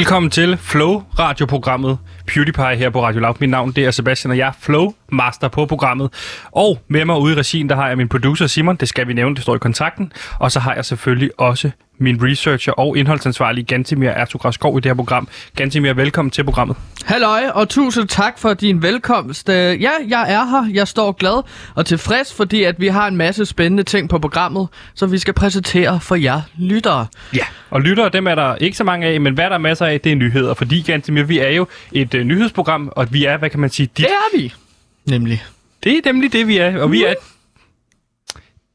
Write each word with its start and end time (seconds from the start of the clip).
Velkommen 0.00 0.30
til 0.30 0.56
Flow 0.56 1.02
radioprogrammet 1.18 1.98
PewDiePie 2.26 2.76
her 2.76 2.90
på 2.90 3.02
Radio 3.02 3.20
Loud. 3.20 3.34
Mit 3.40 3.50
navn 3.50 3.72
det 3.72 3.84
er 3.84 3.90
Sebastian, 3.90 4.30
og 4.30 4.38
jeg 4.38 4.48
er 4.48 4.52
Flow 4.60 4.92
Master 5.12 5.48
på 5.48 5.66
programmet. 5.66 6.12
Og 6.52 6.78
med 6.88 7.04
mig 7.04 7.18
ude 7.18 7.32
i 7.32 7.36
regien, 7.36 7.68
der 7.68 7.76
har 7.76 7.88
jeg 7.88 7.96
min 7.96 8.08
producer 8.08 8.46
Simon, 8.46 8.76
det 8.76 8.88
skal 8.88 9.08
vi 9.08 9.12
nævne, 9.12 9.34
det 9.34 9.42
står 9.42 9.54
i 9.54 9.58
kontrakten. 9.58 10.12
Og 10.38 10.52
så 10.52 10.60
har 10.60 10.74
jeg 10.74 10.84
selvfølgelig 10.84 11.30
også 11.38 11.70
min 11.98 12.18
researcher 12.22 12.72
og 12.72 12.96
indholdsansvarlig 12.98 13.66
Gantimir 13.66 14.08
Ertugraskov 14.08 14.78
i 14.78 14.80
det 14.80 14.86
her 14.90 14.94
program. 14.94 15.28
Gantimir, 15.56 15.92
velkommen 15.92 16.30
til 16.30 16.44
programmet. 16.44 16.76
Halløj, 17.04 17.42
og 17.54 17.68
tusind 17.68 18.08
tak 18.08 18.38
for 18.38 18.54
din 18.54 18.82
velkomst. 18.82 19.48
Øh, 19.48 19.82
Ja, 19.82 19.90
jeg 20.08 20.32
er 20.32 20.44
her. 20.44 20.70
Jeg 20.74 20.88
står 20.88 21.12
glad 21.12 21.42
og 21.74 21.86
tilfreds, 21.86 22.34
fordi 22.34 22.62
at 22.62 22.80
vi 22.80 22.88
har 22.88 23.08
en 23.08 23.16
masse 23.16 23.46
spændende 23.46 23.82
ting 23.82 24.08
på 24.08 24.18
programmet, 24.18 24.68
som 24.94 25.12
vi 25.12 25.18
skal 25.18 25.34
præsentere 25.34 26.00
for 26.00 26.14
jer 26.14 26.40
lyttere. 26.58 27.06
Ja, 27.34 27.44
og 27.70 27.80
lyttere, 27.80 28.08
dem 28.08 28.26
er 28.26 28.34
der 28.34 28.56
ikke 28.56 28.76
så 28.76 28.84
mange 28.84 29.06
af, 29.06 29.20
men 29.20 29.34
hvad 29.34 29.44
der 29.44 29.54
er 29.54 29.58
masser 29.58 29.86
af, 29.86 30.00
det 30.00 30.12
er 30.12 30.16
nyheder. 30.16 30.54
Fordi, 30.54 30.80
Gantimir, 30.80 31.22
vi 31.22 31.38
er 31.38 31.50
jo 31.50 31.66
et 31.92 32.14
uh, 32.14 32.20
nyhedsprogram, 32.20 32.92
og 32.96 33.12
vi 33.12 33.24
er, 33.24 33.36
hvad 33.36 33.50
kan 33.50 33.60
man 33.60 33.70
sige, 33.70 33.86
dit... 33.86 33.96
Det 33.96 34.06
er 34.06 34.38
vi. 34.38 34.54
Nemlig. 35.04 35.44
Det 35.84 35.92
er 35.92 36.00
nemlig 36.04 36.32
det, 36.32 36.46
vi 36.46 36.56
er, 36.56 36.82
og 36.82 36.92
vi 36.92 37.04
er 37.04 37.14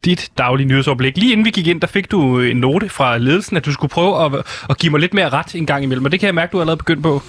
dit 0.06 0.32
daglige 0.38 0.68
nyhedsoverblik. 0.68 1.18
Lige 1.18 1.32
inden 1.32 1.46
vi 1.46 1.52
gik 1.52 1.68
ind, 1.68 1.82
der 1.82 1.88
fik 1.88 2.12
du 2.12 2.40
en 2.40 2.58
note 2.58 2.90
fra 2.90 3.18
ledelsen, 3.18 3.58
at 3.58 3.66
du 3.66 3.72
skulle 3.74 3.90
prøve 3.90 4.26
at, 4.26 4.46
at 4.70 4.78
give 4.78 4.92
mig 4.92 5.00
lidt 5.00 5.14
mere 5.14 5.30
ret 5.30 5.56
en 5.56 5.66
gang 5.66 5.84
imellem, 5.84 6.06
og 6.06 6.12
det 6.12 6.20
kan 6.20 6.28
jeg 6.28 6.36
mærke, 6.36 6.52
du 6.52 6.58
er 6.58 6.62
allerede 6.62 6.78
begyndt 6.78 7.04
på. 7.04 7.22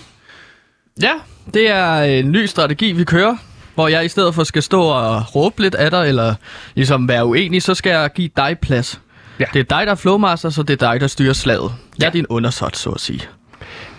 Ja, 1.02 1.12
det 1.55 1.70
er 1.70 2.02
en 2.02 2.32
ny 2.32 2.46
strategi, 2.46 2.92
vi 2.92 3.05
kører, 3.05 3.36
hvor 3.74 3.88
jeg 3.88 4.05
i 4.05 4.09
stedet 4.09 4.34
for 4.34 4.45
skal 4.45 4.62
stå 4.62 4.82
og 4.82 5.36
råbe 5.36 5.62
lidt 5.62 5.74
af 5.74 5.91
dig, 5.91 6.08
eller 6.08 6.34
ligesom 6.74 7.08
være 7.08 7.27
uenig, 7.27 7.62
så 7.62 7.74
skal 7.74 7.91
jeg 7.91 8.10
give 8.14 8.30
dig 8.36 8.58
plads. 8.62 9.00
Ja. 9.41 9.44
Det 9.53 9.60
er 9.60 9.64
dig, 9.64 9.86
der 9.86 9.92
er 9.92 9.97
flowmaster, 9.97 10.50
så 10.50 10.62
det 10.62 10.83
er 10.83 10.91
dig, 10.92 11.00
der 11.00 11.06
styrer 11.06 11.33
slaget. 11.33 11.72
Jeg 11.98 12.06
er 12.06 12.10
din 12.10 12.27
undersåt, 12.27 12.77
så 12.77 12.91
at 12.91 13.00
sige. 13.00 13.20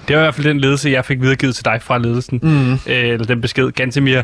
Det 0.08 0.16
var 0.16 0.22
i 0.22 0.26
hvert 0.26 0.36
fald 0.36 0.48
den 0.48 0.60
ledelse, 0.60 0.90
jeg 0.90 1.06
fik 1.06 1.22
videregivet 1.22 1.56
til 1.56 1.66
dig 1.66 1.82
fra 1.82 1.98
ledelsen. 1.98 2.40
Mm. 2.44 2.74
Øh, 2.74 2.80
eller 2.88 3.26
den 3.26 3.42
besked, 3.42 3.72
Gantemir. 3.72 4.22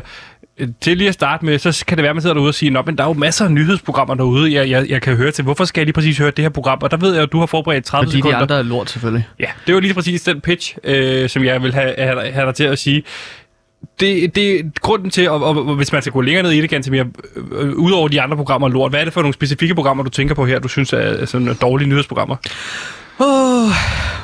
Øh, 0.58 0.68
Til 0.80 0.96
lige 0.96 1.08
at 1.08 1.14
starte 1.14 1.44
med, 1.44 1.58
så 1.58 1.84
kan 1.86 1.98
det 1.98 2.02
være, 2.02 2.10
at 2.10 2.16
man 2.16 2.22
sidder 2.22 2.34
derude 2.34 2.48
og 2.50 2.54
siger, 2.54 2.82
men 2.86 2.98
der 2.98 3.04
er 3.04 3.08
jo 3.08 3.12
masser 3.14 3.44
af 3.44 3.50
nyhedsprogrammer 3.50 4.14
derude, 4.14 4.52
jeg, 4.54 4.70
jeg, 4.70 4.88
jeg 4.90 5.02
kan 5.02 5.16
høre 5.16 5.30
til. 5.30 5.44
Hvorfor 5.44 5.64
skal 5.64 5.80
jeg 5.80 5.86
lige 5.86 5.92
præcis 5.94 6.18
høre 6.18 6.30
det 6.30 6.42
her 6.44 6.48
program? 6.48 6.78
Og 6.82 6.90
der 6.90 6.96
ved 6.96 7.14
jeg, 7.14 7.22
at 7.22 7.32
du 7.32 7.38
har 7.38 7.46
forberedt 7.46 7.84
30 7.84 8.06
Fordi 8.06 8.16
de 8.16 8.18
sekunder. 8.18 8.38
andre 8.38 8.58
er 8.58 8.62
lort, 8.62 8.90
selvfølgelig. 8.90 9.28
Ja, 9.40 9.46
det 9.66 9.74
var 9.74 9.80
lige 9.80 9.94
præcis 9.94 10.22
den 10.22 10.40
pitch, 10.40 10.76
øh, 10.84 11.28
som 11.28 11.44
jeg 11.44 11.62
vil 11.62 11.74
have, 11.74 11.94
have, 11.98 12.32
have 12.32 12.46
dig 12.46 12.54
til 12.54 12.64
at 12.64 12.78
sige. 12.78 13.02
Det, 14.00 14.34
det 14.34 14.58
er 14.60 14.62
grunden 14.80 15.10
til, 15.10 15.30
og, 15.30 15.44
og, 15.44 15.66
og 15.66 15.74
hvis 15.74 15.92
man 15.92 16.02
skal 16.02 16.12
gå 16.12 16.20
længere 16.20 16.42
ned 16.42 16.50
i 16.52 16.60
det, 16.60 16.70
Gantemir, 16.70 17.04
øh, 17.36 17.44
øh, 17.52 17.72
udover 17.74 18.08
de 18.08 18.20
andre 18.20 18.36
programmer 18.36 18.68
lort, 18.68 18.92
hvad 18.92 19.00
er 19.00 19.04
det 19.04 19.12
for 19.12 19.20
nogle 19.22 19.34
specifikke 19.34 19.74
programmer, 19.74 20.02
du 20.04 20.10
tænker 20.10 20.34
på 20.34 20.46
her, 20.46 20.58
du 20.58 20.68
synes 20.68 20.92
er, 20.92 20.96
er 20.98 21.24
sådan 21.24 21.54
dårlige 21.60 21.88
nyhedsprogrammer? 21.88 22.36
Oh, 23.18 23.70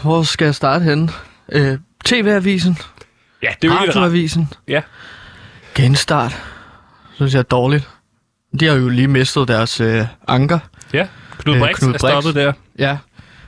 hvor 0.02 0.22
skal 0.22 0.44
jeg 0.44 0.54
starte 0.54 0.84
henne? 0.84 1.08
Øh, 1.52 1.78
TV-avisen, 2.04 2.78
Ja, 3.42 3.48
det 3.62 3.70
er 3.70 3.72
jo. 3.74 3.78
Radioavisen, 3.80 4.48
Ja. 4.68 4.80
Genstart, 5.74 6.42
synes 7.14 7.32
jeg 7.34 7.38
er 7.38 7.42
dårligt. 7.42 7.88
De 8.60 8.66
har 8.66 8.74
jo 8.74 8.88
lige 8.88 9.08
mistet 9.08 9.48
deres 9.48 9.80
øh, 9.80 10.04
anker. 10.28 10.58
Ja, 10.92 11.06
Knud 11.38 11.54
Øh, 11.54 11.60
Brix 11.60 11.76
Knud 11.78 11.94
er 11.94 11.98
stoppet 11.98 12.34
der. 12.34 12.52
Ja. 12.78 12.98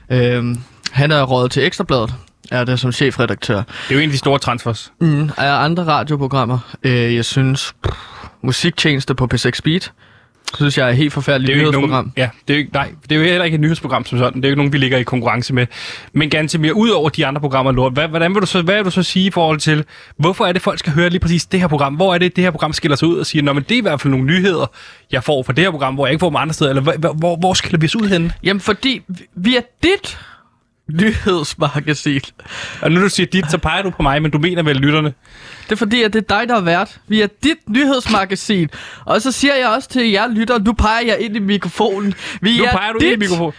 Øhm, 0.09 0.57
han 0.91 1.11
er 1.11 1.23
rådet 1.23 1.51
til 1.51 1.63
Ekstrabladet, 1.65 2.13
er 2.51 2.63
det 2.63 2.79
som 2.79 2.91
chefredaktør. 2.91 3.55
Det 3.55 3.65
er 3.89 3.95
jo 3.95 3.99
en 3.99 4.09
af 4.09 4.11
de 4.11 4.17
store 4.17 4.39
transfers. 4.39 4.91
Mm, 5.01 5.29
er 5.37 5.53
andre 5.53 5.83
radioprogrammer. 5.83 6.59
Øh, 6.83 7.15
jeg 7.15 7.25
synes, 7.25 7.73
pff, 7.83 7.95
musiktjeneste 8.41 9.15
på 9.15 9.27
P6 9.33 9.59
Beat, 9.63 9.91
synes 10.55 10.77
jeg 10.77 10.85
er 10.85 10.89
et 10.89 10.97
helt 10.97 11.13
forfærdeligt 11.13 11.47
Det 11.47 11.53
er 11.53 11.61
jo 11.61 11.67
ikke 11.67 11.71
nyhedsprogram. 11.77 12.03
nogen, 12.05 12.13
ja, 12.17 12.29
det 12.47 12.53
er 12.53 12.57
jo 12.57 12.59
ikke, 12.59 12.73
nej, 12.73 12.91
det 13.03 13.11
er 13.11 13.15
jo 13.19 13.25
heller 13.25 13.43
ikke 13.45 13.55
et 13.55 13.61
nyhedsprogram 13.61 14.05
som 14.05 14.17
sådan. 14.19 14.35
Det 14.41 14.45
er 14.45 14.49
jo 14.49 14.51
ikke 14.51 14.57
nogen, 14.59 14.73
vi 14.73 14.77
ligger 14.77 14.97
i 14.97 15.03
konkurrence 15.03 15.53
med. 15.53 15.67
Men 16.13 16.29
ganske 16.29 16.57
mere 16.57 16.75
ud 16.75 16.89
over 16.89 17.09
de 17.09 17.25
andre 17.25 17.41
programmer, 17.41 17.71
lort, 17.71 17.93
hvad, 17.93 18.07
hvordan 18.07 18.33
vil 18.33 18.41
du 18.41 18.45
så, 18.45 18.61
hvad 18.61 18.75
vil 18.75 18.85
du 18.85 18.91
så 18.91 19.03
sige 19.03 19.25
i 19.25 19.31
forhold 19.31 19.59
til, 19.59 19.85
hvorfor 20.17 20.45
er 20.45 20.51
det, 20.51 20.61
folk 20.61 20.79
skal 20.79 20.93
høre 20.93 21.09
lige 21.09 21.19
præcis 21.19 21.45
det 21.45 21.59
her 21.59 21.67
program? 21.67 21.93
Hvor 21.95 22.13
er 22.13 22.17
det, 22.17 22.35
det 22.35 22.43
her 22.43 22.51
program 22.51 22.73
skiller 22.73 22.95
sig 22.95 23.07
ud 23.07 23.17
og 23.17 23.25
siger, 23.25 23.53
men 23.53 23.63
det 23.63 23.71
er 23.71 23.77
i 23.77 23.81
hvert 23.81 24.01
fald 24.01 24.11
nogle 24.11 24.25
nyheder, 24.25 24.71
jeg 25.11 25.23
får 25.23 25.43
fra 25.43 25.53
det 25.53 25.63
her 25.63 25.71
program, 25.71 25.93
hvor 25.93 26.05
jeg 26.05 26.11
ikke 26.13 26.19
får 26.19 26.29
dem 26.29 26.35
andre 26.35 26.53
steder, 26.53 26.69
eller 26.71 26.81
hvor, 26.97 27.13
hvor, 27.13 27.35
hvor 27.35 27.53
skiller 27.53 27.79
vi 27.79 27.85
os 27.85 27.95
ud 27.95 28.07
henne? 28.09 28.31
Jamen, 28.43 28.61
fordi 28.61 29.01
vi- 29.07 29.25
vi 29.35 29.55
er 29.55 29.61
dit 29.83 30.19
nyhedsmagasin. 31.01 32.21
Og 32.81 32.91
nu 32.91 33.01
du 33.01 33.09
siger 33.09 33.27
dit, 33.27 33.51
så 33.51 33.57
peger 33.57 33.81
du 33.83 33.89
på 33.89 34.01
mig, 34.03 34.21
men 34.21 34.31
du 34.31 34.37
mener 34.39 34.63
vel 34.63 34.75
lytterne. 34.75 35.13
Det 35.63 35.71
er 35.71 35.75
fordi, 35.75 36.03
at 36.03 36.13
det 36.13 36.19
er 36.31 36.39
dig, 36.39 36.47
der 36.49 36.55
er 36.55 36.61
vært. 36.61 36.99
Vi 37.07 37.21
er 37.21 37.27
dit 37.43 37.57
nyhedsmagasin. 37.69 38.69
Og 39.05 39.21
så 39.21 39.31
siger 39.31 39.55
jeg 39.55 39.67
også 39.69 39.89
til 39.89 40.11
jer 40.11 40.27
lyttere, 40.27 40.59
nu 40.59 40.73
peger 40.73 41.01
jeg 41.05 41.17
ind 41.19 41.35
i 41.35 41.39
mikrofonen. 41.39 42.13
Vi 42.41 42.57
Nu 42.57 42.63
er 42.63 42.71
peger 42.71 42.91
du 42.91 42.99
dit, 42.99 43.07
ind 43.11 43.13
i 43.23 43.25
mikrofonen. 43.25 43.53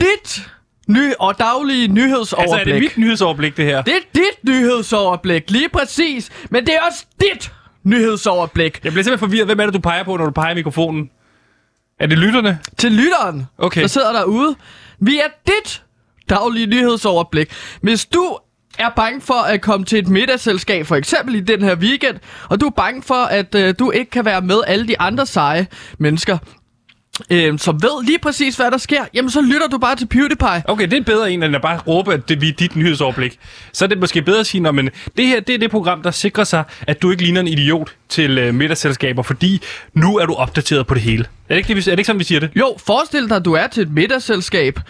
dit 0.00 0.48
ny 0.88 1.12
og 1.18 1.38
daglige 1.38 1.88
nyhedsoverblik. 1.88 2.52
Altså, 2.52 2.70
er 2.70 2.74
det 2.74 2.82
mit 2.82 2.98
nyhedsoverblik, 2.98 3.56
det 3.56 3.64
her? 3.64 3.82
Det 3.82 3.94
er 3.94 3.98
dit 4.14 4.44
nyhedsoverblik, 4.48 5.50
lige 5.50 5.68
præcis. 5.68 6.30
Men 6.50 6.66
det 6.66 6.74
er 6.74 6.80
også 6.80 7.06
dit 7.20 7.52
nyhedsoverblik. 7.84 8.80
Jeg 8.84 8.92
bliver 8.92 9.04
simpelthen 9.04 9.18
forvirret. 9.28 9.46
Hvem 9.46 9.60
er 9.60 9.64
det, 9.64 9.74
du 9.74 9.78
peger 9.80 10.02
på, 10.04 10.16
når 10.16 10.24
du 10.24 10.30
peger 10.30 10.50
i 10.50 10.54
mikrofonen? 10.54 11.10
Er 12.00 12.06
det 12.06 12.18
lytterne? 12.18 12.58
Til 12.78 12.92
lytteren, 12.92 13.46
Okay. 13.58 13.80
der 13.80 13.86
sidder 13.86 14.12
derude. 14.12 14.54
Vi 15.00 15.18
er 15.18 15.28
dit 15.46 15.82
daglige 16.30 16.66
nyhedsoverblik. 16.66 17.52
Hvis 17.80 18.04
du 18.06 18.38
er 18.78 18.88
bange 18.96 19.20
for 19.20 19.42
at 19.42 19.60
komme 19.60 19.86
til 19.86 19.98
et 19.98 20.08
middagsselskab, 20.08 20.86
for 20.86 20.96
eksempel 20.96 21.34
i 21.34 21.40
den 21.40 21.62
her 21.62 21.76
weekend, 21.76 22.16
og 22.48 22.60
du 22.60 22.66
er 22.66 22.70
bange 22.70 23.02
for, 23.02 23.24
at 23.24 23.54
øh, 23.54 23.74
du 23.78 23.90
ikke 23.90 24.10
kan 24.10 24.24
være 24.24 24.40
med 24.40 24.60
alle 24.66 24.88
de 24.88 25.00
andre 25.00 25.26
seje 25.26 25.66
mennesker, 25.98 26.38
øh, 27.30 27.58
som 27.58 27.82
ved 27.82 28.04
lige 28.04 28.18
præcis, 28.18 28.56
hvad 28.56 28.70
der 28.70 28.78
sker, 28.78 29.04
jamen 29.14 29.30
så 29.30 29.40
lytter 29.40 29.68
du 29.68 29.78
bare 29.78 29.96
til 29.96 30.06
PewDiePie. 30.06 30.62
Okay, 30.68 30.88
det 30.88 30.98
er 30.98 31.02
bedre 31.02 31.32
en, 31.32 31.42
end 31.42 31.56
at 31.56 31.62
bare 31.62 31.78
råbe, 31.86 32.14
at 32.14 32.28
det 32.28 32.40
vi 32.40 32.48
er 32.48 32.52
dit 32.52 32.76
nyhedsoverblik. 32.76 33.38
Så 33.72 33.84
er 33.84 33.88
det 33.88 33.98
måske 33.98 34.22
bedre 34.22 34.40
at 34.40 34.46
sige, 34.46 34.68
at 34.68 34.74
det 35.16 35.26
her 35.26 35.40
det 35.40 35.54
er 35.54 35.58
det 35.58 35.70
program, 35.70 36.02
der 36.02 36.10
sikrer 36.10 36.44
sig, 36.44 36.64
at 36.86 37.02
du 37.02 37.10
ikke 37.10 37.22
ligner 37.22 37.40
en 37.40 37.48
idiot 37.48 37.94
til 38.08 38.38
øh, 38.38 38.54
middagsselskaber, 38.54 39.22
fordi 39.22 39.62
nu 39.94 40.16
er 40.18 40.26
du 40.26 40.34
opdateret 40.34 40.86
på 40.86 40.94
det 40.94 41.02
hele. 41.02 41.24
Er 41.48 41.54
det 41.54 41.56
ikke, 41.56 41.74
det, 41.74 41.86
er 41.86 41.90
det 41.90 41.98
ikke 41.98 42.06
sådan, 42.06 42.18
vi 42.18 42.24
siger 42.24 42.40
det? 42.40 42.50
Jo, 42.56 42.76
forestil 42.86 43.28
dig, 43.28 43.36
at 43.36 43.44
du 43.44 43.52
er 43.52 43.66
til 43.66 43.82
et 43.82 43.90
middagsselskab. 43.90 44.80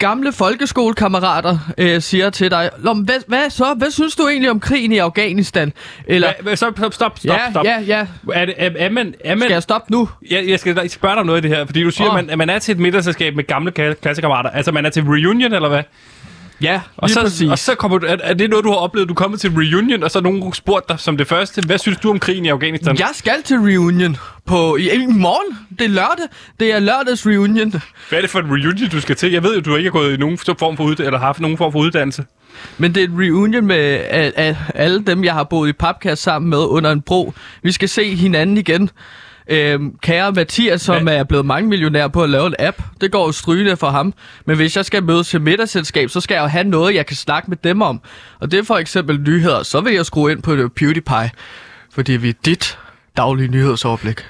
Gamle 0.00 0.32
folkeskolekammerater 0.32 1.58
øh, 1.78 2.00
siger 2.02 2.30
til 2.30 2.50
dig, 2.50 2.70
"Nå, 2.78 2.92
men 2.92 3.04
hvad, 3.04 3.14
hvad 3.26 3.50
så? 3.50 3.74
Hvad 3.78 3.90
synes 3.90 4.16
du 4.16 4.28
egentlig 4.28 4.50
om 4.50 4.60
krigen 4.60 4.92
i 4.92 4.98
Afghanistan? 4.98 5.72
Eller, 6.06 6.32
Hva, 6.42 6.54
stop, 6.54 6.72
stop, 6.78 6.92
stop, 6.94 7.18
stop. 7.18 7.36
ja, 7.36 7.50
stop. 7.50 7.64
ja, 7.64 7.80
ja. 7.86 8.06
Er, 8.32 8.44
det, 8.44 8.54
er, 8.58 8.70
er, 8.76 8.90
man, 8.90 9.14
er 9.24 9.34
man, 9.34 9.40
Skal 9.42 9.52
jeg 9.52 9.62
stoppe 9.62 9.92
nu? 9.92 10.08
jeg, 10.30 10.48
jeg 10.48 10.60
skal 10.60 10.90
spørge 10.90 11.14
dig 11.14 11.20
om 11.20 11.26
noget 11.26 11.44
i 11.44 11.48
det 11.48 11.56
her, 11.56 11.66
fordi 11.66 11.82
du 11.82 11.90
siger, 11.90 12.08
oh. 12.08 12.14
man, 12.14 12.30
at 12.30 12.38
man 12.38 12.50
er 12.50 12.58
til 12.58 12.72
et 12.72 12.78
middagsselskab 12.78 13.36
med 13.36 13.44
gamle 13.46 13.72
ka- 13.78 13.94
klassekammerater. 13.94 14.50
Altså, 14.50 14.72
man 14.72 14.86
er 14.86 14.90
til 14.90 15.02
reunion, 15.02 15.52
eller 15.54 15.68
hvad? 15.68 15.82
Ja, 16.62 16.80
Og 16.96 17.08
lige 17.08 17.14
så, 17.14 17.20
præcis. 17.22 17.50
og 17.50 17.58
så 17.58 17.74
kommer 17.74 17.98
du, 17.98 18.06
er, 18.06 18.16
er, 18.22 18.34
det 18.34 18.50
noget, 18.50 18.64
du 18.64 18.70
har 18.70 18.76
oplevet? 18.76 19.08
Du 19.08 19.12
er 19.12 19.16
kommet 19.16 19.40
til 19.40 19.50
reunion, 19.50 20.02
og 20.02 20.10
så 20.10 20.18
har 20.18 20.22
nogen 20.22 20.52
spurgt 20.52 20.88
dig 20.88 21.00
som 21.00 21.16
det 21.16 21.26
første, 21.26 21.62
hvad 21.66 21.78
synes 21.78 21.98
du 21.98 22.10
om 22.10 22.18
krigen 22.18 22.44
i 22.44 22.48
Afghanistan? 22.48 22.98
Jeg 22.98 23.10
skal 23.14 23.42
til 23.44 23.56
reunion 23.56 24.16
på 24.46 24.76
i, 24.76 24.90
i 24.90 25.06
morgen. 25.06 25.58
Det 25.78 25.84
er 25.84 25.88
lørdag. 25.88 26.24
Det 26.60 26.72
er 26.72 26.78
lørdags 26.78 27.26
reunion. 27.26 27.70
Hvad 28.08 28.18
er 28.18 28.20
det 28.20 28.30
for 28.30 28.38
en 28.38 28.46
reunion, 28.46 28.88
du 28.88 29.00
skal 29.00 29.16
til? 29.16 29.32
Jeg 29.32 29.42
ved 29.42 29.54
jo, 29.54 29.60
du 29.60 29.76
ikke 29.76 29.90
har 29.90 29.92
gået 30.00 30.14
i 30.14 30.16
nogen 30.16 30.38
form 30.38 30.76
for 30.76 30.84
uddannelse, 30.84 31.04
eller 31.04 31.18
haft 31.18 31.40
nogen 31.40 31.56
form 31.56 31.72
for 31.72 31.78
uddannelse. 31.78 32.24
Men 32.78 32.94
det 32.94 33.00
er 33.00 33.04
et 33.04 33.14
reunion 33.18 33.66
med 33.66 34.00
a, 34.10 34.30
a, 34.36 34.56
alle 34.74 35.02
dem, 35.04 35.24
jeg 35.24 35.34
har 35.34 35.44
boet 35.44 35.68
i 35.68 35.72
papkast 35.72 36.22
sammen 36.22 36.50
med 36.50 36.58
under 36.58 36.90
en 36.92 37.00
bro. 37.02 37.32
Vi 37.62 37.72
skal 37.72 37.88
se 37.88 38.14
hinanden 38.14 38.56
igen. 38.58 38.90
Øhm, 39.48 39.98
kære 40.02 40.32
Mathias, 40.32 40.80
som 40.80 41.02
Hvad? 41.02 41.16
er 41.16 41.24
blevet 41.24 41.46
mange 41.46 41.68
millionær 41.68 42.08
på 42.08 42.22
at 42.22 42.30
lave 42.30 42.46
en 42.46 42.54
app, 42.58 42.82
det 43.00 43.12
går 43.12 43.26
jo 43.26 43.32
strygende 43.32 43.76
for 43.76 43.90
ham. 43.90 44.14
Men 44.46 44.56
hvis 44.56 44.76
jeg 44.76 44.84
skal 44.84 45.02
mødes 45.04 45.28
til 45.28 45.40
middagsselskab, 45.40 46.10
så 46.10 46.20
skal 46.20 46.34
jeg 46.34 46.42
jo 46.42 46.46
have 46.46 46.64
noget, 46.64 46.94
jeg 46.94 47.06
kan 47.06 47.16
snakke 47.16 47.50
med 47.50 47.56
dem 47.64 47.82
om. 47.82 48.00
Og 48.40 48.50
det 48.50 48.58
er 48.58 48.62
for 48.64 48.76
eksempel 48.76 49.20
nyheder. 49.20 49.62
Så 49.62 49.80
vil 49.80 49.94
jeg 49.94 50.06
skrue 50.06 50.32
ind 50.32 50.42
på 50.42 50.68
PewDiePie, 50.76 51.30
fordi 51.92 52.12
vi 52.12 52.28
er 52.28 52.32
dit 52.44 52.78
daglige 53.16 53.48
nyhedsoverblik. 53.48 54.20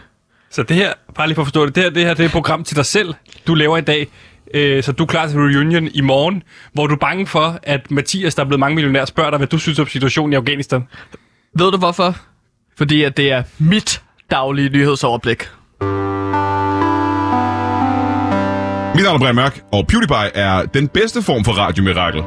Så 0.51 0.63
det 0.63 0.77
her, 0.77 0.93
bare 1.15 1.27
lige 1.27 1.35
for 1.35 1.43
at 1.43 1.47
forstå 1.47 1.67
det, 1.67 1.75
det 1.75 1.83
her, 1.83 1.91
det 1.91 2.05
her 2.05 2.15
det 2.15 2.21
er 2.23 2.27
et 2.27 2.33
program 2.33 2.65
til 2.65 2.77
dig 2.77 2.87
selv, 2.87 3.15
du 3.47 3.55
laver 3.55 3.77
i 3.77 3.81
dag. 3.81 4.07
Øh, 4.55 4.83
så 4.83 4.93
du 4.93 5.03
er 5.03 5.07
klar 5.07 5.27
til 5.29 5.39
reunion 5.39 5.89
i 5.95 6.01
morgen, 6.01 6.43
hvor 6.73 6.87
du 6.87 6.95
er 6.95 6.99
bange 6.99 7.27
for, 7.27 7.59
at 7.63 7.91
Mathias, 7.91 8.35
der 8.35 8.43
er 8.43 8.47
blevet 8.47 8.61
mange 8.61 8.75
millionær, 8.75 9.05
spørger 9.05 9.31
dig, 9.31 9.37
hvad 9.37 9.47
du 9.49 9.59
synes 9.59 9.79
om 9.79 9.87
situationen 9.87 10.33
i 10.33 10.37
Afghanistan. 10.37 10.89
Ved 11.59 11.71
du 11.71 11.79
hvorfor? 11.79 12.17
Fordi 12.79 13.03
at 13.03 13.17
det 13.17 13.33
er 13.33 13.43
mit 13.59 14.03
daglige 14.31 14.69
nyhedsoverblik. 14.69 15.49
Mit 18.95 19.05
navn 19.05 19.15
er 19.15 19.19
Brian 19.19 19.35
Mørk, 19.35 19.61
og 19.73 19.87
PewDiePie 19.87 20.37
er 20.37 20.63
den 20.63 20.89
bedste 20.89 21.23
form 21.23 21.45
for 21.45 21.53
radiomirakel. 21.53 22.23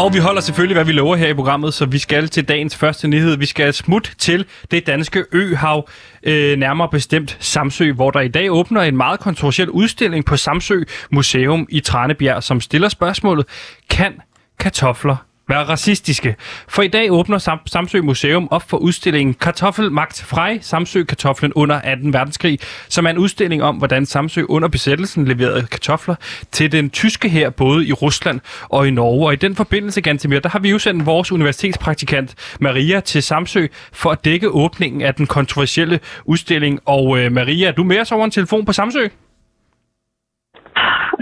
Og 0.00 0.14
vi 0.14 0.18
holder 0.18 0.40
selvfølgelig, 0.40 0.74
hvad 0.74 0.84
vi 0.84 0.92
lover 0.92 1.16
her 1.16 1.28
i 1.28 1.34
programmet, 1.34 1.74
så 1.74 1.86
vi 1.86 1.98
skal 1.98 2.28
til 2.28 2.48
dagens 2.48 2.76
første 2.76 3.08
nyhed. 3.08 3.36
Vi 3.36 3.46
skal 3.46 3.74
smut 3.74 4.12
til 4.18 4.44
det 4.70 4.86
danske 4.86 5.24
øhav, 5.32 5.88
øh, 6.22 6.58
nærmere 6.58 6.88
bestemt 6.88 7.36
Samsø, 7.40 7.92
hvor 7.92 8.10
der 8.10 8.20
i 8.20 8.28
dag 8.28 8.52
åbner 8.52 8.80
en 8.80 8.96
meget 8.96 9.20
kontroversiel 9.20 9.70
udstilling 9.70 10.24
på 10.24 10.36
Samsø 10.36 10.80
Museum 11.10 11.66
i 11.70 11.80
Tranebjerg, 11.80 12.42
som 12.42 12.60
stiller 12.60 12.88
spørgsmålet, 12.88 13.46
kan 13.90 14.12
kartofler 14.58 15.16
være 15.50 15.64
racistiske. 15.64 16.36
For 16.68 16.82
i 16.82 16.88
dag 16.88 17.12
åbner 17.12 17.38
Sam- 17.38 17.66
Samsø 17.66 18.02
Museum 18.02 18.48
op 18.50 18.62
for 18.70 18.76
udstillingen 18.76 19.34
Kartoffelmagt 19.34 20.24
Frej, 20.28 20.58
Samsø 20.62 21.04
Kartoflen 21.04 21.52
under 21.52 21.76
18. 21.80 22.12
verdenskrig, 22.12 22.58
som 22.88 23.06
er 23.06 23.10
en 23.10 23.18
udstilling 23.18 23.62
om, 23.62 23.76
hvordan 23.76 24.06
Samsø 24.06 24.42
under 24.48 24.68
besættelsen 24.68 25.24
leverede 25.24 25.66
kartofler 25.66 26.14
til 26.52 26.72
den 26.72 26.90
tyske 26.90 27.28
her 27.28 27.50
både 27.50 27.86
i 27.86 27.92
Rusland 27.92 28.40
og 28.68 28.88
i 28.88 28.90
Norge. 28.90 29.26
Og 29.26 29.32
i 29.32 29.36
den 29.36 29.56
forbindelse, 29.56 30.00
Gantemir, 30.00 30.38
der 30.40 30.48
har 30.48 30.58
vi 30.58 30.70
jo 30.70 30.78
sendt 30.78 31.06
vores 31.06 31.32
universitetspraktikant 31.32 32.56
Maria 32.60 33.00
til 33.00 33.22
Samsø 33.22 33.66
for 33.92 34.10
at 34.10 34.24
dække 34.24 34.48
åbningen 34.48 35.02
af 35.02 35.14
den 35.14 35.26
kontroversielle 35.26 36.00
udstilling. 36.24 36.80
Og 36.84 37.18
øh, 37.18 37.32
Maria, 37.32 37.68
er 37.68 37.72
du 37.72 37.84
med 37.84 38.00
os 38.00 38.12
over 38.12 38.24
en 38.24 38.30
telefon 38.30 38.64
på 38.64 38.72
Samsø? 38.72 39.08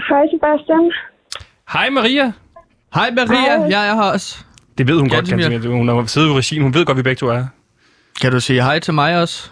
Hej 0.09 0.25
Sebastian. 0.31 0.91
Hej 1.73 1.89
Maria. 1.89 2.31
Hej 2.93 3.09
Maria, 3.11 3.57
Hej. 3.57 3.67
jeg 3.69 3.89
er 3.89 3.95
her 3.95 4.11
også. 4.13 4.45
Det 4.77 4.87
ved 4.87 4.95
hun 4.99 5.09
godt, 5.09 5.29
Gantemir. 5.29 5.49
Gantemir. 5.49 5.75
Hun 5.77 5.87
har 5.87 6.05
siddet 6.05 6.29
i 6.29 6.33
regien. 6.33 6.61
Hun 6.61 6.73
ved 6.73 6.85
godt, 6.85 6.97
vi 6.97 7.01
begge 7.03 7.19
to 7.19 7.27
er. 7.27 7.45
Kan 8.21 8.31
du 8.31 8.39
sige 8.39 8.63
hej 8.63 8.79
til 8.79 8.93
mig 8.93 9.21
også? 9.21 9.51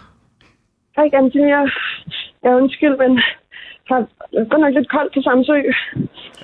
Hej 0.96 1.08
Gantimir. 1.08 1.70
Jeg 2.42 2.54
undskyld, 2.54 2.96
men 2.98 3.18
er 3.90 4.48
godt 4.50 4.60
nok 4.60 4.74
lidt 4.74 4.90
koldt 4.90 5.14
på 5.14 5.20
Samsø. 5.22 5.58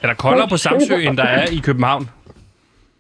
Er 0.03 0.07
der 0.07 0.15
koldere 0.15 0.49
på 0.49 0.57
Samsø, 0.57 0.95
end 0.95 1.17
der 1.17 1.25
er 1.25 1.47
i 1.53 1.57
København? 1.57 2.09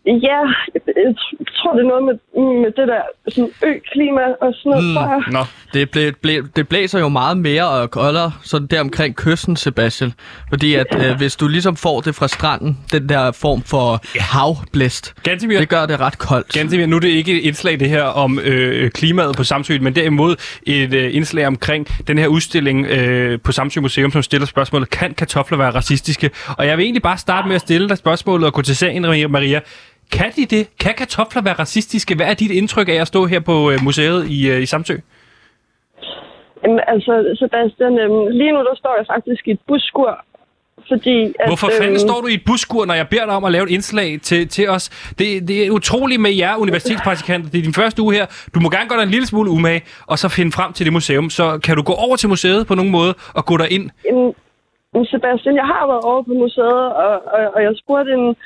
Ja, 0.06 0.40
jeg, 0.86 1.14
tror, 1.56 1.72
det 1.72 1.84
er 1.84 1.88
noget 1.88 2.04
med, 2.04 2.14
med 2.62 2.70
det 2.78 2.88
der 2.88 3.02
sådan 3.28 3.50
ø-klima 3.64 4.20
og 4.40 4.54
sådan 4.54 4.70
noget, 4.70 4.84
mm. 4.84 4.94
tror 4.94 5.02
jeg. 5.02 5.22
Nå, 5.32 5.44
Det, 5.74 5.90
blæ, 5.90 6.10
blæ, 6.22 6.40
det 6.56 6.68
blæser 6.68 6.98
jo 7.00 7.08
meget 7.08 7.36
mere 7.36 7.68
og 7.68 7.90
koldere 7.90 8.32
sådan 8.42 8.66
der 8.66 8.80
omkring 8.80 9.16
kysten, 9.16 9.56
Sebastian. 9.56 10.12
Fordi 10.48 10.74
at 10.74 10.86
øh, 10.96 11.16
hvis 11.16 11.36
du 11.36 11.48
ligesom 11.48 11.76
får 11.76 12.00
det 12.00 12.14
fra 12.14 12.28
stranden, 12.28 12.78
den 12.92 13.08
der 13.08 13.32
form 13.32 13.62
for 13.62 14.00
havblæst, 14.20 15.14
Gantemir, 15.22 15.58
det 15.58 15.68
gør 15.68 15.86
det 15.86 16.00
ret 16.00 16.18
koldt. 16.18 16.52
Gantemir, 16.52 16.86
nu 16.86 16.96
er 16.96 17.00
det 17.00 17.08
ikke 17.08 17.32
et 17.32 17.44
indslag 17.44 17.80
det 17.80 17.88
her 17.88 18.02
om 18.02 18.38
øh, 18.38 18.90
klimaet 18.90 19.36
på 19.36 19.44
Samsø, 19.44 19.78
men 19.80 19.94
derimod 19.94 20.36
et 20.62 20.94
øh, 20.94 21.14
indslag 21.14 21.46
omkring 21.46 21.86
den 22.08 22.18
her 22.18 22.26
udstilling 22.26 22.86
øh, 22.86 23.40
på 23.40 23.52
Samsø 23.52 23.80
Museum, 23.80 24.10
som 24.10 24.22
stiller 24.22 24.46
spørgsmålet, 24.46 24.90
kan 24.90 25.14
kartofler 25.14 25.58
være 25.58 25.70
racistiske? 25.70 26.30
Og 26.58 26.66
jeg 26.66 26.76
vil 26.78 26.84
egentlig 26.84 27.02
bare 27.02 27.18
starte 27.18 27.48
med 27.48 27.54
at 27.54 27.60
stille 27.60 27.88
dig 27.88 27.98
spørgsmålet 27.98 28.46
og 28.46 28.52
gå 28.52 28.62
til 28.62 28.76
sagen, 28.76 29.02
Maria. 29.30 29.60
Kan 30.12 30.30
de 30.36 30.46
det? 30.46 30.78
Kan 30.80 30.94
kartofler 30.98 31.42
være 31.42 31.54
racistiske? 31.54 32.14
Hvad 32.14 32.26
er 32.26 32.34
dit 32.34 32.50
indtryk 32.50 32.88
af 32.88 32.98
at 33.00 33.06
stå 33.06 33.26
her 33.26 33.40
på 33.40 33.70
øh, 33.70 33.78
museet 33.84 34.26
i, 34.30 34.50
øh, 34.50 34.62
i 34.62 34.66
Samsø? 34.66 34.94
Jamen, 36.64 36.80
altså, 36.86 37.12
Sebastian, 37.38 37.98
øhm, 37.98 38.26
lige 38.38 38.52
nu 38.52 38.58
der 38.58 38.76
står 38.76 38.94
jeg 38.98 39.06
faktisk 39.14 39.48
i 39.48 39.50
et 39.50 39.60
busskur, 39.68 40.24
fordi... 40.88 41.16
At, 41.40 41.48
Hvorfor 41.48 41.70
fanden 41.80 41.98
står 41.98 42.20
du 42.20 42.26
i 42.26 42.34
et 42.34 42.44
busskur, 42.46 42.84
når 42.84 42.94
jeg 42.94 43.08
beder 43.08 43.24
dig 43.24 43.34
om 43.34 43.44
at 43.44 43.52
lave 43.52 43.64
et 43.64 43.70
indslag 43.70 44.20
til, 44.22 44.48
til 44.48 44.68
os? 44.68 44.84
Det, 45.18 45.48
det 45.48 45.66
er 45.66 45.70
utroligt 45.70 46.20
med 46.20 46.30
jer 46.30 46.56
universitetspraktikanter. 46.56 47.50
Det 47.50 47.58
er 47.58 47.62
din 47.62 47.74
første 47.74 48.02
uge 48.02 48.14
her. 48.14 48.26
Du 48.54 48.60
må 48.60 48.68
gerne 48.70 48.88
gøre 48.88 48.98
dig 48.98 49.04
en 49.04 49.10
lille 49.10 49.26
smule 49.26 49.50
umage, 49.50 49.82
og 50.06 50.18
så 50.18 50.28
finde 50.28 50.52
frem 50.52 50.72
til 50.72 50.86
det 50.86 50.92
museum. 50.92 51.30
Så 51.30 51.58
kan 51.64 51.76
du 51.76 51.82
gå 51.82 51.92
over 51.92 52.16
til 52.16 52.28
museet 52.28 52.66
på 52.66 52.74
nogen 52.74 52.92
måde 52.92 53.14
og 53.34 53.44
gå 53.44 53.56
derind? 53.56 53.90
Jamen, 54.06 55.06
Sebastian, 55.12 55.54
jeg 55.56 55.66
har 55.72 55.86
været 55.86 56.04
over 56.10 56.22
på 56.22 56.34
museet, 56.44 56.86
og, 57.04 57.14
og, 57.34 57.40
og 57.54 57.62
jeg 57.62 57.72
spurgte 57.82 58.12
en, 58.12 58.36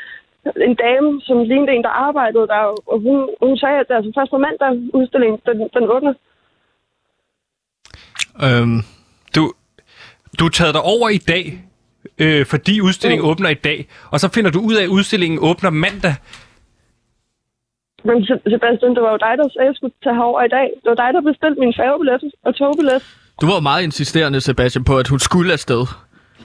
en 0.68 0.74
dame, 0.84 1.20
som 1.26 1.36
lignede 1.50 1.72
en, 1.76 1.82
der 1.82 1.94
arbejdede 2.06 2.46
der, 2.54 2.62
og 2.92 2.96
hun, 3.06 3.18
hun 3.42 3.58
sagde, 3.58 3.78
at 3.80 3.86
det 3.88 3.92
er 3.94 3.96
altså 4.00 4.12
først 4.18 4.30
på 4.30 4.38
mandag, 4.46 4.70
udstillingen, 4.98 5.38
den, 5.46 5.56
den 5.76 5.84
åbner. 5.94 6.14
Øhm, 8.44 8.80
Du, 9.36 9.52
du 10.38 10.44
er 10.44 10.48
taget 10.58 10.74
dig 10.74 10.82
over 10.82 11.08
i 11.08 11.18
dag, 11.32 11.44
øh, 12.18 12.46
fordi 12.46 12.80
udstillingen 12.80 13.24
Mm. 13.26 13.30
åbner 13.30 13.48
i 13.48 13.54
dag, 13.68 13.88
og 14.12 14.20
så 14.20 14.28
finder 14.34 14.50
du 14.50 14.60
ud 14.60 14.74
af, 14.74 14.82
at 14.82 14.88
udstillingen 14.88 15.38
åbner 15.42 15.70
mandag. 15.70 16.14
Men 18.04 18.24
Se- 18.26 18.42
Sebastian, 18.50 18.94
det 18.94 19.02
var 19.02 19.10
jo 19.10 19.16
dig, 19.26 19.34
der 19.38 19.48
sagde, 19.48 19.60
at 19.60 19.66
jeg 19.66 19.74
skulle 19.74 19.94
tage 20.04 20.14
herover 20.14 20.42
i 20.42 20.48
dag. 20.48 20.68
Det 20.82 20.88
var 20.92 20.94
dig, 21.04 21.10
der 21.14 21.20
bestilte 21.20 21.60
min 21.60 21.74
færgebillet 21.76 22.32
og 22.44 22.54
togbillet. 22.56 22.98
du 23.40 23.46
var 23.46 23.60
meget 23.60 23.82
insisterende, 23.82 24.40
Sebastian, 24.40 24.84
på, 24.84 24.98
at 24.98 25.08
hun 25.08 25.18
skulle 25.18 25.52
afsted. 25.52 25.82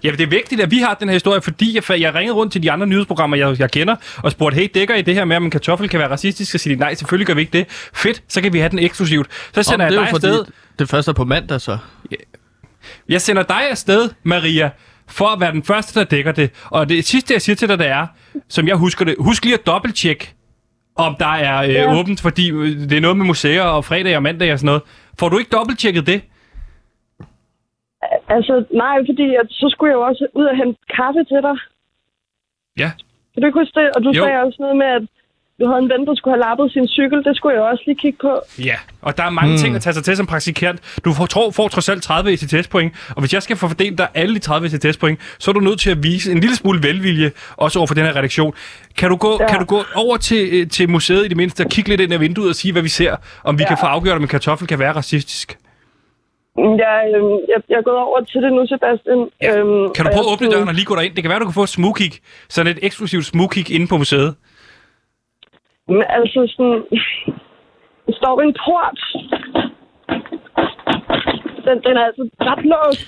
Ja, 0.03 0.11
det 0.11 0.21
er 0.21 0.27
vigtigt, 0.27 0.61
at 0.61 0.71
vi 0.71 0.77
har 0.79 0.93
den 0.93 1.07
her 1.09 1.13
historie, 1.15 1.41
fordi 1.41 1.75
jeg, 1.89 1.99
jeg 2.01 2.13
ringede 2.15 2.35
rundt 2.35 2.51
til 2.53 2.63
de 2.63 2.71
andre 2.71 2.87
nyhedsprogrammer, 2.87 3.37
jeg, 3.37 3.59
jeg 3.59 3.71
kender, 3.71 3.95
og 4.17 4.31
spurgte, 4.31 4.55
hey, 4.55 4.69
dækker 4.73 4.95
I 4.95 5.01
det 5.01 5.13
her 5.15 5.25
med, 5.25 5.35
om 5.37 5.43
en 5.45 5.51
kartoffel 5.51 5.89
kan 5.89 5.99
være 5.99 6.09
racistisk? 6.09 6.51
Så 6.51 6.57
siger 6.57 6.75
de, 6.75 6.79
nej, 6.79 6.93
selvfølgelig 6.93 7.27
gør 7.27 7.33
vi 7.33 7.41
ikke 7.41 7.57
det. 7.57 7.67
Fedt, 7.93 8.23
så 8.29 8.41
kan 8.41 8.53
vi 8.53 8.59
have 8.59 8.69
den 8.69 8.79
eksklusivt. 8.79 9.27
Så 9.53 9.63
sender 9.63 9.85
Om, 9.85 9.91
det 9.91 9.99
jeg 9.99 10.05
dig 10.05 10.13
afsted. 10.13 10.45
det 10.79 10.89
første 10.89 11.09
er 11.09 11.13
på 11.13 11.25
mandag, 11.25 11.61
så. 11.61 11.77
Jeg 13.09 13.21
sender 13.21 13.43
dig 13.43 13.69
afsted, 13.69 14.09
Maria, 14.23 14.69
for 15.07 15.27
at 15.27 15.39
være 15.39 15.51
den 15.51 15.63
første, 15.63 15.99
der 15.99 16.05
dækker 16.05 16.31
det. 16.31 16.49
Og 16.65 16.89
det 16.89 17.05
sidste, 17.05 17.33
jeg 17.33 17.41
siger 17.41 17.55
til 17.55 17.67
dig, 17.69 17.79
det 17.79 17.87
er, 17.87 18.07
som 18.49 18.67
jeg 18.67 18.75
husker 18.75 19.05
det, 19.05 19.15
husk 19.19 19.43
lige 19.45 19.53
at 19.53 19.65
dobbelttjekke, 19.65 20.33
om 20.95 21.15
der 21.19 21.25
er 21.33 21.61
øh, 21.63 21.69
Ja. 21.69 21.93
åbent, 21.99 22.21
fordi 22.21 22.51
øh, 22.51 22.67
det 22.79 22.91
er 22.93 23.01
noget 23.01 23.17
med 23.17 23.25
museer 23.25 23.61
og 23.63 23.85
fredag 23.85 24.15
og 24.15 24.23
mandag 24.23 24.53
og 24.53 24.59
sådan 24.59 24.65
noget. 24.65 24.81
Får 25.19 25.29
du 25.29 25.37
ikke 25.37 25.49
dobbelttjekket 25.51 26.07
det? 26.07 26.21
Altså, 28.30 28.54
nej, 28.83 28.95
fordi 29.10 29.27
at, 29.42 29.48
så 29.50 29.65
skulle 29.71 29.89
jeg 29.92 29.98
jo 30.00 30.06
også 30.12 30.27
ud 30.39 30.45
og 30.45 30.56
hente 30.57 30.80
kaffe 30.98 31.21
til 31.31 31.39
dig. 31.48 31.57
Ja. 32.83 32.89
Kan 33.31 33.39
du 33.42 33.45
ikke 33.48 33.60
huske 33.60 33.80
det? 33.80 33.88
Og 33.95 34.04
du 34.04 34.12
Jo. 34.18 34.24
sagde 34.24 34.38
også 34.45 34.57
noget 34.60 34.77
med, 34.77 34.86
at 35.00 35.04
du 35.60 35.68
havde 35.68 35.81
en 35.83 35.89
ven, 35.89 36.07
der 36.07 36.15
skulle 36.15 36.33
have 36.36 36.44
lappet 36.48 36.71
sin 36.71 36.88
cykel. 36.88 37.24
Det 37.24 37.36
skulle 37.38 37.56
jeg 37.56 37.63
også 37.63 37.83
lige 37.88 37.95
kigge 37.95 38.18
på. 38.21 38.33
Ja, 38.60 38.75
og 39.01 39.18
der 39.18 39.24
er 39.24 39.30
mange 39.30 39.51
mm. 39.51 39.57
ting 39.57 39.75
at 39.75 39.81
tage 39.81 39.94
sig 39.94 40.04
til 40.04 40.18
som 40.18 40.25
praktikant. 40.25 41.00
Du 41.06 41.13
får, 41.13 41.25
tror, 41.25 41.51
får 41.51 41.68
trods 41.68 41.89
alt 41.89 42.04
30 42.04 42.33
ECTS-point, 42.33 42.94
og 43.15 43.19
hvis 43.21 43.33
jeg 43.33 43.44
skal 43.44 43.56
få 43.57 43.68
fordelt 43.68 43.98
dig 43.98 44.07
alle 44.13 44.36
de 44.36 44.39
30 44.39 44.68
ECTS-point, 44.68 45.19
så 45.39 45.51
er 45.51 45.54
du 45.54 45.60
nødt 45.60 45.80
til 45.80 45.92
at 45.92 46.04
vise 46.04 46.31
en 46.31 46.39
lille 46.39 46.56
smule 46.56 46.83
velvilje, 46.83 47.31
også 47.57 47.80
over 47.80 47.88
for 47.88 47.95
den 47.95 48.06
her 48.06 48.15
redaktion. 48.15 48.54
Kan 48.98 49.10
du 49.10 49.15
gå, 49.15 49.38
ja. 49.39 49.48
Kan 49.48 49.60
du 49.60 49.65
gå 49.65 49.83
over 49.95 50.18
til, 50.18 50.50
øh, 50.51 50.69
til 50.69 50.89
museet 50.89 51.25
i 51.25 51.27
det 51.27 51.38
mindste 51.38 51.63
og 51.63 51.69
kigge 51.69 51.89
lidt 51.89 52.01
ind 52.01 52.13
ad 52.13 52.19
vinduet 52.19 52.50
og 52.50 52.56
sige, 52.56 52.71
hvad 52.71 52.81
vi 52.81 52.89
ser, 52.89 53.15
om 53.44 53.57
vi. 53.57 53.63
Ja. 53.63 53.68
kan 53.68 53.77
få 53.81 53.86
afgjort, 53.86 54.15
om 54.15 54.21
en 54.21 54.27
kartoffel 54.27 54.68
kan 54.68 54.80
være 54.80 54.92
racistisk? 54.92 55.57
Jeg, 56.57 57.00
øhm, 57.15 57.35
jeg, 57.51 57.59
jeg 57.69 57.77
er 57.81 57.85
gået 57.89 57.97
over 58.09 58.19
til 58.31 58.41
det 58.44 58.51
nu, 58.53 58.61
Sebastian. 58.73 59.19
Ja. 59.41 59.57
Øhm, 59.57 59.94
Kan 59.95 60.05
du 60.05 60.09
prøve 60.15 60.25
at 60.27 60.33
åbne 60.33 60.47
døren 60.53 60.67
og 60.67 60.73
lige 60.73 60.85
gå 60.85 60.95
derind? 60.95 61.15
Det 61.15 61.23
kan 61.23 61.29
være, 61.31 61.39
du 61.39 61.45
kan 61.45 61.53
få 61.61 61.63
et 61.69 61.75
smugkig, 61.79 62.11
sådan 62.50 62.71
et 62.71 62.79
eksklusivt 62.88 63.25
smugkig 63.25 63.65
inde 63.75 63.88
på 63.88 63.97
museet. 63.97 64.35
Men 65.88 66.03
altså 66.17 66.39
sådan... 66.55 66.77
Der 68.07 68.13
står 68.19 68.33
ved 68.39 68.45
en 68.50 68.55
port. 68.65 69.00
Den, 71.65 71.77
den 71.88 71.94
er 72.01 72.05
altså 72.09 72.23
ret 72.50 72.63
låst. 72.73 73.01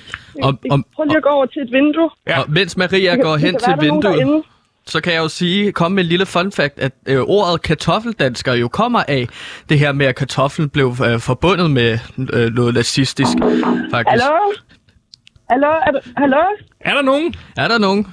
Om- 0.48 0.60
om- 0.72 0.86
Prøv 0.96 1.04
lige 1.06 1.18
at 1.18 1.24
gå 1.24 1.30
over 1.30 1.46
til 1.46 1.62
et 1.62 1.72
vindue. 1.72 2.10
Ja. 2.28 2.40
Og 2.40 2.46
mens 2.58 2.78
Maria 2.78 3.16
går 3.16 3.36
hen 3.46 3.54
kan 3.54 3.60
til 3.60 3.74
vinduet, 3.86 4.04
derinde. 4.18 4.44
Så 4.90 5.02
kan 5.02 5.14
jeg 5.14 5.20
jo 5.20 5.28
sige, 5.28 5.72
komme 5.72 5.96
med 5.96 6.04
en 6.04 6.10
lille 6.10 6.26
fun 6.26 6.52
fact, 6.52 6.80
at 6.80 6.92
øh, 7.08 7.22
ordet 7.22 7.62
kartoffeldansker 7.62 8.54
jo 8.54 8.68
kommer 8.68 9.04
af 9.08 9.28
det 9.70 9.80
her 9.80 9.92
med, 9.92 10.06
at 10.06 10.16
kartoflen 10.16 10.70
blev 10.70 10.96
øh, 11.06 11.20
forbundet 11.20 11.72
med 11.72 12.00
øh, 12.34 12.54
noget 12.54 12.74
nazistisk, 12.74 13.34
faktisk. 13.92 14.10
Hallo? 14.10 14.54
Hallo? 15.50 15.68
Er 15.68 15.92
du, 15.92 16.00
hallo? 16.18 16.38
Er 16.80 16.94
der 16.94 17.02
nogen? 17.02 17.36
Er 17.58 17.68
der 17.68 17.78
nogen? 17.78 18.08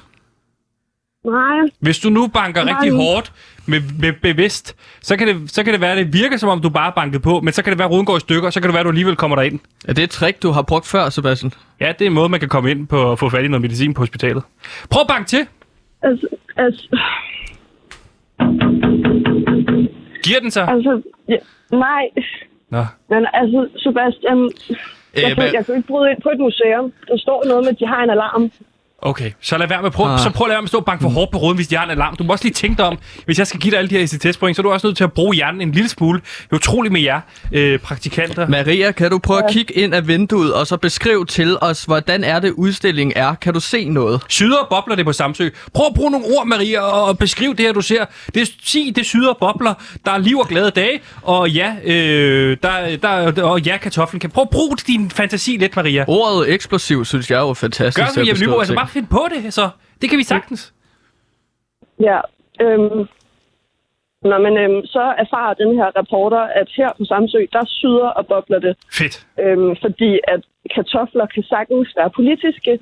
Nej. 1.25 1.71
Hvis 1.81 1.99
du 1.99 2.11
nu 2.11 2.27
banker 2.27 2.65
Nej. 2.65 2.75
rigtig 2.75 2.93
hårdt 2.97 3.33
med, 3.67 3.81
med 3.99 4.13
bevidst, 4.23 4.77
så 5.03 5.17
kan, 5.17 5.29
det, 5.29 5.51
så 5.51 5.65
kan 5.65 5.73
det 5.73 5.81
være, 5.81 5.93
at 5.93 5.99
det 5.99 6.13
virker, 6.13 6.37
som 6.37 6.49
om 6.49 6.61
du 6.61 6.69
bare 6.69 6.93
banker 6.97 7.19
på, 7.19 7.41
men 7.41 7.53
så 7.53 7.63
kan 7.63 7.71
det 7.71 7.79
være, 7.79 7.89
at 7.89 7.93
ruden 7.93 8.07
går 8.07 8.17
i 8.17 8.21
stykker, 8.21 8.51
så 8.51 8.61
kan 8.61 8.69
det 8.69 8.75
være, 8.75 8.81
at 8.81 8.85
du 8.85 8.91
alligevel 8.91 9.17
kommer 9.17 9.37
derind. 9.37 9.61
Er 9.89 9.93
det 9.93 10.05
et 10.05 10.11
trick, 10.11 10.43
du 10.43 10.51
har 10.51 10.63
brugt 10.63 10.87
før, 10.87 11.09
Sebastian? 11.09 11.53
Ja, 11.81 11.93
det 11.99 12.03
er 12.03 12.07
en 12.07 12.13
måde, 12.13 12.29
man 12.29 12.41
kan 12.41 12.49
komme 12.49 12.71
ind 12.71 12.87
på 12.87 13.13
at 13.13 13.19
få 13.19 13.29
fat 13.31 13.45
i 13.45 13.49
noget 13.49 13.63
medicin 13.63 13.95
på 13.95 14.03
hospitalet. 14.03 14.43
Prøv 14.91 15.01
at 15.01 15.07
banke 15.09 15.29
til. 15.29 15.47
Altså, 16.03 16.27
altså, 16.57 16.99
Giver 20.25 20.41
den 20.41 20.51
sig? 20.51 20.69
altså 20.69 21.03
ja, 21.29 21.37
nej. 21.71 22.05
Nå. 22.71 22.83
Men 23.11 23.27
altså, 23.33 23.69
Sebastian, 23.77 24.39
jeg, 24.39 24.51
Øh, 25.17 25.23
kan, 25.29 25.45
men- 25.45 25.55
jeg 25.55 25.67
kan 25.67 25.75
ikke 25.77 25.89
bryde 25.89 26.11
ind 26.11 26.23
på 26.23 26.29
et 26.35 26.39
museum. 26.41 26.93
Der 27.09 27.17
står 27.19 27.43
noget 27.47 27.65
med, 27.65 27.71
at 27.73 27.79
de 27.81 27.87
har 27.87 28.03
en 28.05 28.11
alarm. 28.11 28.51
Okay, 29.05 29.31
så 29.41 29.59
lad 29.59 29.69
være 29.69 29.83
med 29.83 29.91
prøv, 29.91 30.07
Ah. 30.13 30.19
så 30.21 30.31
prøv 30.31 30.45
at 30.45 30.49
lade 30.49 30.55
være 30.55 30.63
med 30.63 30.67
at 30.67 30.69
stå 30.69 30.79
og 30.79 30.85
banke 30.85 31.03
for 31.03 31.09
hårdt 31.09 31.31
på 31.33 31.39
ruden, 31.39 31.57
hvis 31.57 31.69
de 31.69 31.77
har 31.77 31.85
en 31.85 31.91
alarm. 31.91 32.17
Du 32.17 32.25
må 32.25 32.33
også 32.33 32.45
lige 32.45 32.55
tænke 32.55 32.77
dig 32.79 32.87
om, 32.87 32.99
hvis 33.25 33.39
jeg 33.39 33.47
skal 33.47 33.61
give 33.61 33.71
dig 33.71 33.79
alle 33.79 33.91
de 33.91 33.95
her 33.99 34.03
ECTS-point, 34.05 34.57
så 34.57 34.61
er 34.61 34.65
du 34.65 34.71
også 34.73 34.87
nødt 34.87 34.97
til 34.97 35.05
at 35.05 35.13
bruge 35.13 35.35
hjernen 35.35 35.61
en 35.61 35.73
lille 35.73 35.89
smule. 35.89 36.21
Det 36.21 36.47
er 36.53 36.57
utroligt 36.57 36.93
med 36.93 37.01
jer, 37.01 37.21
øh, 37.53 37.79
praktikanter. 37.79 38.49
Maria, 38.49 38.93
kan 38.93 39.11
du 39.11 39.19
prøve 39.19 39.45
at 39.45 39.51
kigge 39.51 39.75
ind 39.75 39.95
af 39.95 40.09
vinduet, 40.09 40.55
og 40.55 40.67
så 40.67 40.77
beskrive 40.77 41.27
til 41.27 41.57
os, 41.61 41.85
hvordan 41.85 42.25
er 42.25 42.39
det 42.41 42.51
udstillingen 42.51 43.13
er? 43.17 43.35
Kan 43.35 43.55
du 43.55 43.61
se 43.61 43.89
noget? 43.89 44.21
Syder 44.29 44.57
og 44.57 44.67
bobler 44.71 44.95
det 44.97 45.05
på 45.05 45.13
Samsø. 45.13 45.49
Prøv 45.75 45.87
at 45.87 45.95
bruge 45.95 46.11
nogle 46.11 46.27
ord, 46.39 46.47
Maria, 46.47 46.81
og, 46.81 47.19
beskriv 47.19 47.51
det 47.57 47.67
her, 47.67 47.73
du 47.73 47.81
ser. 47.81 48.05
Det 48.35 48.43
er, 48.43 48.47
sig, 48.65 48.93
det 48.97 49.07
syder 49.07 49.29
og 49.31 49.37
bobler. 49.41 49.75
Der 50.05 50.13
er 50.13 50.19
liv 50.19 50.39
og 50.39 50.49
glade 50.49 50.71
dage, 50.71 51.01
og 51.23 51.51
ja, 51.51 51.73
øh, 51.85 52.57
der, 52.63 52.97
der, 52.97 53.43
og 53.43 53.61
ja, 53.61 53.77
kartoflen 53.77 54.21
kan. 54.21 54.31
Prøv 54.31 54.43
at 54.43 54.51
bruge 54.51 54.77
din 54.87 55.11
fantasi 55.11 55.57
lidt, 55.57 55.77
Maria. 55.77 56.05
Ordet 56.09 56.53
eksplosiv, 56.53 57.05
synes 57.05 57.31
jeg 57.31 57.37
er 57.37 57.41
jo 57.41 57.55
fantastisk. 57.55 58.15
Gør 58.17 58.23
Jeppe 58.27 58.43
Nyborg, 58.43 58.61
altså 58.61 58.75
ting. 58.93 59.09
bare 59.09 59.29
find 59.29 59.43
på 59.43 59.45
det, 59.45 59.55
så. 59.55 59.69
Det 60.01 60.11
kan 60.11 60.19
vi 60.19 60.25
sagtens. 60.25 60.75
Ja, 62.01 62.21
øhm, 62.61 63.09
Nå, 64.31 64.39
men 64.39 64.55
øhm, 64.63 64.87
så 64.87 65.15
erfarer 65.25 65.55
den 65.55 65.77
her 65.79 65.89
reporter, 66.01 66.43
at 66.61 66.69
her 66.77 66.91
på 66.99 67.05
Samsø, 67.05 67.39
der 67.53 67.65
syder 67.67 68.09
og 68.19 68.27
bobler 68.27 68.59
det. 68.59 68.77
Fedt. 68.93 69.27
Øhm, 69.41 69.77
fordi 69.83 70.11
at 70.29 70.41
kartofler 70.75 71.27
kan 71.35 71.43
sagtens 71.43 71.89
være 71.99 72.11
politiske. 72.11 72.73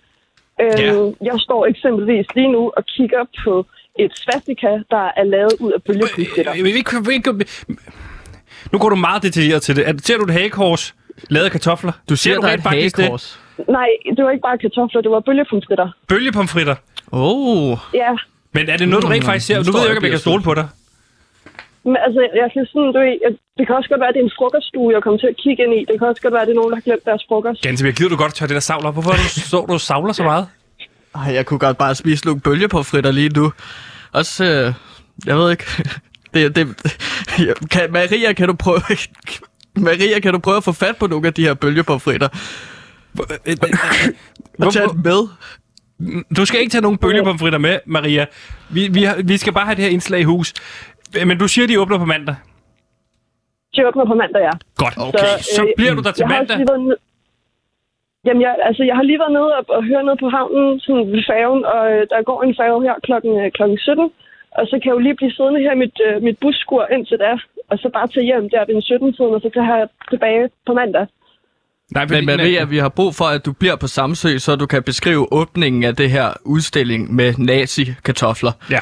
Øhm, 0.61 0.71
Ja. 0.79 0.93
Jeg 1.31 1.37
står 1.47 1.67
eksempelvis 1.67 2.27
lige 2.35 2.53
nu 2.53 2.73
og 2.77 2.85
kigger 2.85 3.25
på 3.45 3.67
et 3.99 4.13
svastika, 4.19 4.69
der 4.91 5.07
er 5.17 5.25
lavet 5.25 5.55
ud 5.61 5.73
af 5.73 5.83
bølgepomfritter. 5.83 6.53
Øh, 6.53 6.59
ikke, 6.59 7.13
ikke, 7.13 7.47
nu 8.73 8.79
går 8.79 8.89
du 8.89 8.97
meget 8.97 9.23
detaljeret 9.23 9.63
til 9.63 9.77
det. 9.77 9.89
Er, 9.89 9.93
ser 10.03 10.17
du 10.19 10.25
et 10.25 10.31
hagekors 10.31 10.95
lavet 11.29 11.45
af 11.45 11.51
kartofler? 11.51 11.93
Du 12.09 12.17
siger, 12.17 12.37
du 12.37 12.43
der 12.43 12.49
er 12.49 12.53
rent 12.53 12.61
et 12.61 12.65
faktisk 12.65 12.97
det? 12.97 13.41
Nej, 13.69 13.89
det 14.17 14.25
var 14.25 14.31
ikke 14.31 14.43
bare 14.49 14.59
kartofler, 14.59 15.01
det 15.01 15.11
var 15.11 15.21
bølgepomfritter. 15.21 15.89
Bølgepomfritter. 16.09 16.77
Oh. 17.13 17.79
Ja, 17.95 18.13
Men 18.57 18.69
er 18.69 18.77
det 18.77 18.89
noget, 18.89 19.03
du 19.05 19.09
rent 19.09 19.25
faktisk 19.25 19.47
ser? 19.47 19.63
står 19.63 19.73
ved 19.73 19.81
jeg 19.81 19.87
jeg 19.87 19.91
ikke, 19.93 19.99
om 20.01 20.05
jeg 20.05 20.11
kan 20.11 20.19
stole 20.29 20.43
på 20.43 20.55
dig. 20.55 20.67
men 21.85 21.97
altså, 22.07 22.21
jeg 22.43 22.49
kan 22.55 22.67
sådan, 22.73 22.93
du 22.95 22.99
ved, 23.05 23.37
det 23.59 23.65
kan 23.67 23.75
også 23.77 23.89
godt 23.93 24.01
være, 24.01 24.09
at 24.09 24.15
det 24.15 24.21
er 24.21 24.25
en 24.31 24.37
frokoststue, 24.39 24.93
jeg 24.95 25.03
kommer 25.03 25.19
til 25.25 25.27
at 25.27 25.37
kigge 25.45 25.61
ind 25.65 25.73
i. 25.79 25.81
Det 25.89 25.95
kan 25.99 26.07
også 26.09 26.23
godt 26.23 26.35
være, 26.35 26.43
at 26.43 26.49
det 26.49 26.55
er 26.57 26.61
nogen, 26.61 26.71
der 26.73 26.77
har 26.81 26.87
glemt 26.89 27.05
deres 27.11 27.23
frokost. 27.29 27.63
Ganske, 27.63 27.87
jeg 27.87 27.95
gider 27.95 28.11
du 28.15 28.17
godt 28.17 28.35
tørre 28.35 28.49
det 28.49 28.55
der 28.55 28.61
savl 28.71 28.85
op. 28.87 28.95
Hvorfor 28.95 29.11
du, 29.11 29.27
så 29.53 29.59
du 29.73 29.79
savler 29.79 30.13
så 30.21 30.23
meget? 30.33 30.45
Ej, 31.15 31.29
jeg 31.39 31.47
kunne 31.47 31.59
godt 31.67 31.79
bare 31.79 31.95
spise 31.95 32.27
nogle 32.27 32.41
bølge 32.41 32.69
på 32.69 32.83
fritter 32.83 33.11
lige 33.11 33.29
nu. 33.29 33.53
Også, 34.13 34.45
øh, 34.45 34.75
jeg 35.27 35.37
ved 35.39 35.51
ikke. 35.51 35.65
Det, 36.35 36.57
det, 36.57 36.67
ja, 37.39 37.53
kan, 37.71 37.93
Maria, 37.93 38.33
kan 38.33 38.49
du 38.49 38.55
prøve... 38.55 38.81
Maria, 39.89 40.21
kan 40.21 40.33
du 40.33 40.39
prøve 40.39 40.57
at 40.57 40.65
få 40.65 40.73
fat 40.73 40.97
på 40.97 41.07
nogle 41.07 41.27
af 41.27 41.35
de 41.35 41.43
her 41.43 41.55
bølge 41.55 41.83
Og 44.59 44.73
tage 44.73 44.89
den 44.89 45.03
med? 45.05 45.21
Du 46.37 46.45
skal 46.47 46.61
ikke 46.61 46.71
tage 46.71 46.83
nogen 46.83 46.99
bølgepomfritter 46.99 47.59
med, 47.59 47.79
Maria. 47.87 48.27
Vi, 48.71 48.83
vi, 48.97 49.03
har, 49.03 49.17
vi 49.25 49.37
skal 49.37 49.53
bare 49.53 49.65
have 49.67 49.75
det 49.77 49.85
her 49.85 49.91
indslag 49.91 50.21
i 50.21 50.29
hus. 50.35 50.55
Men 51.27 51.39
du 51.39 51.49
siger, 51.49 51.67
de 51.67 51.81
åbner 51.81 51.99
på 51.99 52.05
mandag. 52.05 52.37
De 53.77 53.89
åbner 53.89 54.05
på 54.07 54.15
mandag, 54.15 54.41
ja. 54.49 54.55
Godt. 54.85 54.95
Okay. 55.09 55.19
Så, 55.19 55.55
så 55.57 55.63
øh, 55.63 55.69
bliver 55.77 55.95
du 55.95 56.03
der 56.07 56.13
til 56.13 56.23
jeg 56.23 56.29
har 56.29 56.41
også 56.41 56.53
mandag. 56.57 56.67
været 56.73 56.87
ned- 56.89 56.97
Jamen, 58.27 58.43
jeg, 58.47 58.53
altså, 58.69 58.83
jeg 58.91 58.97
har 58.99 59.03
lige 59.11 59.19
været 59.23 59.33
nede 59.39 59.51
og, 59.59 59.65
og 59.77 59.83
høre 59.91 60.05
ned 60.09 60.17
på 60.23 60.29
havnen 60.37 60.81
sådan 60.85 61.07
ved 61.15 61.23
færgen, 61.33 61.63
og 61.75 61.83
øh, 61.93 62.01
der 62.13 62.23
går 62.31 62.39
en 62.43 62.55
færge 62.61 62.83
her 62.87 62.95
klokken, 63.07 63.33
øh, 63.43 63.49
klokken 63.57 63.79
17. 63.79 64.11
Og 64.59 64.65
så 64.71 64.75
kan 64.81 64.89
jeg 64.89 64.97
jo 64.99 65.05
lige 65.07 65.19
blive 65.21 65.33
siddende 65.37 65.61
her 65.65 65.73
i 65.77 65.83
mit, 65.85 65.97
øh, 66.07 66.17
mit 66.27 66.39
busskur 66.43 66.85
indtil 66.95 67.19
da, 67.25 67.33
og 67.71 67.77
så 67.83 67.87
bare 67.97 68.09
tage 68.09 68.29
hjem 68.31 68.47
der 68.53 68.65
ved 68.67 68.75
den 68.79 68.83
17 68.83 69.13
tiden, 69.17 69.35
og 69.37 69.41
så 69.45 69.49
kan 69.55 69.63
jeg 69.73 69.89
tilbage 70.13 70.45
på 70.67 70.73
mandag. 70.81 71.07
Nej, 71.91 72.07
Men 72.07 72.27
Maria, 72.27 72.65
vi 72.65 72.79
har 72.79 72.89
brug 72.89 73.15
for, 73.15 73.25
at 73.25 73.47
du 73.47 73.53
bliver 73.53 73.77
på 73.77 73.87
Samsø, 73.87 74.39
så 74.39 74.57
du 74.57 74.67
kan 74.67 74.83
beskrive 74.83 75.33
åbningen 75.33 75.85
af 75.85 75.97
det 75.97 76.11
her 76.11 76.33
udstilling 76.45 77.15
med 77.15 77.35
nazi-kartofler. 77.39 78.53
Ja, 78.71 78.79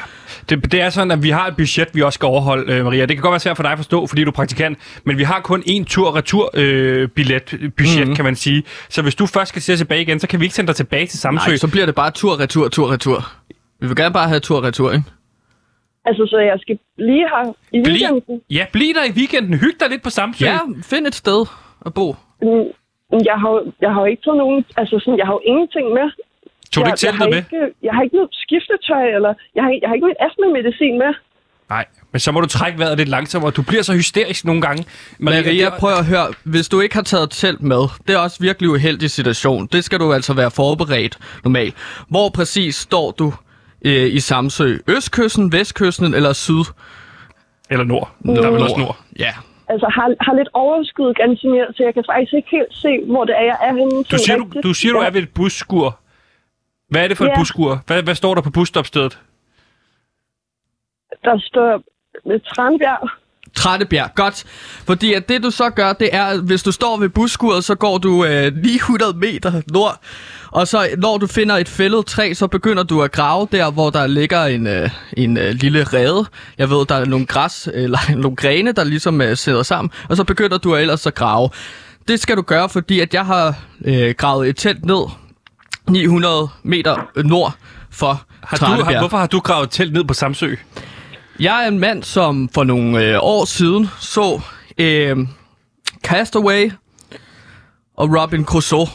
det, 0.49 0.71
det 0.71 0.81
er 0.81 0.89
sådan, 0.89 1.11
at 1.11 1.23
vi 1.23 1.29
har 1.29 1.47
et 1.47 1.55
budget, 1.55 1.87
vi 1.93 2.01
også 2.01 2.17
skal 2.17 2.25
overholde, 2.25 2.73
øh, 2.73 2.85
Maria. 2.85 3.01
Det 3.05 3.15
kan 3.17 3.21
godt 3.21 3.31
være 3.31 3.39
svært 3.39 3.55
for 3.55 3.63
dig 3.63 3.71
at 3.71 3.77
forstå, 3.77 4.07
fordi 4.07 4.23
du 4.23 4.29
er 4.29 4.33
praktikant, 4.33 4.77
men 5.03 5.17
vi 5.17 5.23
har 5.23 5.39
kun 5.39 5.63
én 5.67 5.83
tur-retur-billet, 5.85 7.53
øh, 7.53 7.71
budget, 7.77 7.97
mm-hmm. 7.99 8.15
kan 8.15 8.25
man 8.25 8.35
sige. 8.35 8.63
Så 8.89 9.01
hvis 9.01 9.15
du 9.15 9.25
først 9.25 9.49
skal 9.49 9.61
se 9.61 9.77
tilbage 9.77 10.01
igen, 10.01 10.19
så 10.19 10.27
kan 10.27 10.39
vi 10.39 10.45
ikke 10.45 10.55
sende 10.55 10.67
dig 10.67 10.75
tilbage 10.75 11.07
til 11.07 11.19
Samsø. 11.19 11.49
Nej, 11.49 11.57
så 11.57 11.67
bliver 11.67 11.85
det 11.85 11.95
bare 11.95 12.11
tur-retur, 12.11 12.67
tur-retur. 12.67 13.31
Vi 13.81 13.87
vil 13.87 13.95
gerne 13.95 14.13
bare 14.13 14.27
have 14.27 14.39
tur-retur, 14.39 14.91
ikke? 14.91 15.05
Altså, 16.05 16.25
så 16.29 16.37
jeg 16.37 16.57
skal 16.59 16.79
lige 16.97 17.25
her 17.33 17.53
i 17.73 17.83
Bliv, 17.83 17.93
weekenden. 17.93 18.41
ja, 18.49 18.65
bliv 18.73 18.93
der 18.93 19.03
i 19.03 19.11
weekenden. 19.11 19.53
Hyg 19.53 19.73
dig 19.79 19.89
lidt 19.89 20.01
på 20.03 20.09
Samsø. 20.09 20.45
Ja, 20.45 20.59
find 20.83 21.07
et 21.07 21.15
sted 21.15 21.45
at 21.85 21.93
bo. 21.93 22.15
Mm, 22.41 22.47
Jeg 23.29 23.37
har, 23.43 23.53
jeg 23.81 23.91
har 23.93 23.99
jo 24.03 24.05
ikke 24.11 24.23
taget 24.25 24.37
nogen, 24.43 24.65
altså 24.77 24.95
sådan, 25.03 25.17
jeg 25.21 25.25
har 25.29 25.33
jo 25.33 25.41
ingenting 25.51 25.87
med. 25.99 26.07
Tog 26.73 26.85
du 26.85 26.89
jeg, 26.89 26.93
ikke 26.93 27.05
jeg, 27.07 27.13
teltet 27.13 27.29
med? 27.29 27.37
ikke, 27.37 27.61
jeg 27.87 27.93
har 27.95 28.01
ikke 28.05 28.15
noget 28.15 28.29
skiftetøj, 28.45 29.05
eller 29.17 29.33
jeg 29.55 29.63
har, 29.63 29.71
jeg 29.81 29.87
har 29.89 29.95
ikke 29.95 30.07
mit 30.11 30.21
astma-medicin 30.27 30.95
med. 31.03 31.13
Nej, 31.69 31.85
men 32.11 32.19
så 32.19 32.31
må 32.31 32.41
du 32.41 32.47
trække 32.47 32.79
vejret 32.79 32.97
lidt 32.97 33.09
langsommere. 33.09 33.51
Du 33.51 33.61
bliver 33.61 33.81
så 33.83 33.93
hysterisk 33.93 34.45
nogle 34.45 34.61
gange. 34.61 34.85
Maria, 35.19 35.41
det- 35.41 35.73
prøv 35.79 35.93
at 35.93 36.05
høre. 36.05 36.27
Hvis 36.43 36.69
du 36.69 36.79
ikke 36.81 36.95
har 36.95 37.01
taget 37.01 37.29
telt 37.31 37.61
med, 37.61 37.83
det 38.07 38.13
er 38.15 38.19
også 38.19 38.37
virkelig 38.41 38.69
uheldig 38.69 39.11
situation. 39.11 39.67
Det 39.67 39.83
skal 39.83 39.99
du 39.99 40.13
altså 40.13 40.33
være 40.33 40.51
forberedt 40.51 41.17
normalt. 41.43 41.75
Hvor 42.09 42.29
præcis 42.29 42.75
står 42.75 43.11
du 43.11 43.33
øh, 43.85 44.13
i 44.13 44.19
Samsø? 44.19 44.77
Østkysten, 44.87 45.51
vestkysten 45.51 46.13
eller 46.13 46.33
syd? 46.33 46.63
Eller 47.69 47.85
nord. 47.85 48.11
Der 48.25 48.47
er 48.47 48.51
vel 48.51 48.61
også 48.61 48.77
nord. 48.77 48.97
Ja. 49.19 49.33
Altså, 49.69 49.87
har, 49.95 50.15
har 50.21 50.33
lidt 50.33 50.49
overskud 50.53 51.13
ganske 51.13 51.47
mere, 51.47 51.67
så 51.75 51.83
jeg 51.83 51.93
kan 51.93 52.03
faktisk 52.11 52.33
ikke 52.33 52.49
helt 52.51 52.73
se, 52.83 52.91
hvor 53.05 53.23
det 53.25 53.35
er, 53.37 53.43
jeg 53.43 53.57
er 53.61 53.73
henne. 53.73 54.03
Du 54.03 54.17
siger, 54.17 54.37
du, 54.37 54.43
rigtigt. 54.43 54.63
du, 54.63 54.73
siger, 54.73 54.93
du 54.93 54.99
er 54.99 55.09
ved 55.09 55.21
et 55.21 55.33
busskur. 55.33 55.99
Hvad 56.89 57.03
er 57.03 57.07
det 57.07 57.17
for 57.17 57.25
et 57.25 57.29
Ja. 57.29 57.39
busskur? 57.39 57.79
Hvad, 57.87 58.03
hvad 58.03 58.15
står 58.15 58.35
der 58.35 58.41
på 58.41 58.49
busstopstedet? 58.51 59.19
Der 61.23 61.39
står 61.39 61.83
Tranbjerg. 62.55 63.09
Trattebjerg, 63.59 64.09
godt. 64.15 64.43
Fordi 64.85 65.13
at 65.13 65.29
det 65.29 65.43
du 65.43 65.51
så 65.51 65.69
gør, 65.69 65.93
det 65.93 66.09
er, 66.11 66.25
at 66.25 66.39
hvis 66.39 66.63
du 66.63 66.71
står 66.71 66.97
ved 66.97 67.09
busskuret, 67.09 67.63
så 67.63 67.75
går 67.75 67.97
du 67.97 68.25
øh, 68.25 68.55
900 68.63 69.17
meter 69.17 69.61
nord. 69.67 69.99
Og 70.51 70.67
så 70.67 70.89
når 70.97 71.17
du 71.17 71.27
finder 71.27 71.57
et 71.57 71.69
fældet 71.69 72.05
træ, 72.05 72.33
så 72.33 72.47
begynder 72.47 72.83
du 72.83 73.01
at 73.01 73.11
grave 73.11 73.47
der, 73.51 73.71
hvor 73.71 73.89
der 73.89 74.07
ligger 74.07 74.45
en, 74.45 74.67
øh, 74.67 74.89
en 75.17 75.37
øh, 75.37 75.53
lille 75.53 75.83
rede. 75.83 76.25
Jeg 76.57 76.69
ved, 76.69 76.85
der 76.85 76.95
er 76.95 77.05
nogle 77.05 77.25
græs, 77.25 77.69
eller 77.73 77.99
nogle 78.23 78.35
grene, 78.35 78.71
der 78.71 78.83
ligesom 78.83 79.21
øh, 79.21 79.37
sidder 79.37 79.63
sammen. 79.63 79.91
Og 80.09 80.17
så 80.17 80.23
begynder 80.23 80.57
du 80.57 80.75
ellers 80.75 81.07
at 81.07 81.15
grave. 81.15 81.49
Det 82.07 82.19
skal 82.19 82.37
du 82.37 82.41
gøre, 82.41 82.69
fordi 82.69 82.99
at 82.99 83.13
jeg 83.13 83.25
har 83.25 83.55
øh, 83.85 84.13
gravet 84.17 84.49
et 84.49 84.57
telt 84.57 84.85
ned 84.85 85.09
900 85.89 86.47
meter 86.63 87.21
nord 87.23 87.53
for 87.91 88.21
Har 88.43 88.57
du, 88.57 88.83
har, 88.83 88.99
hvorfor 88.99 89.17
har 89.17 89.27
du 89.27 89.39
gravet 89.39 89.63
et 89.63 89.71
telt 89.71 89.93
ned 89.93 90.03
på 90.03 90.13
Samsø? 90.13 90.55
Jeg 91.39 91.63
er 91.63 91.67
en 91.67 91.79
mand, 91.79 92.03
som 92.03 92.49
for 92.53 92.63
nogle 92.63 93.03
øh, 93.03 93.19
år 93.21 93.45
siden 93.45 93.89
så 93.99 94.41
øh, 94.77 95.17
Castaway 96.03 96.71
og 97.97 98.21
Robin 98.21 98.45
Crusoe. 98.45 98.87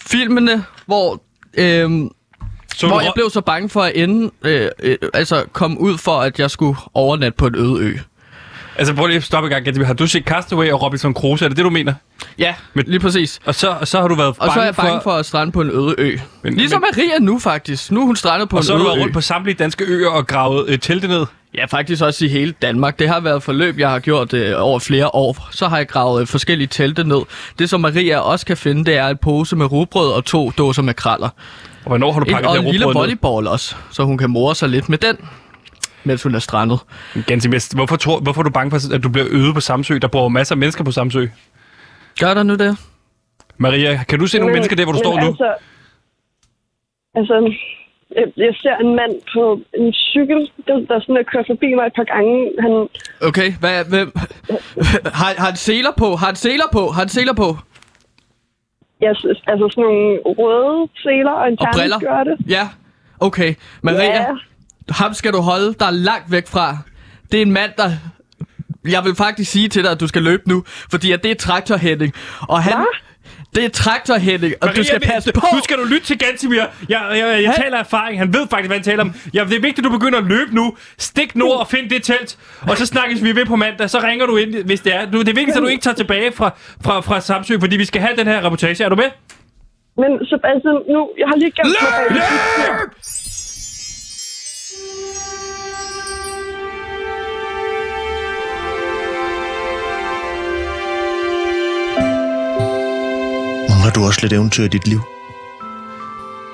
Filmene, 0.00 0.64
hvor, 0.86 1.22
øh, 1.54 1.90
Så 2.76 2.86
hvor 2.86 3.00
jeg 3.00 3.12
blev 3.14 3.30
så 3.30 3.40
bange 3.40 3.68
for 3.68 3.82
at 3.82 3.92
ende, 3.94 4.30
øh, 4.42 4.68
øh, 4.82 4.96
altså 5.14 5.44
komme 5.52 5.80
ud 5.80 5.98
for, 5.98 6.20
at 6.20 6.38
jeg 6.38 6.50
skulle 6.50 6.78
overnatte 6.94 7.36
på 7.36 7.46
en 7.46 7.54
øde 7.54 7.84
ø. 7.84 7.96
Altså 8.80 8.94
prøv 8.94 9.06
lige 9.06 9.16
at 9.16 9.22
stoppe 9.24 9.48
i 9.48 9.52
gang. 9.52 9.86
Har 9.86 9.94
du 9.94 10.06
set 10.06 10.24
Castaway 10.24 10.70
og 10.70 10.82
Robinson 10.82 11.14
Crusoe? 11.14 11.46
Er 11.46 11.48
det 11.48 11.56
det, 11.56 11.64
du 11.64 11.70
mener? 11.70 11.94
Ja, 12.38 12.54
Men- 12.74 12.84
lige 12.88 13.00
præcis. 13.00 13.40
Og 13.46 13.54
så, 13.54 13.70
og 13.80 13.88
så 13.88 14.00
har 14.00 14.08
du 14.08 14.14
været 14.14 14.28
Og 14.28 14.36
bange 14.38 14.54
så 14.54 14.60
er 14.60 14.64
jeg 14.64 14.74
bange 14.74 15.00
for 15.02 15.10
at 15.10 15.26
strande 15.26 15.52
på 15.52 15.60
en 15.60 15.70
øde 15.70 15.94
ø. 15.98 16.16
Men- 16.42 16.54
ligesom 16.54 16.80
Maria 16.80 17.18
nu 17.20 17.38
faktisk. 17.38 17.90
Nu 17.90 18.00
er 18.02 18.06
hun 18.06 18.16
strandet 18.16 18.48
på 18.48 18.56
Og 18.56 18.60
en 18.60 18.64
så 18.66 18.72
har 18.72 18.78
du 18.78 18.84
øde 18.84 18.88
været 18.88 18.98
ø. 18.98 19.02
rundt 19.02 19.14
på 19.14 19.20
samtlige 19.20 19.54
danske 19.54 19.84
øer 19.84 20.08
og 20.08 20.26
gravet 20.26 20.68
øh, 20.68 20.78
telte 20.78 21.08
ned. 21.08 21.26
Ja, 21.54 21.64
faktisk 21.64 22.02
også 22.02 22.24
i 22.24 22.28
hele 22.28 22.54
Danmark. 22.62 22.98
Det 22.98 23.08
har 23.08 23.20
været 23.20 23.36
et 23.36 23.42
forløb, 23.42 23.78
jeg 23.78 23.90
har 23.90 23.98
gjort 23.98 24.32
øh, 24.32 24.54
over 24.56 24.78
flere 24.78 25.14
år. 25.14 25.48
Så 25.50 25.68
har 25.68 25.76
jeg 25.76 25.88
gravet 25.88 26.20
øh, 26.20 26.26
forskellige 26.26 26.66
telte 26.68 27.04
ned. 27.04 27.20
Det, 27.58 27.70
som 27.70 27.80
Maria 27.80 28.18
også 28.18 28.46
kan 28.46 28.56
finde, 28.56 28.84
det 28.84 28.96
er 28.96 29.08
en 29.08 29.16
pose 29.22 29.56
med 29.56 29.72
rugbrød 29.72 30.12
og 30.12 30.24
to 30.24 30.50
dåser 30.58 30.82
med 30.82 30.94
kraller. 30.94 31.28
Og 31.84 31.88
hvornår 31.88 32.12
har 32.12 32.20
du 32.20 32.26
pakket 32.32 32.48
og 32.48 32.56
det 32.56 32.64
en 32.64 32.70
lille 32.70 32.86
rugbrød 32.86 33.06
ned? 33.08 33.16
volleyball 33.16 33.46
også, 33.46 33.74
så 33.90 34.02
hun 34.04 34.18
kan 34.18 34.30
more 34.30 34.54
sig 34.54 34.68
lidt 34.68 34.88
med 34.88 34.98
den, 34.98 35.16
mens 36.04 36.22
hun 36.22 36.34
er 36.34 36.38
strandet. 36.38 36.80
Ganske 37.26 37.60
hvorfor, 37.74 37.96
tror, 37.96 38.20
hvorfor 38.20 38.40
er 38.40 38.44
du 38.44 38.50
bange 38.50 38.70
for, 38.70 38.94
at 38.94 39.02
du 39.02 39.08
bliver 39.08 39.26
øde 39.30 39.54
på 39.54 39.60
Samsø? 39.60 39.98
Der 40.02 40.08
bor 40.08 40.28
masser 40.28 40.54
af 40.54 40.58
mennesker 40.58 40.84
på 40.84 40.90
Samsø. 40.92 41.26
Gør 42.20 42.34
der 42.34 42.42
nu 42.42 42.54
det? 42.54 42.78
Maria, 43.56 44.04
kan 44.08 44.18
du 44.18 44.26
se 44.26 44.38
nogle 44.38 44.52
mennesker 44.52 44.76
der, 44.76 44.84
hvor 44.84 44.92
du 44.92 44.98
står 44.98 45.20
nu? 45.20 45.26
Altså, 45.26 45.54
altså 47.14 47.54
jeg, 48.16 48.24
jeg 48.36 48.54
ser 48.62 48.76
en 48.76 48.96
mand 48.96 49.12
på 49.34 49.60
en 49.78 49.92
cykel, 49.92 50.50
der, 50.66 50.74
der 50.88 51.00
sådan 51.00 51.16
er 51.16 51.22
kørt 51.32 51.46
forbi 51.46 51.74
mig 51.74 51.86
et 51.86 51.92
par 51.96 52.04
gange. 52.14 52.52
Han, 52.60 52.88
Okay, 53.28 53.52
hvad, 53.60 53.84
hvem? 53.84 54.12
har, 55.20 55.34
har 55.40 55.46
han 55.46 55.56
seler 55.56 55.90
på? 55.96 56.16
Har 56.16 56.26
han 56.26 56.36
seler 56.36 56.64
på? 56.72 56.86
Har 56.86 57.00
han 57.00 57.08
seler 57.08 57.32
på? 57.34 57.56
jeg, 59.00 59.16
synes- 59.16 59.42
altså 59.46 59.68
sådan 59.70 59.84
nogle 59.84 60.18
røde 60.24 60.88
seler 60.96 61.30
og 61.30 61.48
en 61.48 61.56
Og 61.60 61.68
briller? 61.74 61.98
terneskørte. 61.98 62.36
Ja, 62.48 62.68
okay. 63.20 63.54
Maria, 63.82 64.04
Ja. 64.04 64.26
Ham 64.90 65.14
skal 65.14 65.32
du 65.32 65.38
holde 65.40 65.74
dig 65.80 65.92
langt 65.92 66.32
væk 66.32 66.46
fra. 66.46 66.78
Det 67.32 67.38
er 67.38 67.42
en 67.42 67.52
mand, 67.52 67.70
der... 67.78 67.90
Jeg 68.88 69.04
vil 69.04 69.14
faktisk 69.14 69.50
sige 69.50 69.68
til 69.68 69.82
dig, 69.84 69.90
at 69.90 70.00
du 70.00 70.06
skal 70.08 70.22
løbe 70.22 70.42
nu, 70.48 70.64
fordi 70.90 71.12
at 71.12 71.22
det 71.22 71.30
er 71.30 71.34
Traktor 71.34 71.76
Henning. 71.76 72.12
Og 72.48 72.62
han... 72.62 72.72
Hvad? 72.76 72.84
Det 73.54 73.64
er 73.64 73.68
Traktor 73.68 74.14
Henning, 74.14 74.54
og 74.60 74.60
du 74.60 74.66
Maria, 74.66 74.82
skal 74.82 75.00
det- 75.00 75.08
passe 75.08 75.32
på. 75.32 75.46
Nu 75.54 75.60
skal 75.64 75.76
du 75.78 75.84
lytte 75.84 76.06
til 76.06 76.18
Gansimir. 76.18 76.56
Jeg, 76.56 76.68
jeg, 76.88 77.18
jeg, 77.18 77.42
jeg 77.42 77.54
taler 77.62 77.76
af 77.76 77.80
erfaring. 77.80 78.18
Han 78.18 78.34
ved 78.34 78.46
faktisk, 78.50 78.68
hvad 78.68 78.76
han 78.76 78.84
taler 78.84 79.02
om. 79.02 79.14
Ja, 79.34 79.44
det 79.44 79.56
er 79.56 79.60
vigtigt, 79.60 79.78
at 79.78 79.84
du 79.84 79.90
begynder 79.98 80.18
at 80.18 80.24
løbe 80.24 80.54
nu. 80.54 80.76
Stik 80.98 81.36
nord 81.36 81.58
og 81.60 81.66
find 81.68 81.90
det 81.90 82.02
telt. 82.02 82.38
Og 82.62 82.76
så 82.76 82.86
snakkes 82.86 83.22
vi 83.24 83.34
ved 83.34 83.46
på 83.46 83.56
mandag. 83.56 83.90
Så 83.90 83.98
ringer 84.00 84.26
du 84.26 84.36
ind, 84.36 84.54
hvis 84.64 84.80
det 84.80 84.94
er. 84.94 85.10
Du, 85.10 85.18
det 85.20 85.28
er 85.28 85.34
vigtigt, 85.34 85.56
at 85.56 85.62
du 85.62 85.66
ikke 85.66 85.82
tager 85.82 85.94
tilbage 85.94 86.32
fra, 86.32 86.50
fra, 86.84 87.00
fra 87.00 87.20
Samsø, 87.20 87.58
fordi 87.60 87.76
vi 87.76 87.84
skal 87.84 88.00
have 88.02 88.16
den 88.16 88.26
her 88.26 88.44
reportage. 88.44 88.84
Er 88.84 88.88
du 88.88 88.96
med? 88.96 89.10
Men 89.96 90.10
Sebastian, 90.26 90.78
nu, 90.94 91.10
jeg 91.18 91.26
har 91.28 91.36
lige 91.36 91.50
gemt 91.56 91.68
mig. 91.80 92.90
Mangler 103.68 103.90
du 103.94 104.04
også 104.04 104.18
lidt 104.22 104.32
eventyr 104.32 104.64
i 104.64 104.68
dit 104.68 104.88
liv? 104.88 105.00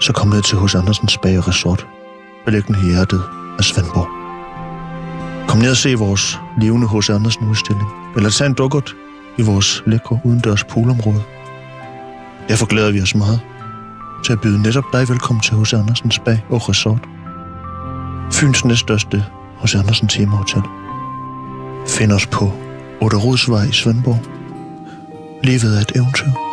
Så 0.01 0.13
kom 0.13 0.29
ned 0.29 0.43
til 0.43 0.59
hos 0.59 0.75
Andersens 0.75 1.19
Bager 1.19 1.49
Resort, 1.49 1.87
beliggende 2.45 2.81
i 2.81 2.93
hjertet 2.93 3.23
af 3.59 3.65
Svendborg. 3.65 4.09
Kom 5.49 5.59
ned 5.59 5.71
og 5.71 5.77
se 5.77 5.95
vores 5.95 6.39
levende 6.61 6.87
hos 6.87 7.11
Andersen 7.11 7.49
udstilling, 7.49 7.89
eller 8.17 8.31
tag 8.31 8.47
en 8.47 8.55
dukkert 8.55 8.97
i 9.39 9.43
vores 9.43 9.83
lækre 9.87 10.21
udendørs 10.25 10.65
poolområde. 10.65 11.23
Derfor 12.49 12.67
glæder 12.67 12.93
vi 12.93 13.03
os 13.03 13.15
meget 13.15 13.41
til 14.25 14.33
at 14.33 14.41
byde 14.41 14.63
netop 14.63 14.85
dig 14.93 15.09
velkommen 15.09 15.43
til 15.43 15.55
hos 15.55 15.73
Andersens 15.73 16.19
Bag 16.19 16.45
og 16.51 16.69
Resort. 16.69 17.16
Fyns 18.33 18.65
næststørste 18.65 19.25
hos 19.57 19.75
Andersen 19.75 20.09
Tema 20.09 20.37
Hotel. 20.37 20.63
Find 21.89 22.13
os 22.13 22.27
på 22.27 22.53
Otterodsvej 23.01 23.65
i 23.65 23.73
Svendborg. 23.73 24.21
Livet 25.45 25.77
er 25.77 25.81
et 25.81 25.93
eventyr. 25.97 26.46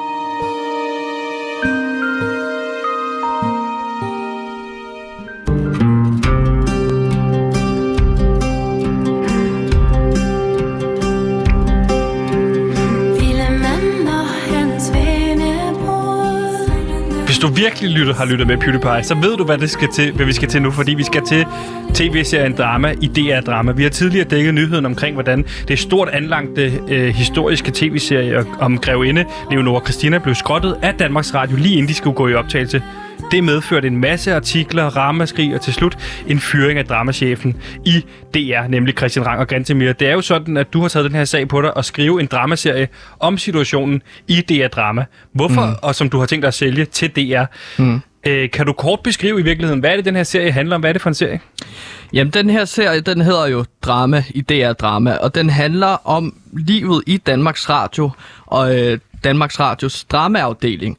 Du 17.44 17.48
virkelig 17.48 17.90
lytter, 17.92 18.14
har 18.14 18.26
lyttet 18.26 18.48
med 18.48 18.58
PewDiePie, 18.58 19.04
så 19.04 19.16
ved 19.16 19.38
du, 19.38 19.44
hvad, 19.44 19.58
det 19.58 19.70
skal 19.70 19.88
til, 19.94 20.12
hvad 20.12 20.26
vi 20.26 20.34
skal 20.34 20.50
til 20.50 20.62
nu, 20.62 20.72
fordi 20.72 20.94
vi 20.94 21.04
skal 21.04 21.22
til 21.26 21.46
tv-serien 21.94 22.54
Drama 22.58 22.96
i 23.02 23.08
DR 23.08 23.40
Drama. 23.40 23.72
Vi 23.72 23.84
har 23.84 23.90
tidligere 23.90 24.28
dækket 24.28 24.54
nyheden 24.54 24.86
omkring, 24.86 25.14
hvordan 25.14 25.46
det 25.68 25.80
stort 25.80 26.10
anlagte 26.10 26.80
øh, 26.88 27.08
historiske 27.16 27.72
tv-serie 27.74 28.46
om 28.60 28.78
grevinde 28.78 29.26
Leonora 29.52 29.82
Christina 29.84 30.18
blev 30.18 30.36
skrottet 30.36 30.78
af 30.82 30.94
Danmarks 30.94 31.34
Radio, 31.34 31.58
lige 31.58 31.76
inden 31.76 31.90
de 31.90 31.94
skulle 31.94 32.16
gå 32.16 32.28
i 32.28 32.34
optagelse. 32.34 32.82
Det 33.34 33.44
medførte 33.44 33.88
en 33.88 33.98
masse 33.98 34.36
artikler, 34.36 34.84
ramaskrig 34.84 35.56
og 35.56 35.62
til 35.62 35.74
slut 35.74 35.98
en 36.28 36.40
fyring 36.40 36.80
af 36.80 36.86
dramachefen 36.86 37.56
i 37.86 38.06
DR, 38.34 38.68
nemlig 38.68 38.98
Christian 38.98 39.26
Rang 39.26 39.40
og 39.40 39.48
Gantemir. 39.48 39.94
Det 39.94 40.08
er 40.08 40.14
jo 40.14 40.22
sådan, 40.22 40.58
at 40.58 40.74
du 40.74 40.82
har 40.82 40.88
taget 40.88 41.06
den 41.06 41.16
her 41.16 41.26
sag 41.26 41.48
på 41.48 41.62
dig 41.62 41.78
og 41.78 41.86
skrive 41.86 42.20
en 42.20 42.26
dramaserie 42.26 42.88
om 43.20 43.38
situationen 43.38 44.02
i 44.28 44.42
DR 44.42 44.68
Drama. 44.68 45.06
Hvorfor, 45.32 45.66
mm. 45.66 45.76
og 45.82 45.96
som 45.96 46.10
du 46.10 46.20
har 46.20 46.26
tænkt 46.26 46.42
dig 46.42 46.48
at 46.48 46.54
sælge 46.54 46.86
til 46.86 47.10
DR. 47.10 47.44
Mm. 47.78 48.02
Øh, 48.28 48.50
kan 48.50 48.66
du 48.66 48.74
kort 48.74 49.00
beskrive 49.04 49.40
i 49.40 49.44
virkeligheden, 49.44 49.80
hvad 49.80 49.92
er 49.92 49.96
det, 49.96 50.06
den 50.06 50.16
her 50.16 50.24
serie 50.24 50.52
handler 50.52 50.76
om? 50.76 50.82
Hvad 50.82 50.90
er 50.90 50.94
det 50.94 51.02
for 51.02 51.10
en 51.10 51.14
serie? 51.14 51.40
Jamen, 52.14 52.34
den 52.34 52.50
her 52.50 52.66
serie, 52.66 53.02
den 53.02 53.22
hedder 53.22 53.48
jo 53.48 53.66
Drama 53.82 54.24
i 54.30 54.42
DR 54.42 54.74
Drama, 54.74 55.18
og 55.18 55.36
den 55.36 55.50
handler 55.50 56.08
om 56.08 56.38
livet 56.54 57.04
i 57.08 57.18
Danmarks 57.18 57.70
Radio 57.70 58.12
og 58.46 58.80
øh, 58.80 59.00
Danmarks 59.24 59.60
Radios 59.60 60.04
dramaafdeling, 60.04 60.98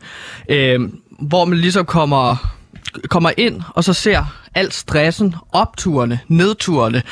øh, 0.48 0.80
hvor 1.28 1.44
man 1.44 1.58
ligesom 1.58 1.84
kommer, 1.84 2.36
kommer 3.08 3.30
ind 3.36 3.62
og 3.74 3.84
så 3.84 3.92
ser 3.92 4.24
alt 4.54 4.74
stressen, 4.74 5.34
opturene, 5.52 6.20
nedturene, 6.28 7.02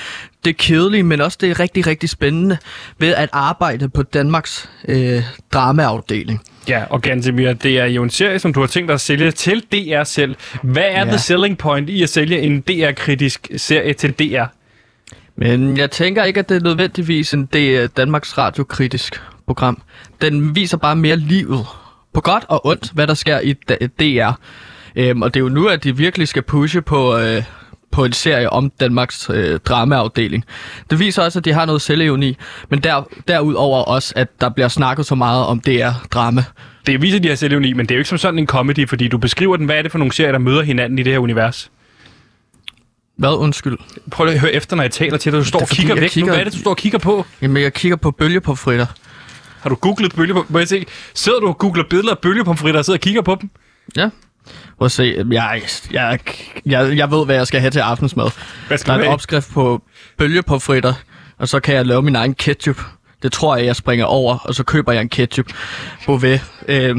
det 0.44 0.56
kedelige, 0.56 1.02
men 1.02 1.20
også 1.20 1.38
det 1.40 1.60
rigtig, 1.60 1.86
rigtig 1.86 2.08
spændende 2.08 2.58
ved 2.98 3.14
at 3.14 3.28
arbejde 3.32 3.88
på 3.88 4.02
Danmarks 4.02 4.70
øh, 4.88 5.22
dramaafdeling. 5.52 6.40
Ja, 6.68 6.84
og 6.90 7.02
Gantemir, 7.02 7.52
det 7.52 7.78
er 7.78 7.84
jo 7.84 8.02
en 8.02 8.10
serie, 8.10 8.38
som 8.38 8.52
du 8.52 8.60
har 8.60 8.66
tænkt 8.66 8.88
dig 8.88 8.94
at 8.94 9.00
sælge 9.00 9.30
til 9.30 9.64
DR 9.72 10.04
selv. 10.04 10.36
Hvad 10.62 10.82
er 10.82 10.98
ja. 10.98 11.04
The 11.04 11.18
selling 11.18 11.58
point 11.58 11.90
i 11.90 12.02
at 12.02 12.08
sælge 12.08 12.40
en 12.40 12.60
DR-kritisk 12.60 13.48
serie 13.56 13.92
til 13.92 14.12
DR? 14.12 14.44
Men 15.36 15.76
jeg 15.76 15.90
tænker 15.90 16.24
ikke, 16.24 16.40
at 16.40 16.48
det 16.48 16.56
er 16.56 16.60
nødvendigvis 16.60 17.34
en 17.34 17.46
det 17.46 17.76
er 17.76 17.86
Danmarks 17.86 18.38
Radio-kritisk 18.38 19.20
program. 19.46 19.82
Den 20.20 20.56
viser 20.56 20.76
bare 20.76 20.96
mere 20.96 21.16
livet. 21.16 21.66
På 22.14 22.20
godt 22.20 22.44
og 22.48 22.66
ondt, 22.66 22.90
hvad 22.94 23.06
der 23.06 23.14
sker 23.14 23.40
i 23.40 23.52
DR. 24.00 24.30
Øhm, 24.96 25.22
og 25.22 25.34
det 25.34 25.40
er 25.40 25.44
jo 25.44 25.48
nu, 25.50 25.66
at 25.66 25.84
de 25.84 25.96
virkelig 25.96 26.28
skal 26.28 26.42
pushe 26.42 26.82
på, 26.82 27.18
øh, 27.18 27.42
på 27.90 28.04
en 28.04 28.12
serie 28.12 28.50
om 28.50 28.70
Danmarks 28.80 29.30
øh, 29.34 29.60
dramaafdeling. 29.60 30.44
Det 30.90 30.98
viser 30.98 31.22
også, 31.22 31.38
at 31.38 31.44
de 31.44 31.52
har 31.52 31.66
noget 31.66 31.82
selvevni, 31.82 32.36
men 32.68 32.80
der, 32.80 33.02
derudover 33.28 33.82
også, 33.82 34.12
at 34.16 34.40
der 34.40 34.48
bliver 34.48 34.68
snakket 34.68 35.06
så 35.06 35.14
meget 35.14 35.46
om 35.46 35.60
DR-drama. 35.60 36.44
Det 36.86 37.02
viser 37.02 37.18
de 37.18 37.28
her 37.28 37.34
selvevni, 37.34 37.72
men 37.72 37.86
det 37.86 37.90
er 37.90 37.96
jo 37.96 38.00
ikke 38.00 38.08
som 38.08 38.18
sådan 38.18 38.38
en 38.38 38.46
comedy, 38.46 38.88
fordi 38.88 39.08
du 39.08 39.18
beskriver 39.18 39.56
den. 39.56 39.66
Hvad 39.66 39.76
er 39.78 39.82
det 39.82 39.90
for 39.90 39.98
nogle 39.98 40.12
serier, 40.12 40.32
der 40.32 40.38
møder 40.38 40.62
hinanden 40.62 40.98
i 40.98 41.02
det 41.02 41.12
her 41.12 41.18
univers? 41.18 41.70
Hvad 43.16 43.30
undskyld? 43.38 43.78
Prøv 44.10 44.24
lige 44.26 44.34
at 44.34 44.40
høre 44.40 44.52
efter, 44.52 44.76
når 44.76 44.82
jeg 44.84 44.90
taler 44.90 45.16
til 45.16 45.32
dig. 45.32 45.38
Du 45.40 45.44
står 45.44 45.60
og 45.60 45.68
kigger 45.68 45.94
væk 45.94 46.10
kigger- 46.10 46.26
nu. 46.26 46.32
Hvad 46.32 46.40
er 46.40 46.44
det, 46.44 46.52
du 46.52 46.58
står 46.58 46.70
og 46.70 46.76
kigger 46.76 46.98
på? 46.98 47.26
Jamen, 47.42 47.62
jeg 47.62 47.72
kigger 47.72 47.96
på 47.96 48.10
bølgepomfritter. 48.10 48.86
Har 49.62 49.68
du 49.70 49.74
googlet 49.74 50.14
bølge. 50.14 50.34
Må 50.48 50.58
jeg 50.58 50.68
se? 50.68 50.86
Sidder 51.14 51.40
du 51.40 51.48
og 51.48 51.58
googler 51.58 51.84
billeder 51.90 52.10
af 52.10 52.18
bølgepomfritter 52.18 52.78
og 52.78 52.84
sidder 52.84 52.96
og 52.96 53.00
kigger 53.00 53.22
på 53.22 53.36
dem? 53.40 53.50
Ja. 53.96 54.08
Prøv 54.78 54.86
at 54.86 54.92
se. 54.92 55.24
Jeg, 55.30 55.62
jeg, 55.92 56.18
jeg, 56.66 56.96
jeg 56.96 57.10
ved, 57.10 57.24
hvad 57.24 57.36
jeg 57.36 57.46
skal 57.46 57.60
have 57.60 57.70
til 57.70 57.80
aftensmad. 57.80 58.30
Hvad 58.68 58.78
skal 58.78 58.88
Der 58.88 58.92
er 58.94 58.98
en 58.98 59.04
have? 59.04 59.12
opskrift 59.14 59.50
på 59.52 59.82
bølgepomfritter, 60.18 60.94
og 61.38 61.48
så 61.48 61.60
kan 61.60 61.74
jeg 61.74 61.86
lave 61.86 62.02
min 62.02 62.16
egen 62.16 62.34
ketchup. 62.34 62.80
Det 63.22 63.32
tror 63.32 63.56
jeg, 63.56 63.66
jeg 63.66 63.76
springer 63.76 64.04
over, 64.04 64.38
og 64.38 64.54
så 64.54 64.62
køber 64.64 64.92
jeg 64.92 65.02
en 65.02 65.08
ketchup. 65.08 65.46
Beauvais. 66.06 66.40
Øh, 66.68 66.96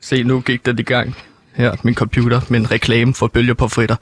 se, 0.00 0.22
nu 0.22 0.40
gik 0.40 0.66
den 0.66 0.78
i 0.78 0.82
gang. 0.82 1.16
Her, 1.54 1.72
min 1.82 1.94
computer 1.94 2.40
med 2.48 2.60
en 2.60 2.70
reklame 2.70 3.14
for 3.14 3.26
bølgepomfritter. 3.26 3.96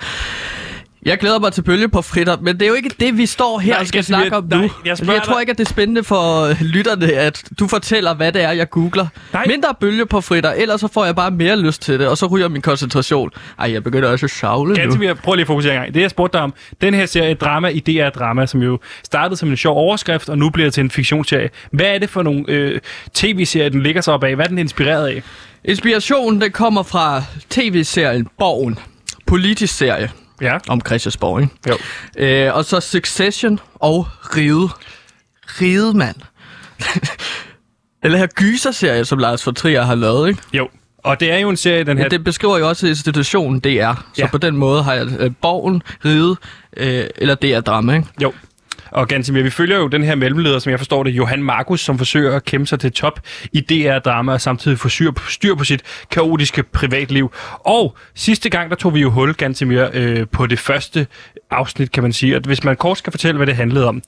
Jeg 1.07 1.19
glæder 1.19 1.39
mig 1.39 1.53
til 1.53 1.63
bølgepomfritter, 1.63 2.37
men 2.41 2.55
det 2.55 2.63
er 2.63 2.69
jo 2.69 2.75
ikke 2.75 2.91
det, 3.01 3.19
vi 3.19 3.27
står 3.27 3.59
her 3.59 3.73
Nej, 3.73 3.81
og 3.81 3.87
skal 3.87 4.05
snakke 4.05 4.37
om 4.37 4.45
nej, 4.51 4.59
nu. 4.59 4.63
jeg 4.63 4.71
Jeg, 4.85 4.97
spørger 4.97 5.13
jeg 5.13 5.23
tror 5.23 5.41
ikke, 5.41 5.51
at 5.51 5.59
det 5.59 5.65
er 5.65 5.69
spændende 5.69 6.05
for 6.05 6.49
lytterne, 6.65 7.13
at 7.13 7.45
du 7.59 7.69
fortæller, 7.69 8.15
hvad 8.15 8.33
det 8.33 8.43
er, 8.43 8.51
jeg 8.51 8.71
googler. 8.71 9.07
Nej. 9.33 9.45
Mindre 9.47 9.69
bølgepomfritter, 9.81 10.51
ellers 10.53 10.81
så 10.81 10.89
får 10.89 11.05
jeg 11.05 11.17
bare 11.17 11.31
mere 11.31 11.61
lyst 11.61 11.83
til 11.83 11.99
det, 11.99 12.09
og 12.09 12.19
så 12.19 12.27
ryger 12.27 12.49
min 12.49 12.63
koncentration. 12.63 13.31
Ej, 13.59 13.73
jeg 13.73 13.85
begynder 13.85 14.09
også 14.09 14.27
at 14.27 14.31
savle 14.31 14.69
nu. 14.69 14.75
Ganske 14.75 15.15
prøv 15.15 15.35
lige 15.35 15.43
at 15.43 15.47
fokusere 15.47 15.75
en 15.75 15.81
gang. 15.81 15.95
Det, 15.95 16.01
jeg 16.01 16.11
spurgte 16.11 16.37
dig 16.37 16.45
om, 16.45 16.55
den 16.81 16.95
her 16.95 17.07
serie 17.07 17.35
Drama 17.35 17.69
i 17.69 17.81
DR 17.81 18.09
Drama, 18.09 18.47
som 18.47 18.63
jo 18.63 18.79
startede 19.05 19.37
som 19.37 19.51
en 19.51 19.57
sjov 19.57 19.77
overskrift, 19.77 20.29
og 20.29 20.39
nu 20.39 20.51
bliver 20.51 20.71
til 20.71 20.81
en 20.81 20.91
fiktionsserie. 20.91 21.51
Hvad 21.71 21.87
er 21.87 21.99
det 21.99 22.11
for 22.11 22.23
nogle 22.23 22.45
øh, 22.49 22.81
tv-serier, 23.15 23.69
den 23.69 23.83
ligger 23.83 24.01
sig 24.01 24.15
op 24.15 24.25
af? 24.25 24.35
Hvad 24.35 24.45
er 24.45 24.49
den 24.49 24.59
inspireret 24.59 25.07
af? 25.07 25.23
Inspirationen, 25.65 26.41
den 26.41 26.53
kommer 26.53 26.83
fra 26.83 27.23
tv-serien 27.51 28.29
Borgen. 28.39 28.79
Politisk 29.27 29.77
serie 29.77 30.11
Ja. 30.43 30.59
om 30.69 30.81
Christiansborg, 30.87 31.43
ikke? 31.43 31.55
Jo. 31.69 31.77
Øh, 32.17 32.55
og 32.55 32.65
så 32.65 32.81
Succession 32.81 33.61
og 33.75 34.07
Ride. 34.37 34.69
Ride, 35.61 35.99
mand. 35.99 36.17
Eller 38.05 38.19
her 38.19 38.27
gyser-serie, 38.27 39.05
som 39.05 39.19
Lars 39.19 39.47
von 39.47 39.55
Trier 39.55 39.83
har 39.83 39.95
lavet, 39.95 40.29
ikke? 40.29 40.43
Jo. 40.53 40.69
Og 40.99 41.21
det 41.21 41.33
er 41.33 41.39
jo 41.39 41.49
en 41.49 41.57
serie, 41.57 41.85
den 41.85 41.97
her... 41.97 42.05
Ja, 42.05 42.09
det 42.09 42.25
beskriver 42.25 42.59
jo 42.59 42.69
også 42.69 42.87
institutionen 42.87 43.61
DR. 43.61 43.95
Så 43.95 44.03
ja. 44.19 44.27
på 44.27 44.39
den 44.39 44.57
måde 44.57 44.83
har 44.83 44.95
jeg 44.95 45.07
øh, 45.19 45.31
Borgen, 45.41 45.83
Ride 46.05 46.37
øh, 46.77 47.05
eller 47.17 47.35
DR 47.35 47.61
Drama, 47.61 47.95
ikke? 47.95 48.07
Jo. 48.23 48.33
Og 48.93 49.09
Gansimir, 49.09 49.43
vi 49.43 49.51
følger 49.51 49.77
jo 49.77 49.89
den 49.89 50.05
her 50.05 50.15
mellemleder, 50.15 50.59
som 50.59 50.71
jeg 50.71 50.79
forstår 50.79 51.03
det, 51.03 51.11
Johan 51.11 51.43
Markus, 51.43 51.81
som 51.81 51.99
forsøger 51.99 52.37
at 52.37 52.45
kæmpe 52.45 52.67
sig 52.67 52.81
til 52.81 52.93
top 52.93 53.21
i 53.53 53.61
DR-drama 53.61 54.33
og 54.33 54.41
samtidig 54.41 54.79
få 54.79 54.89
styr, 55.29 55.55
på 55.55 55.65
sit 55.65 55.83
kaotiske 56.11 56.63
privatliv. 56.63 57.33
Og 57.59 57.97
sidste 58.15 58.51
gang, 58.51 58.71
der 58.71 58.77
tog 58.77 58.95
vi 58.95 59.01
jo 59.01 59.11
hul, 59.11 59.35
Gansimir, 59.35 59.87
øh, 59.93 60.27
på 60.33 60.47
det 60.47 60.59
første 60.59 61.07
afsnit, 61.51 61.93
kan 61.93 62.03
man 62.03 62.13
sige. 62.13 62.37
Og 62.37 62.43
hvis 62.47 62.65
man 62.65 62.77
kort 62.77 62.99
skal 62.99 63.11
fortælle, 63.11 63.37
hvad 63.37 63.47
det 63.47 63.57
handlede 63.57 63.89
om, 63.89 64.03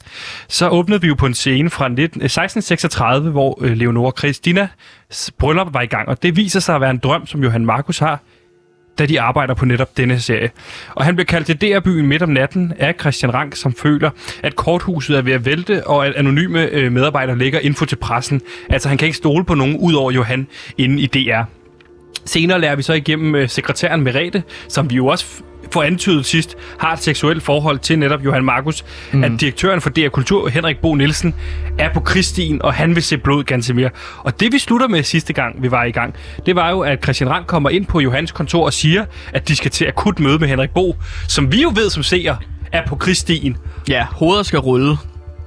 så 0.48 0.68
åbnede 0.68 1.00
vi 1.00 1.06
jo 1.06 1.14
på 1.14 1.26
en 1.26 1.34
scene 1.34 1.70
fra 1.70 1.88
19, 1.88 2.04
1636, 2.06 3.26
øh, 3.26 3.32
hvor 3.32 3.58
øh, 3.64 3.76
Leonora 3.76 4.12
Christina 4.18 4.68
bryllup 5.38 5.74
var 5.74 5.80
i 5.80 5.86
gang. 5.86 6.08
Og 6.08 6.22
det 6.22 6.36
viser 6.36 6.60
sig 6.60 6.74
at 6.74 6.80
være 6.80 6.90
en 6.90 6.98
drøm, 6.98 7.26
som 7.26 7.42
Johan 7.42 7.66
Markus 7.66 7.98
har, 7.98 8.20
da 8.98 9.06
de 9.06 9.20
arbejder 9.20 9.54
på 9.54 9.64
netop 9.64 9.96
denne 9.96 10.20
serie. 10.20 10.50
Og 10.94 11.04
han 11.04 11.16
bliver 11.16 11.26
kaldt 11.26 11.46
til 11.46 11.60
DR-byen 11.60 12.06
midt 12.06 12.22
om 12.22 12.28
natten 12.28 12.72
af 12.78 12.94
Christian 13.00 13.34
Rank, 13.34 13.56
som 13.56 13.74
føler, 13.74 14.10
at 14.42 14.56
korthuset 14.56 15.16
er 15.16 15.22
ved 15.22 15.32
at 15.32 15.44
vælte, 15.44 15.86
og 15.86 16.06
at 16.06 16.14
anonyme 16.14 16.66
øh, 16.66 16.92
medarbejdere 16.92 17.38
lægger 17.38 17.60
info 17.60 17.84
til 17.84 17.96
pressen. 17.96 18.40
Altså, 18.70 18.88
han 18.88 18.98
kan 18.98 19.06
ikke 19.06 19.18
stole 19.18 19.44
på 19.44 19.54
nogen 19.54 19.76
ud 19.76 19.94
over 19.94 20.10
Johan 20.10 20.46
inde 20.78 21.02
i 21.02 21.06
DR. 21.06 21.42
Senere 22.24 22.60
lærer 22.60 22.76
vi 22.76 22.82
så 22.82 22.92
igennem 22.92 23.34
øh, 23.34 23.48
sekretæren 23.48 24.00
Merete, 24.00 24.42
som 24.68 24.90
vi 24.90 24.94
jo 24.94 25.06
også 25.06 25.42
får 25.72 25.82
antydet 25.82 26.26
sidst, 26.26 26.56
har 26.78 26.92
et 26.92 26.98
seksuelt 26.98 27.42
forhold 27.42 27.78
til 27.78 27.98
netop 27.98 28.24
Johan 28.24 28.44
Markus, 28.44 28.84
mm. 29.12 29.24
at 29.24 29.32
direktøren 29.40 29.80
for 29.80 29.90
DR 29.90 30.08
Kultur, 30.08 30.48
Henrik 30.48 30.78
Bo 30.78 30.94
Nielsen, 30.94 31.34
er 31.78 31.92
på 31.92 32.00
krigsstien, 32.00 32.62
og 32.62 32.74
han 32.74 32.94
vil 32.94 33.02
se 33.02 33.18
blod 33.18 33.44
ganske 33.44 33.74
mere. 33.74 33.90
Og 34.18 34.40
det 34.40 34.52
vi 34.52 34.58
slutter 34.58 34.88
med 34.88 35.02
sidste 35.02 35.32
gang, 35.32 35.62
vi 35.62 35.70
var 35.70 35.84
i 35.84 35.90
gang, 35.90 36.14
det 36.46 36.56
var 36.56 36.70
jo, 36.70 36.80
at 36.80 37.02
Christian 37.02 37.30
Rang 37.30 37.46
kommer 37.46 37.70
ind 37.70 37.86
på 37.86 38.00
Johans 38.00 38.32
kontor 38.32 38.64
og 38.64 38.72
siger, 38.72 39.04
at 39.32 39.48
de 39.48 39.56
skal 39.56 39.70
til 39.70 39.84
akut 39.84 40.20
møde 40.20 40.38
med 40.38 40.48
Henrik 40.48 40.70
Bo, 40.70 40.96
som 41.28 41.52
vi 41.52 41.62
jo 41.62 41.72
ved 41.74 41.90
som 41.90 42.02
seer, 42.02 42.36
er 42.72 42.86
på 42.86 42.96
krigsstien. 42.96 43.56
Ja, 43.88 44.06
hovedet 44.10 44.46
skal 44.46 44.58
rulle. 44.58 44.96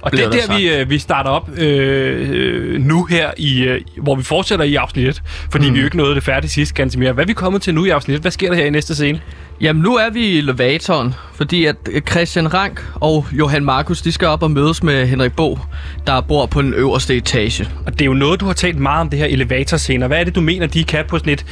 Og 0.02 0.12
det 0.12 0.24
er 0.24 0.30
der 0.30 0.46
der, 0.46 0.56
vi, 0.56 0.70
øh, 0.70 0.90
vi 0.90 0.98
starter 0.98 1.30
op 1.30 1.50
øh, 1.58 2.30
øh, 2.32 2.80
nu 2.80 3.04
her, 3.04 3.30
i, 3.36 3.62
øh, 3.62 3.80
hvor 4.02 4.14
vi 4.14 4.22
fortsætter 4.22 4.64
i 4.64 4.74
afsnit 4.74 5.08
1. 5.08 5.22
Fordi 5.50 5.68
mm. 5.68 5.74
vi 5.74 5.78
jo 5.80 5.84
ikke 5.84 5.96
nåede 5.96 6.14
det 6.14 6.22
færdigt 6.22 6.52
sidst, 6.52 6.74
ganske 6.74 7.00
mere. 7.00 7.12
Hvad 7.12 7.24
er 7.24 7.26
vi 7.26 7.32
kommet 7.32 7.62
til 7.62 7.74
nu 7.74 7.84
i 7.84 7.88
afsnit 7.88 8.14
1? 8.14 8.20
Hvad 8.20 8.30
sker 8.30 8.48
der 8.48 8.56
her 8.56 8.64
i 8.64 8.70
næste 8.70 8.94
scene? 8.94 9.20
Jamen, 9.60 9.82
nu 9.82 9.96
er 9.96 10.10
vi 10.10 10.20
i 10.26 10.38
elevatoren, 10.38 11.14
fordi 11.34 11.64
at 11.64 11.76
Christian 12.10 12.54
Rank 12.54 12.84
og 12.94 13.26
Johan 13.32 13.64
Markus, 13.64 14.02
de 14.02 14.12
skal 14.12 14.28
op 14.28 14.42
og 14.42 14.50
mødes 14.50 14.82
med 14.82 15.06
Henrik 15.06 15.32
Bo, 15.36 15.58
der 16.06 16.20
bor 16.20 16.46
på 16.46 16.62
den 16.62 16.74
øverste 16.74 17.16
etage. 17.16 17.68
Og 17.86 17.92
det 17.92 18.00
er 18.00 18.06
jo 18.06 18.14
noget, 18.14 18.40
du 18.40 18.46
har 18.46 18.52
talt 18.52 18.78
meget 18.78 19.00
om, 19.00 19.10
det 19.10 19.18
her 19.18 19.26
elevatorscener. 19.26 20.06
Hvad 20.06 20.20
er 20.20 20.24
det, 20.24 20.34
du 20.34 20.40
mener, 20.40 20.66
de 20.66 20.84
kan 20.84 21.04
på 21.08 21.18
sådan 21.18 21.32
et 21.32 21.44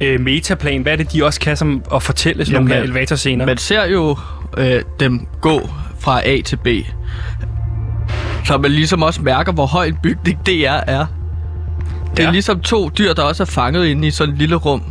øh, 0.00 0.20
metaplan? 0.20 0.82
Hvad 0.82 0.92
er 0.92 0.96
det, 0.96 1.12
de 1.12 1.24
også 1.24 1.40
kan 1.40 1.56
som 1.56 1.82
at 1.94 2.02
fortælle 2.02 2.44
sådan 2.44 2.54
Jamen, 2.54 2.64
nogle 2.68 2.74
her 2.74 2.80
man- 2.80 2.90
elevatorscener? 2.90 3.46
Man 3.46 3.58
ser 3.58 3.86
jo 3.86 4.16
øh, 4.56 4.82
dem 5.00 5.26
gå 5.40 5.68
fra 6.00 6.28
A 6.28 6.40
til 6.40 6.56
B. 6.56 6.66
Så 8.46 8.58
man 8.58 8.70
ligesom 8.70 9.02
også 9.02 9.22
mærker, 9.22 9.52
hvor 9.52 9.66
høj 9.66 9.84
en 9.86 9.96
bygning 10.02 10.46
det 10.46 10.66
er. 10.66 10.80
er. 10.86 11.06
Det 12.10 12.18
er 12.18 12.24
Ja. 12.24 12.30
ligesom 12.30 12.60
to 12.60 12.88
dyr, 12.98 13.12
der 13.12 13.22
også 13.22 13.42
er 13.42 13.46
fanget 13.46 13.86
inde 13.86 14.08
i 14.08 14.10
sådan 14.10 14.32
et 14.34 14.38
lille 14.38 14.56
rum. 14.56 14.82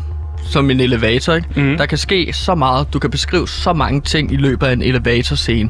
som 0.49 0.69
en 0.71 0.79
elevator, 0.79 1.33
ikke? 1.33 1.47
Mm. 1.61 1.77
Der 1.77 1.85
kan 1.85 1.97
ske 1.97 2.33
så 2.33 2.55
meget, 2.55 2.87
du 2.93 2.99
kan 2.99 3.09
beskrive 3.11 3.47
så 3.47 3.73
mange 3.73 4.01
ting 4.01 4.31
i 4.31 4.35
løbet 4.35 4.67
af 4.67 4.73
en 4.73 4.81
elevatorscene. 4.81 5.69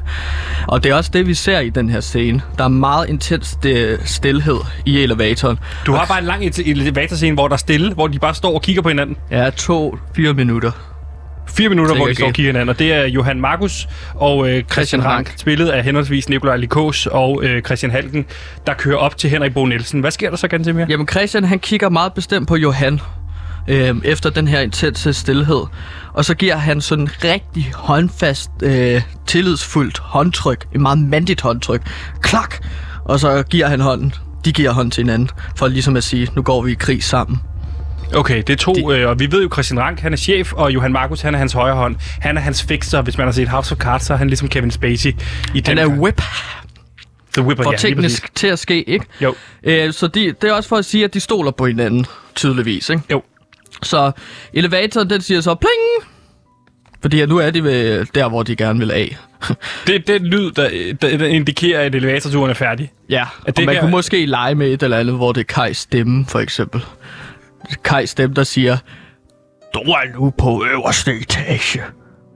Og 0.68 0.84
det 0.84 0.92
er 0.92 0.96
også 0.96 1.10
det, 1.14 1.28
vi 1.28 1.34
ser 1.34 1.60
i 1.60 1.70
den 1.70 1.90
her 1.90 2.00
scene. 2.00 2.42
Der 2.58 2.64
er 2.64 2.68
meget 2.68 3.10
intens 3.10 3.58
øh, 3.66 4.00
stillhed 4.06 4.58
i 4.86 5.00
elevatoren. 5.00 5.60
Du 5.86 5.94
har 5.94 6.06
bare 6.06 6.20
en 6.20 6.26
lang 6.26 6.44
ele- 6.46 6.70
elevatorscene, 6.70 7.34
hvor 7.34 7.48
der 7.48 7.54
er 7.54 7.58
stille, 7.58 7.94
hvor 7.94 8.08
de 8.08 8.20
bare 8.20 8.34
står 8.34 8.54
og 8.54 8.62
kigger 8.62 8.82
på 8.82 8.90
hinanden. 8.90 9.16
Ja, 9.32 9.50
to, 9.50 9.98
fire 10.16 10.34
minutter. 10.34 10.72
Fire 11.54 11.70
minutter, 11.70 11.96
hvor 11.96 12.08
de 12.08 12.16
står 12.16 12.28
og 12.28 12.34
kigger 12.34 12.50
hinanden. 12.52 12.70
Og 12.70 12.80
det 12.80 12.94
er 12.94 13.06
Johan 13.06 13.40
Markus 13.40 13.88
og 14.16 14.50
øh, 14.50 14.64
Christian 14.72 15.06
Rank. 15.06 15.34
spillet 15.38 15.70
af 15.70 15.84
henholdsvis 15.84 16.30
Nikolaj 16.30 16.58
Likos 16.58 17.08
og 17.08 17.44
øh, 17.44 17.62
Christian 17.62 17.92
Halken, 17.92 18.26
der 18.68 18.74
kører 18.74 18.98
op 18.98 19.18
til 19.18 19.30
Henrik 19.30 19.54
Bo 19.54 19.66
Nielsen. 19.66 20.00
Hvad 20.00 20.12
sker 20.12 20.30
der 20.30 20.38
så, 20.38 20.48
Gantemir? 20.48 20.86
Jamen 20.90 21.08
Christian, 21.08 21.44
han 21.44 21.60
kigger 21.60 21.90
meget 21.90 22.14
bestemt 22.14 22.48
på 22.48 22.56
Johan. 22.56 23.00
Øh, 23.68 23.96
efter 24.04 24.30
den 24.30 24.48
her 24.48 24.60
intense 24.60 25.14
stillhed. 25.14 25.62
Og 26.14 26.26
så 26.26 26.36
giver 26.36 26.56
han 26.56 26.82
sådan 26.82 27.04
en 27.04 27.10
rigtig 27.24 27.72
håndfast, 27.76 28.50
øh, 28.64 29.02
tillidsfuldt 29.28 29.98
håndtryk. 30.00 30.66
Et 30.76 30.82
meget 30.82 31.00
mandigt 31.00 31.42
håndtryk. 31.42 31.82
Klak! 32.22 32.56
Og 33.06 33.20
så 33.20 33.44
giver 33.44 33.68
han 33.68 33.80
hånden. 33.80 34.14
De 34.46 34.52
giver 34.54 34.72
hånd 34.72 34.92
til 34.92 35.04
hinanden. 35.04 35.30
For 35.56 35.68
ligesom 35.68 35.96
at 35.96 36.04
sige, 36.04 36.28
nu 36.36 36.42
går 36.42 36.62
vi 36.62 36.72
i 36.72 36.76
krig 36.76 37.04
sammen. 37.04 37.40
Okay, 38.16 38.38
det 38.48 38.50
er 38.50 38.56
to, 38.58 38.92
øh, 38.92 39.10
og 39.10 39.20
vi 39.20 39.32
ved 39.32 39.44
jo, 39.44 39.50
Christian 39.54 39.80
Rank, 39.80 40.00
han 40.00 40.14
er 40.14 40.18
chef, 40.18 40.54
og 40.54 40.74
Johan 40.74 40.92
Markus, 40.92 41.22
han 41.22 41.34
er 41.34 41.38
hans 41.38 41.54
højre 41.54 41.76
hånd. 41.76 41.96
Han 42.00 42.38
er 42.38 42.42
hans 42.42 42.64
fixer. 42.64 43.02
Hvis 43.02 43.18
man 43.18 43.28
har 43.28 43.32
set 43.32 43.48
House 43.48 43.72
of 43.72 43.78
Cards, 43.78 44.04
så 44.04 44.14
er 44.14 44.18
han 44.18 44.28
ligesom 44.28 44.50
Kevin 44.50 44.72
Spacey. 44.72 45.10
I 45.10 45.16
Han 45.54 45.64
den 45.66 45.78
er 45.78 45.88
whip 45.88 46.22
The 47.34 47.42
Whipper, 47.44 47.64
for 47.64 47.72
ja, 47.72 48.08
skal 48.08 48.30
til 48.36 48.48
at 48.48 48.60
ske, 48.60 48.90
ikke? 48.90 49.06
Jo, 49.22 49.36
Øh, 49.64 49.94
så 49.94 50.08
de, 50.08 50.34
det 50.42 50.50
er 50.50 50.54
også 50.54 50.70
for 50.70 50.76
at 50.76 50.86
sige, 50.86 51.04
at 51.04 51.14
de 51.14 51.20
stoler 51.20 51.52
på 51.52 51.66
hinanden, 51.68 52.06
tydeligvis, 52.36 52.90
ikke? 52.90 53.02
jo. 53.12 53.24
Så 53.84 54.12
elevatoren, 54.54 55.10
den 55.10 55.22
siger 55.22 55.42
så 55.42 55.56
pling! 55.56 56.10
Fordi 57.02 57.20
at 57.22 57.30
nu 57.30 57.38
er 57.38 57.50
de 57.50 57.64
ved 57.64 58.06
der, 58.16 58.30
hvor 58.30 58.44
de 58.44 58.56
gerne 58.56 58.80
vil 58.80 58.92
af. 58.92 59.18
Det 59.88 59.96
er 59.96 60.00
den 60.00 60.26
lyd, 60.26 60.52
der, 60.52 60.70
der, 61.02 61.26
indikerer, 61.28 61.82
at 61.82 61.96
elevatorturen 61.96 62.50
er 62.50 62.54
færdig. 62.54 62.92
Ja, 63.10 63.26
det 63.46 63.60
og 63.60 63.64
man 63.66 63.76
her- 63.76 63.82
kunne 63.82 63.92
måske 63.92 64.26
lege 64.26 64.56
med 64.56 64.74
et 64.74 64.84
eller 64.84 64.98
andet, 64.98 65.16
hvor 65.16 65.32
det 65.32 65.42
er 65.42 65.54
Kajs 65.54 65.78
stemme, 65.78 66.26
for 66.26 66.40
eksempel. 66.40 66.82
Kajs 67.84 68.10
stemme, 68.10 68.34
der 68.36 68.44
siger, 68.44 68.78
du 69.74 69.80
er 69.80 70.14
nu 70.20 70.30
på 70.30 70.66
øverste 70.72 71.14
etage. 71.22 71.82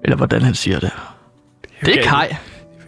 Eller 0.04 0.16
hvordan 0.18 0.42
han 0.42 0.56
siger 0.56 0.80
det. 0.80 0.92
Det 1.86 1.96
er 1.96 2.00
Okay. 2.00 2.04
Kaj. 2.10 2.36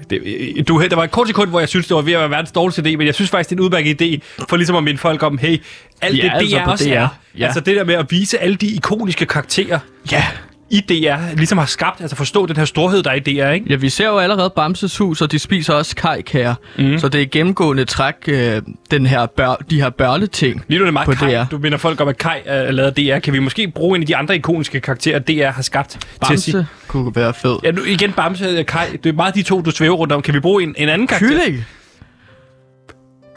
Det, 0.10 0.22
øh, 0.26 0.68
du, 0.68 0.84
der 0.90 0.96
var 0.96 1.04
et 1.04 1.12
kort 1.12 1.28
sekund, 1.28 1.50
hvor 1.50 1.60
jeg 1.60 1.70
synes, 1.70 1.88
det 1.88 1.96
var 1.96 2.02
ved 2.02 2.14
at 2.14 2.20
være 2.20 2.30
verdens 2.30 2.52
dårligste 2.52 2.82
idé, 2.82 2.98
men 2.98 3.08
jeg 3.08 3.16
synes 3.16 3.32
faktisk, 3.32 3.50
det 3.50 3.56
er 3.56 3.60
en 3.60 3.66
udmærket 3.66 4.02
idé, 4.02 4.20
for 4.50 4.56
ligesom 4.58 4.76
at 4.76 4.84
minde 4.84 4.98
folk 5.00 5.24
om, 5.24 5.38
hey, 5.38 5.62
alt 6.02 6.18
Ja, 6.18 6.24
det 6.24 6.32
altså 6.34 6.58
DR 6.58 6.70
også 6.72 6.86
DR. 6.86 6.90
er. 6.94 7.08
Ja. 7.38 7.46
Altså 7.46 7.60
det 7.60 7.76
der 7.76 7.84
med 7.84 7.96
at 7.96 8.06
vise 8.12 8.40
alle 8.40 8.56
de 8.56 8.68
ikoniske 8.68 9.26
karakterer 9.26 9.80
Ja. 10.12 10.26
I 10.72 10.80
DR, 10.80 11.36
ligesom 11.36 11.58
har 11.58 11.66
skabt, 11.66 12.02
altså 12.02 12.16
forstå 12.16 12.46
den 12.46 12.58
her 12.58 12.66
storhed, 12.66 13.04
der 13.04 13.10
er 13.10 13.16
i 13.16 13.20
DR, 13.20 13.50
ikke? 13.50 13.66
Ja, 13.70 13.76
vi 13.76 13.90
ser 13.90 14.08
jo 14.08 14.18
allerede 14.18 14.54
Bamses 14.56 14.98
hus, 14.98 15.22
og 15.22 15.32
de 15.32 15.40
spiser 15.40 15.74
også 15.74 15.96
kajkager. 15.96 16.56
Mm. 16.78 16.98
Så 16.98 17.10
det 17.10 17.22
er 17.22 17.26
gennemgående 17.32 17.86
træk, 17.86 18.16
øh, 18.28 18.62
den 18.92 19.06
her 19.06 19.26
bør, 19.26 19.56
de 19.70 19.82
her 19.82 19.90
børneting. 19.90 20.64
Lige 20.68 20.80
nu 20.80 20.84
er 20.84 20.86
det 20.86 20.94
meget 20.94 21.06
På 21.06 21.12
Kai. 21.12 21.34
DR. 21.34 21.44
Du 21.52 21.58
minder 21.58 21.78
folk 21.78 22.02
om, 22.02 22.08
at 22.08 22.18
Kai 22.18 22.40
er 22.46 22.72
lavet 22.72 22.98
DR. 22.98 23.20
Kan 23.20 23.34
vi 23.34 23.40
måske 23.40 23.68
bruge 23.68 23.96
en 23.96 24.04
af 24.04 24.08
de 24.08 24.16
andre 24.16 24.36
ikoniske 24.36 24.80
karakterer, 24.80 25.20
DR 25.20 25.52
har 25.52 25.62
skabt 25.62 25.90
til 25.90 26.34
at 26.34 26.40
sige... 26.40 26.54
Bamse 26.54 26.68
kunne 26.88 27.16
være 27.16 27.34
fed. 27.34 27.56
Ja, 27.64 27.72
nu 27.72 27.84
igen 27.84 28.12
Bamse 28.12 28.60
og 28.60 28.66
Kai. 28.66 28.98
Det 29.04 29.10
er 29.10 29.14
meget 29.14 29.36
de 29.36 29.44
to, 29.44 29.62
du 29.62 29.72
svæver 29.72 29.96
rundt 29.96 30.14
om. 30.14 30.22
Kan 30.22 30.34
vi 30.34 30.40
bruge 30.40 30.64
en, 30.64 30.76
en 30.78 30.90
anden 30.90 31.08
karakter? 31.08 31.28
Kylling. 31.46 31.66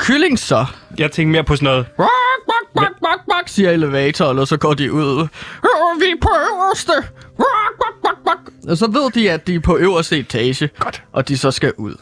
Kylling 0.03 0.39
så. 0.39 0.67
Jeg 0.99 1.13
tænker 1.13 1.33
mere 1.33 1.45
på 1.45 1.57
sådan 1.57 1.67
noget... 1.67 1.87
Bak, 1.97 2.07
bak, 2.47 2.75
bak, 2.83 2.93
bak, 3.03 3.19
bak, 3.31 3.49
siger 3.49 3.71
elevatoren, 3.71 4.39
og 4.39 4.49
så 4.49 4.57
går 4.57 4.75
de 4.75 4.93
ud. 4.93 5.21
"Øh, 5.21 6.01
Vi 6.01 6.07
er 6.07 6.17
på 6.23 6.29
øverste. 6.53 6.93
Bak, 7.37 7.47
bak, 7.81 8.03
bak, 8.03 8.17
bak. 8.25 8.71
Og 8.71 8.77
så 8.77 8.87
ved 8.91 9.11
de, 9.11 9.31
at 9.31 9.47
de 9.47 9.55
er 9.55 9.61
på 9.61 9.77
øverste 9.77 10.19
etage. 10.19 10.71
Godt. 10.79 11.03
Og 11.13 11.29
de 11.29 11.39
så 11.39 11.51
skal 11.51 11.73
ud. 11.77 11.95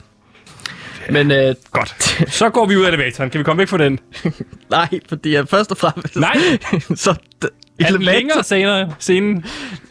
Men 1.10 1.30
øh, 1.30 1.54
Godt. 1.72 1.94
Så 2.32 2.50
går 2.50 2.66
vi 2.66 2.76
ud 2.76 2.82
af 2.84 2.88
elevatoren. 2.88 3.30
Kan 3.30 3.38
vi 3.38 3.44
komme 3.44 3.60
væk 3.60 3.68
fra 3.68 3.78
den? 3.78 3.98
nej, 4.70 4.88
fordi 5.08 5.32
jeg 5.34 5.48
først 5.48 5.70
og 5.70 5.76
fremmest... 5.76 6.16
Nej. 6.16 6.36
så 7.04 7.14
d- 7.44 7.48
elevator- 7.78 7.98
længere 7.98 8.44
senere? 8.44 8.94
Scenen? 8.98 9.44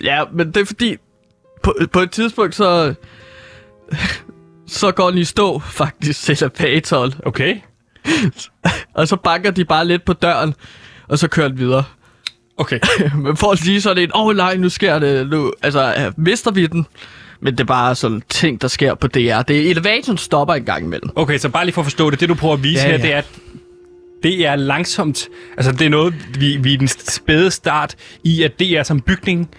Ja, 0.03 0.23
men 0.33 0.47
det 0.47 0.57
er 0.57 0.65
fordi... 0.65 0.97
På, 1.63 1.75
på 1.93 1.99
et 1.99 2.11
tidspunkt, 2.11 2.55
så... 2.55 2.93
Så 4.67 4.91
går 4.91 5.09
den 5.09 5.19
i 5.19 5.23
stå, 5.23 5.59
faktisk, 5.59 6.21
til 6.21 6.37
elevatoren. 6.59 7.13
Okay. 7.25 7.57
Og 8.93 9.07
så 9.07 9.15
banker 9.15 9.51
de 9.51 9.65
bare 9.65 9.87
lidt 9.87 10.05
på 10.05 10.13
døren, 10.13 10.53
og 11.07 11.19
så 11.19 11.27
kører 11.27 11.47
den 11.47 11.59
videre. 11.59 11.83
Okay. 12.57 12.79
Men 13.23 13.37
folk 13.37 13.65
lige 13.65 13.81
sådan 13.81 14.03
en, 14.03 14.11
åh 14.15 14.25
oh, 14.25 14.35
nej, 14.35 14.55
nu 14.57 14.69
sker 14.69 14.99
det, 14.99 15.29
nu, 15.29 15.53
altså, 15.63 15.93
øh, 15.97 16.11
mister 16.17 16.51
vi 16.51 16.67
den? 16.67 16.85
Men 17.41 17.53
det 17.53 17.59
er 17.59 17.65
bare 17.65 17.95
sådan 17.95 18.23
ting, 18.29 18.61
der 18.61 18.67
sker 18.67 18.95
på 18.95 19.07
DR. 19.07 19.41
Det 19.41 19.49
er 19.49 19.69
elevatoren 19.69 20.17
stopper 20.17 20.53
en 20.53 20.63
gang 20.63 20.85
imellem. 20.85 21.09
Okay, 21.15 21.37
så 21.37 21.49
bare 21.49 21.65
lige 21.65 21.73
for 21.73 21.81
at 21.81 21.85
forstå 21.85 22.09
det. 22.09 22.19
Det, 22.19 22.29
du 22.29 22.35
prøver 22.35 22.53
at 22.53 22.63
vise 22.63 22.81
Ja, 22.81 22.87
her, 22.87 22.97
ja. 22.97 23.03
det 23.03 23.13
er, 23.13 23.17
at 23.17 23.25
det 24.23 24.45
er 24.47 24.55
langsomt. 24.55 25.27
Altså, 25.57 25.71
det 25.71 25.81
er 25.81 25.89
noget, 25.89 26.13
vi, 26.39 26.57
vi 26.57 26.73
er 26.73 26.77
den 26.77 26.87
spæde 26.87 27.51
start 27.51 27.95
i, 28.23 28.43
at 28.43 28.59
det 28.59 28.77
er 28.77 28.83
som 28.83 29.01
bygning, 29.01 29.49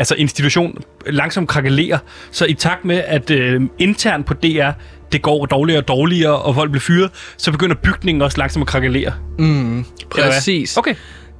altså 0.00 0.14
institution, 0.14 0.78
langsomt 1.06 1.48
krakelerer. 1.48 1.98
Så 2.30 2.46
i 2.46 2.54
takt 2.54 2.84
med, 2.84 3.02
at 3.06 3.30
øh, 3.30 3.60
internt 3.78 4.26
på 4.26 4.34
DR, 4.34 4.70
det 5.12 5.22
går 5.22 5.46
dårligere 5.46 5.80
og 5.80 5.88
dårligere, 5.88 6.36
og 6.36 6.54
folk 6.54 6.70
bliver 6.70 6.80
fyret, 6.80 7.10
så 7.36 7.52
begynder 7.52 7.74
bygningen 7.74 8.22
også 8.22 8.38
langsomt 8.38 8.62
at 8.62 8.66
krakelere. 8.66 9.12
Eller 9.38 9.84
hvad? 10.14 10.24
Præcis. 10.24 10.76
Okay. 10.76 10.94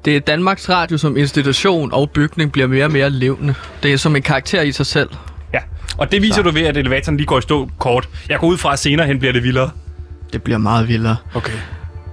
Det 0.05 0.17
er 0.17 0.21
Danmarks 0.21 0.69
Radio 0.69 0.99
som 0.99 1.17
institution 1.17 1.93
og 1.93 2.11
bygning 2.11 2.53
bliver 2.53 2.67
mere 2.69 2.85
og 2.85 2.93
mere 2.93 3.11
levende. 3.11 3.55
Det 3.83 3.93
er 3.93 3.97
som 3.97 4.17
en 4.17 4.23
karakter 4.23 4.63
i 4.63 4.73
sig 4.73 4.87
selv. 4.87 5.11
Ja. 5.55 5.59
Og 5.99 6.13
det 6.13 6.23
viser 6.23 6.35
så. 6.35 6.43
du 6.43 6.51
ved, 6.51 6.63
at 6.63 6.77
elevatoren 6.77 7.17
lige 7.17 7.27
går 7.27 7.39
i 7.39 7.43
stå 7.43 7.71
kort. 7.79 8.09
Jeg 8.29 8.39
går 8.39 8.47
ud 8.47 8.57
fra, 8.57 8.73
at 8.73 8.79
senere 8.79 9.07
hen 9.07 9.19
bliver 9.19 9.33
det 9.33 9.43
vildere. 9.43 9.71
Det 10.33 10.43
bliver 10.43 10.59
meget 10.59 10.89
vildere. 10.89 11.17
Okay. 11.35 11.53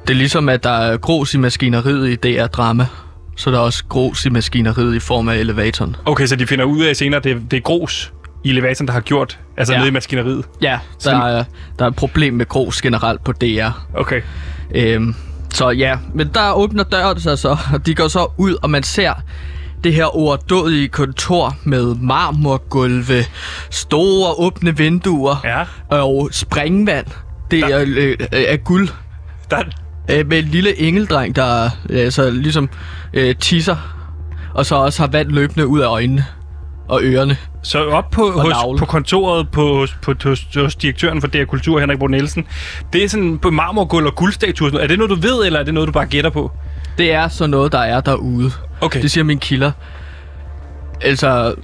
Det 0.07 0.13
er 0.13 0.17
ligesom, 0.17 0.49
at 0.49 0.63
der 0.63 0.69
er 0.69 0.97
grus 0.97 1.33
i 1.33 1.37
maskineriet 1.37 2.09
i 2.09 2.15
DR-drama. 2.15 2.85
Så 3.37 3.51
der 3.51 3.57
er 3.57 3.61
også 3.61 3.83
grus 3.89 4.25
i 4.25 4.29
maskineriet 4.29 4.95
i 4.95 4.99
form 4.99 5.29
af 5.29 5.35
elevatoren. 5.37 5.95
Okay, 6.05 6.25
så 6.25 6.35
de 6.35 6.47
finder 6.47 6.65
ud 6.65 6.81
af 6.81 6.95
senere, 6.95 7.17
at 7.17 7.23
det, 7.23 7.51
det 7.51 7.57
er 7.57 7.61
grus 7.61 8.13
i 8.43 8.49
elevatoren, 8.49 8.87
der 8.87 8.93
har 8.93 8.99
gjort, 9.01 9.39
altså 9.57 9.73
ja. 9.73 9.79
Nede 9.79 9.89
i 9.89 9.91
maskineriet. 9.91 10.45
Ja, 10.61 10.79
der 11.03 11.15
er, 11.19 11.43
der 11.79 11.85
er 11.85 11.89
et 11.89 11.95
problem 11.95 12.33
med 12.33 12.45
grus 12.47 12.81
generelt 12.81 13.23
på 13.23 13.31
DR. 13.31 13.69
Okay. 13.93 14.21
Øhm, 14.75 15.15
så 15.53 15.69
ja, 15.69 15.97
men 16.13 16.27
der 16.33 16.51
åbner 16.53 16.83
døren 16.83 17.19
sig 17.19 17.39
så, 17.39 17.57
og 17.73 17.85
de 17.85 17.95
går 17.95 18.07
så 18.07 18.27
ud, 18.37 18.55
og 18.63 18.69
man 18.69 18.83
ser 18.83 19.13
det 19.83 19.93
her 19.93 20.05
overdådige 20.17 20.87
kontor 20.87 21.55
med 21.63 21.95
marmorgulve, 21.95 23.23
store 23.69 24.33
åbne 24.39 24.77
vinduer 24.77 25.35
Ja. 25.43 25.63
og 25.97 26.29
springvand. 26.31 27.05
Det 27.51 27.63
Der- 27.63 27.75
er 27.77 27.85
øh, 27.87 28.15
øh, 28.19 28.27
af 28.31 28.63
guld. 28.63 28.89
Der, 29.51 29.63
Øh, 30.11 30.27
med 30.27 30.39
en 30.39 30.45
lille 30.45 30.81
engeldreng, 30.81 31.35
der 31.35 31.69
øh, 31.89 32.11
så 32.11 32.29
ligesom 32.29 32.69
øh, 33.13 33.35
tisser, 33.35 33.75
og 34.53 34.65
så 34.65 34.75
også 34.75 35.01
har 35.01 35.07
vand 35.07 35.29
løbende 35.29 35.67
ud 35.67 35.79
af 35.79 35.87
øjnene 35.87 36.25
og 36.87 36.99
ørerne. 37.03 37.37
Så 37.63 37.85
op 37.85 38.09
på, 38.11 38.31
hos, 38.31 38.49
navle. 38.49 38.79
på 38.79 38.85
kontoret 38.85 39.49
på, 39.49 39.77
hos, 39.77 39.97
på, 40.01 40.13
hos, 40.23 40.47
hos 40.55 40.75
direktøren 40.75 41.21
for 41.21 41.27
DR 41.27 41.43
Kultur, 41.45 41.79
Henrik 41.79 41.99
Bo 41.99 42.07
Nielsen. 42.07 42.45
Det 42.93 43.03
er 43.03 43.09
sådan 43.09 43.37
på 43.37 43.49
marmorgulv 43.51 44.05
og 44.05 44.15
guldstatuer. 44.15 44.79
Er 44.79 44.87
det 44.87 44.97
noget, 44.97 45.09
du 45.09 45.15
ved, 45.15 45.45
eller 45.45 45.59
er 45.59 45.63
det 45.63 45.73
noget, 45.73 45.87
du 45.87 45.91
bare 45.91 46.05
gætter 46.05 46.29
på? 46.29 46.51
Det 46.97 47.11
er 47.13 47.27
så 47.27 47.47
noget, 47.47 47.71
der 47.71 47.79
er 47.79 48.01
derude. 48.01 48.51
Okay. 48.81 49.01
Det 49.01 49.11
siger 49.11 49.23
mine 49.23 49.39
kilder. 49.39 49.71
Altså... 51.01 51.55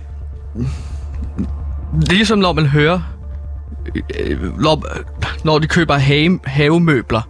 Ligesom 2.09 2.39
når 2.39 2.53
man 2.53 2.65
hører... 2.65 2.99
øh, 4.19 4.59
Når, 4.61 4.83
når 5.43 5.59
de 5.59 5.67
køber 5.67 5.93
have, 5.97 6.39
havemøbler 6.45 7.21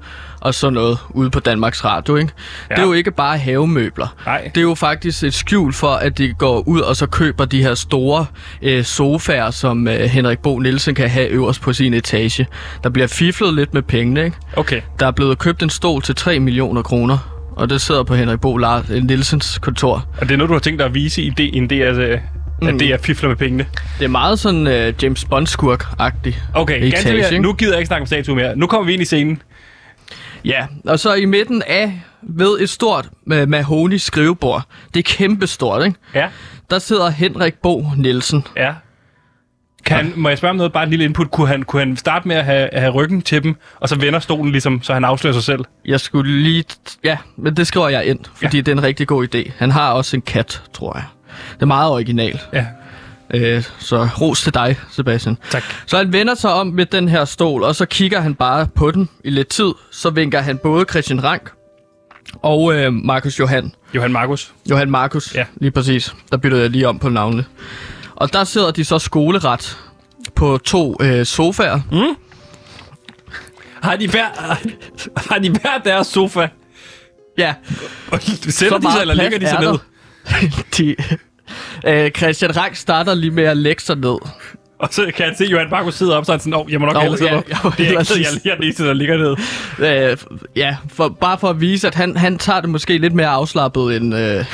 og 0.44 0.54
sådan 0.54 0.74
noget 0.74 0.98
ude 1.10 1.30
på 1.30 1.40
Danmarks 1.40 1.86
Radio, 1.86 2.16
ikke? 2.16 2.32
Ja. 2.70 2.76
Det 2.76 2.82
er 2.82 2.88
jo 2.88 2.94
ikke 2.94 3.12
bare 3.12 3.38
havemøbler. 3.38 4.16
Nej. 4.26 4.52
Det 4.56 4.58
er 4.58 4.62
jo 4.62 4.76
faktisk 4.76 5.24
et 5.24 5.34
skjul 5.34 5.74
for, 5.74 5.88
at 5.88 6.18
de 6.18 6.34
går 6.34 6.68
ud 6.68 6.80
og 6.80 6.96
så 6.96 7.06
køber 7.06 7.46
de 7.46 7.64
her 7.64 7.76
store 7.76 8.26
øh, 8.62 8.84
sofaer, 8.84 9.52
som 9.52 9.88
øh, 9.88 10.00
Henrik 10.00 10.40
Bo 10.40 10.60
Nielsen 10.60 10.96
kan 10.96 11.10
have 11.10 11.28
øverst 11.28 11.62
på 11.62 11.74
sin 11.74 11.94
etage. 11.94 12.48
Der 12.84 12.90
bliver 12.90 13.08
fiflet 13.08 13.54
lidt 13.54 13.74
med 13.74 13.82
pengene, 13.82 14.26
ikke? 14.26 14.38
Okay. 14.56 14.82
Der 15.00 15.08
er 15.08 15.12
blevet 15.12 15.40
købt 15.40 15.64
en 15.64 15.70
stol 15.70 16.02
til 16.02 16.16
3 16.16 16.40
millioner 16.40 16.82
kroner, 16.82 17.18
og 17.56 17.70
det 17.70 17.82
sidder 17.82 18.04
på 18.04 18.16
Henrik 18.16 18.42
Bo 18.42 18.58
Lars, 18.58 18.90
øh, 18.90 19.04
Nielsens 19.04 19.60
kontor. 19.62 20.08
Og 20.18 20.28
det 20.28 20.32
er 20.32 20.38
noget, 20.38 20.50
du 20.50 20.54
har 20.54 20.60
tænkt 20.60 20.80
dig 20.80 20.86
at 20.86 20.94
vise 20.94 21.22
i 21.22 21.30
det, 21.30 21.58
en 21.58 21.70
det 21.70 21.78
er, 21.78 22.20
mm. 22.62 22.68
at 22.68 22.74
det 22.80 22.88
er 22.94 22.98
fifler 22.98 23.30
med 23.30 23.38
pengene. 23.38 23.66
Det 24.00 24.06
er 24.06 24.10
meget 24.10 24.40
sådan 24.40 24.68
uh, 24.68 25.04
James 25.04 25.26
Bond-skurk-agtigt. 25.26 26.36
Okay, 26.54 26.92
ganske 26.92 27.14
mere. 27.14 27.40
Nu 27.40 27.54
gider 27.54 27.72
jeg 27.72 27.80
ikke 27.80 27.88
snakke 27.88 28.02
om 28.02 28.08
statue 28.08 28.36
mere. 28.36 28.56
Nu 28.56 28.68
kommer 28.68 28.86
vi 28.86 28.94
ind 28.94 29.02
i 29.02 29.06
scenen. 29.06 29.42
Ja, 30.46 30.66
og 30.86 31.00
så 31.00 31.14
i 31.14 31.26
midten 31.26 31.64
af 31.68 32.04
ved 32.22 32.60
et 32.60 32.70
stort 32.70 33.10
uh, 33.26 33.50
mahoni 33.50 33.98
skrivebord. 33.98 34.64
Det 34.94 35.00
er 35.00 35.04
kæmpestort, 35.18 35.86
ikke? 35.86 35.98
Ja. 36.16 36.30
Der 36.70 36.80
sidder 36.80 37.10
Henrik 37.10 37.54
Bo 37.54 37.86
Nielsen. 37.98 38.48
Ja. 38.56 38.74
Kan 39.86 39.98
han, 39.98 40.14
må 40.16 40.30
jeg 40.30 40.38
spørge 40.38 40.50
om 40.50 40.56
noget? 40.56 40.74
Bare 40.74 40.84
en 40.84 40.90
lille 40.90 41.06
input. 41.06 41.32
Kunne 41.32 41.48
han, 41.48 41.64
kunne 41.64 41.80
han 41.80 41.98
starte 41.98 42.28
med 42.28 42.36
at 42.36 42.46
have, 42.46 42.70
have 42.74 42.92
ryggen 42.92 43.22
til 43.22 43.44
dem, 43.44 43.56
og 43.80 43.90
så 43.90 43.96
vender 43.96 44.20
stolen 44.20 44.52
ligesom, 44.52 44.82
så 44.82 44.94
han 44.94 45.04
afslører 45.04 45.34
sig 45.34 45.44
selv? 45.44 45.66
Jeg 45.86 46.00
skulle 46.00 46.42
lige... 46.42 46.64
Ja, 47.04 47.18
men 47.38 47.58
det 47.58 47.68
skriver 47.68 47.90
jeg 47.90 48.06
ind, 48.06 48.20
fordi 48.36 48.58
ja. 48.58 48.62
det 48.62 48.68
er 48.68 48.76
en 48.76 48.84
rigtig 48.84 49.08
god 49.08 49.36
idé. 49.36 49.52
Han 49.58 49.72
har 49.72 49.92
også 49.92 50.16
en 50.16 50.22
kat, 50.22 50.64
tror 50.74 50.98
jeg. 50.98 51.06
Det 51.54 51.62
er 51.62 51.66
meget 51.66 51.92
original. 51.92 52.40
Ja, 52.54 52.66
Øh, 53.34 53.64
så 53.80 54.08
ros 54.22 54.42
til 54.42 54.54
dig, 54.54 54.80
Sebastian. 54.92 55.38
tak. 55.52 55.64
Så 55.86 55.98
han 55.98 56.14
vender 56.14 56.36
sig 56.36 56.54
om 56.54 56.68
med 56.68 56.86
den 56.86 57.08
her 57.08 57.26
stol, 57.26 57.64
og 57.64 57.76
så 57.76 57.86
kigger 57.86 58.20
han 58.22 58.36
bare 58.36 58.68
på 58.76 58.92
den 58.92 59.10
i 59.24 59.30
lidt 59.30 59.48
tid. 59.48 59.72
Så 59.92 60.10
vinker 60.10 60.42
han 60.42 60.58
både 60.58 60.86
Christian 60.90 61.24
Rank 61.24 61.52
og 62.42 62.74
øh, 62.76 62.94
Markus 62.94 63.40
Johan. 63.40 63.72
Johan 63.96 64.12
Markus. 64.12 64.54
Johan 64.70 64.92
Markus, 64.92 65.36
Ja. 65.36 65.46
lige 65.56 65.72
præcis. 65.72 66.16
Der 66.32 66.38
byttede 66.38 66.62
jeg 66.62 66.70
lige 66.70 66.88
om 66.88 67.00
på 67.00 67.10
navnene. 67.10 67.46
Og 68.16 68.34
der 68.34 68.44
sidder 68.44 68.72
de 68.72 68.86
så 68.86 69.00
skoleret 69.00 69.78
på 70.36 70.58
to 70.58 70.96
øh, 71.02 71.26
sofaer. 71.26 71.80
Har 73.82 73.96
de 73.96 74.08
hver, 74.08 74.26
har 75.30 75.40
de 75.40 75.50
hver 75.50 75.78
deres 75.86 76.08
sofa? 76.08 76.48
Ja, 77.38 77.54
Sætter 78.50 78.78
de 78.78 78.92
sig, 78.92 79.02
eller 79.02 79.14
ligger 79.14 79.40
de 79.40 79.50
sig 79.50 79.60
ned? 79.60 79.78
de, 80.78 80.96
øh, 81.88 82.12
Christian 82.12 82.58
Rank 82.58 82.76
starter 82.76 83.14
lige 83.14 83.32
med 83.32 83.44
at 83.44 83.58
lægge 83.58 83.82
sig 83.82 83.96
ned. 83.98 84.18
Og 84.80 84.90
så 84.92 85.12
kan 85.16 85.26
jeg 85.26 85.36
se, 85.38 85.44
at 85.44 85.50
Johan 85.52 85.68
Markus 85.72 85.96
sidder 85.96 86.16
op, 86.16 86.26
så 86.26 86.32
er 86.32 86.34
han 86.34 86.40
sådan, 86.40 86.70
jeg 86.70 86.80
må 86.80 86.86
nok 86.86 86.98
hellere 86.98 87.18
sidde 87.18 87.32
ja, 87.32 87.42
jeg 87.50 87.58
må 87.64 87.70
Det 87.78 87.88
er 87.88 88.00
ikke, 88.00 88.30
jeg, 88.34 88.46
jeg 88.46 88.56
den 88.58 88.64
eneste, 88.64 88.88
der 88.88 88.94
ligger 88.94 89.18
ned. 89.18 90.12
Øh, 90.12 90.18
ja, 90.56 90.78
for, 90.90 91.10
bare 91.10 91.38
for 91.38 91.50
at 91.50 91.62
vise, 91.62 91.88
at 91.88 91.96
han, 91.96 92.18
han 92.18 92.38
tager 92.38 92.62
det 92.62 92.70
måske 92.70 92.98
lidt 92.98 93.14
mere 93.14 93.28
afslappet 93.28 93.96
end, 93.98 94.16
øh, 94.16 94.46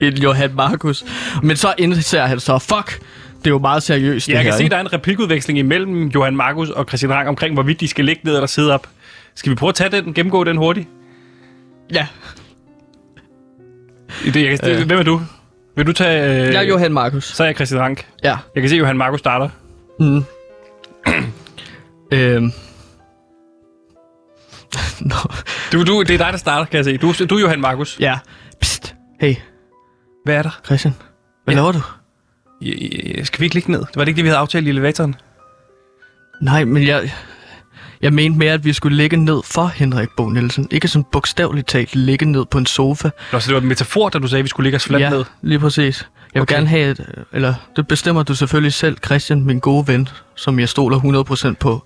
end 0.08 0.18
Johan 0.18 0.54
Markus. 0.54 1.04
Men 1.42 1.56
så 1.56 1.74
indser 1.78 2.26
han 2.26 2.40
så, 2.40 2.58
fuck, 2.58 3.00
det 3.38 3.46
er 3.46 3.50
jo 3.50 3.58
meget 3.58 3.82
seriøst 3.82 4.28
Ja, 4.28 4.32
det 4.32 4.36
jeg 4.36 4.42
her. 4.44 4.50
kan 4.50 4.58
se, 4.58 4.64
ikke? 4.64 4.70
der 4.72 4.76
er 4.76 4.80
en 4.80 4.92
replikudveksling 4.92 5.58
imellem 5.58 6.06
Johan 6.08 6.36
Markus 6.36 6.70
og 6.70 6.84
Christian 6.88 7.12
Rang 7.12 7.28
omkring, 7.28 7.54
hvorvidt 7.54 7.80
de 7.80 7.88
skal 7.88 8.04
ligge 8.04 8.20
ned 8.24 8.34
eller 8.34 8.46
sidde 8.46 8.74
op. 8.74 8.86
Skal 9.34 9.50
vi 9.50 9.54
prøve 9.56 9.68
at 9.68 9.74
tage 9.74 9.90
den, 9.90 10.14
gennemgå 10.14 10.44
den 10.44 10.56
hurtigt? 10.56 10.88
Ja, 11.94 12.06
Det, 14.24 14.36
jeg 14.50 14.60
kan, 14.60 14.70
Øh. 14.70 14.80
øh. 14.80 14.86
Hvem 14.86 14.98
er 14.98 15.02
du? 15.02 15.20
Vil 15.76 15.86
du 15.86 15.92
tage... 15.92 16.46
Øh, 16.46 16.52
jeg 16.52 16.62
er 16.64 16.68
Johan 16.68 16.92
Markus. 16.92 17.24
Så 17.24 17.42
er 17.42 17.46
jeg 17.46 17.54
Christian 17.54 17.80
Rank. 17.80 18.06
Ja. 18.24 18.36
Jeg 18.54 18.62
kan 18.62 18.68
se, 18.70 18.74
at 18.74 18.80
Johan 18.80 18.96
Markus 18.96 19.20
starter. 19.20 19.48
Mm. 20.00 20.24
øhm. 22.12 22.52
Nå, 25.10 25.16
Du, 25.72 25.84
du, 25.84 26.02
det 26.02 26.10
er 26.14 26.18
dig, 26.18 26.32
der 26.32 26.36
starter, 26.36 26.64
kan 26.64 26.76
jeg 26.76 26.84
se. 26.84 26.96
Du, 26.96 27.12
du 27.30 27.36
er 27.36 27.40
Johan 27.40 27.60
Markus. 27.60 27.96
ja. 28.00 28.18
Psst. 28.60 28.94
Hey, 29.20 29.34
Hvad 30.24 30.34
er 30.34 30.42
der? 30.42 30.60
Christian. 30.64 30.94
Hvad 31.44 31.54
Ja. 31.54 31.60
laver 31.60 31.72
du? 31.72 31.80
Ja, 32.62 32.70
ja, 33.16 33.24
Skal 33.24 33.40
vi 33.40 33.44
ikke 33.44 33.54
ligge 33.54 33.70
ned? 33.72 33.84
Var 33.94 34.04
det 34.04 34.08
ikke 34.08 34.16
det, 34.16 34.24
vi 34.24 34.28
havde 34.28 34.38
aftalt 34.38 34.66
i 34.66 34.68
elevatoren? 34.70 35.14
Nej, 36.40 36.64
men 36.64 36.86
jeg... 36.86 37.12
Jeg 38.02 38.12
mente 38.12 38.38
mere, 38.38 38.52
at 38.52 38.64
vi 38.64 38.72
skulle 38.72 38.96
ligge 38.96 39.16
ned 39.16 39.40
for 39.44 39.66
Henrik 39.66 40.08
Bo 40.16 40.28
Nielsen. 40.28 40.68
Ikke 40.70 40.88
sådan 40.88 41.04
bogstaveligt 41.12 41.68
talt 41.68 41.96
ligge 41.96 42.26
ned 42.26 42.44
på 42.44 42.58
en 42.58 42.66
sofa. 42.66 43.10
Nå, 43.32 43.40
så 43.40 43.46
det 43.46 43.54
var 43.54 43.60
en 43.60 43.68
metafor, 43.68 44.08
da 44.08 44.18
du 44.18 44.26
sagde, 44.28 44.40
at 44.40 44.44
vi 44.44 44.48
skulle 44.48 44.64
ligge 44.64 44.76
os 44.76 44.84
fladt 44.84 45.02
ja, 45.02 45.10
ned. 45.10 45.24
lige 45.42 45.58
præcis. 45.58 46.08
Jeg 46.34 46.40
vil 46.40 46.42
Okay. 46.42 46.42
okay. 46.42 46.54
gerne 46.54 46.68
have 46.68 46.90
et... 46.90 47.24
Eller, 47.32 47.54
det 47.76 47.88
bestemmer 47.88 48.22
du 48.22 48.34
selvfølgelig 48.34 48.72
selv, 48.72 48.96
Christian, 49.04 49.44
min 49.44 49.58
gode 49.58 49.88
ven, 49.88 50.08
som 50.34 50.58
jeg 50.58 50.68
stoler 50.68 50.98
100% 51.50 51.54
på. 51.60 51.82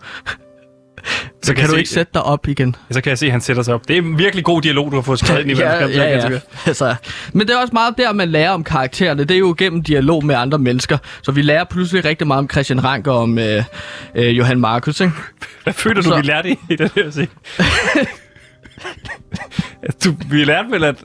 Så 1.42 1.54
kan 1.54 1.60
jeg 1.60 1.68
du 1.68 1.72
se- 1.72 1.78
ikke 1.78 1.90
sætte 1.90 2.10
dig 2.14 2.22
op 2.22 2.48
igen. 2.48 2.76
Så 2.90 3.00
kan 3.00 3.10
jeg 3.10 3.18
se, 3.18 3.26
at 3.26 3.32
han 3.32 3.40
sætter 3.40 3.62
sig 3.62 3.74
op. 3.74 3.88
Det 3.88 3.96
er 3.98 4.02
en 4.02 4.18
virkelig 4.18 4.44
god 4.44 4.62
dialog, 4.62 4.90
du 4.90 4.96
har 4.96 5.02
fået 5.02 5.18
skrevet 5.18 5.40
ind 5.40 5.50
i 5.50 5.54
kan 5.54 5.64
jeg 5.64 6.22
sige. 6.22 6.40
Altså, 6.66 6.94
men 7.32 7.46
det 7.48 7.54
er 7.54 7.60
også 7.60 7.72
meget 7.72 7.94
der, 7.98 8.12
man 8.12 8.28
lærer 8.28 8.50
om 8.50 8.64
karaktererne. 8.64 9.24
Det 9.24 9.34
er 9.34 9.38
jo 9.38 9.54
gennem 9.58 9.82
dialog 9.82 10.24
med 10.24 10.34
andre 10.34 10.58
mennesker. 10.58 10.98
Så 11.22 11.32
vi 11.32 11.42
lærer 11.42 11.64
pludselig 11.64 12.04
rigtig 12.04 12.26
meget 12.26 12.38
om 12.38 12.50
Christian 12.50 12.84
Rank 12.84 13.06
og 13.06 13.18
om 13.18 13.38
øh, 13.38 13.64
øh, 14.14 14.38
Johan 14.38 14.60
Markus, 14.60 15.00
ikke? 15.00 15.12
Hvad 15.62 15.72
føler 15.72 16.02
du, 16.02 16.08
Så- 16.08 16.16
vi 16.16 16.22
lærte 16.22 16.50
i, 16.50 16.58
i 16.70 16.76
den 16.82 16.90
her 16.94 17.10
scene? 17.10 17.28
Altså, 19.82 19.98
du, 20.10 20.14
vi 20.30 20.44
lærte 20.44 20.70
vel, 20.70 20.84
at... 20.84 20.96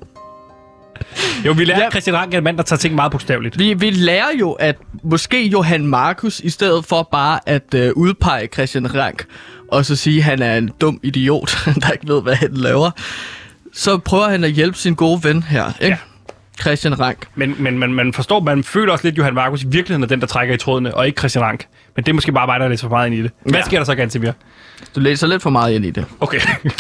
Jo, 1.46 1.52
vi 1.52 1.66
lærte, 1.66 1.82
Ja. 1.84 1.90
Christian 1.90 2.16
Rank 2.16 2.34
er 2.34 2.38
en 2.38 2.44
mand, 2.44 2.58
der 2.58 2.64
tager 2.64 2.78
ting 2.78 2.96
meget 2.96 3.12
bogstaveligt. 3.12 3.60
Vi, 3.60 3.74
vi 3.74 3.90
lærer 3.90 4.38
jo, 4.40 4.52
at 4.52 4.76
måske 5.04 5.48
Johan 5.48 5.86
Markus, 5.88 6.40
i 6.40 6.50
stedet 6.50 6.86
for 6.86 7.08
bare 7.12 7.40
at 7.46 7.74
øh, 7.76 7.92
udpege 7.96 8.48
Christian 8.48 8.96
Rank, 8.96 9.26
og 9.72 9.86
så 9.86 9.96
sige, 9.96 10.18
at 10.18 10.24
han 10.24 10.42
er 10.42 10.58
en 10.58 10.70
dum 10.82 11.00
idiot, 11.04 11.58
der 11.82 11.92
ikke 11.92 12.08
ved, 12.08 12.22
hvad 12.22 12.36
han 12.36 12.50
laver, 12.54 12.92
så 13.74 13.98
prøver 13.98 14.30
han 14.30 14.44
at 14.44 14.52
hjælpe 14.52 14.78
sin 14.78 14.96
gode 14.96 15.24
ven 15.24 15.44
her, 15.44 15.66
ikke? 15.82 15.86
Ja. 15.88 15.98
Christian 16.62 17.00
Rank. 17.00 17.28
Men, 17.36 17.56
men 17.60 17.78
man, 17.80 17.94
man 17.94 18.14
forstår, 18.14 18.40
man 18.40 18.64
føler 18.64 18.92
også 18.94 19.06
lidt, 19.06 19.14
at 19.14 19.18
Johan 19.18 19.34
Markus 19.34 19.64
i 19.64 19.68
virkeligheden 19.68 20.04
er 20.04 20.08
den, 20.08 20.22
der 20.22 20.28
trækker 20.28 20.56
i 20.56 20.58
trådene, 20.58 20.96
og 20.96 21.08
ikke 21.08 21.20
Christian 21.20 21.44
Rank. 21.44 21.66
Men 21.96 22.06
det 22.06 22.12
er 22.12 22.14
måske 22.14 22.32
bare 22.32 22.48
mig, 22.48 22.60
der 22.60 22.68
læser 22.68 22.88
for 22.88 22.96
meget 22.96 23.08
ind 23.08 23.16
i 23.16 23.22
det. 23.24 23.32
Hvad 23.44 23.54
Ja. 23.54 23.66
sker 23.66 23.78
der 23.78 23.86
så, 23.86 23.96
Gantemir? 23.96 24.32
Du 24.96 25.00
læser 25.00 25.28
lidt 25.28 25.42
for 25.42 25.50
meget 25.50 25.74
ind 25.74 25.86
i 25.86 25.92
det. 25.92 26.06
Okay. 26.20 26.40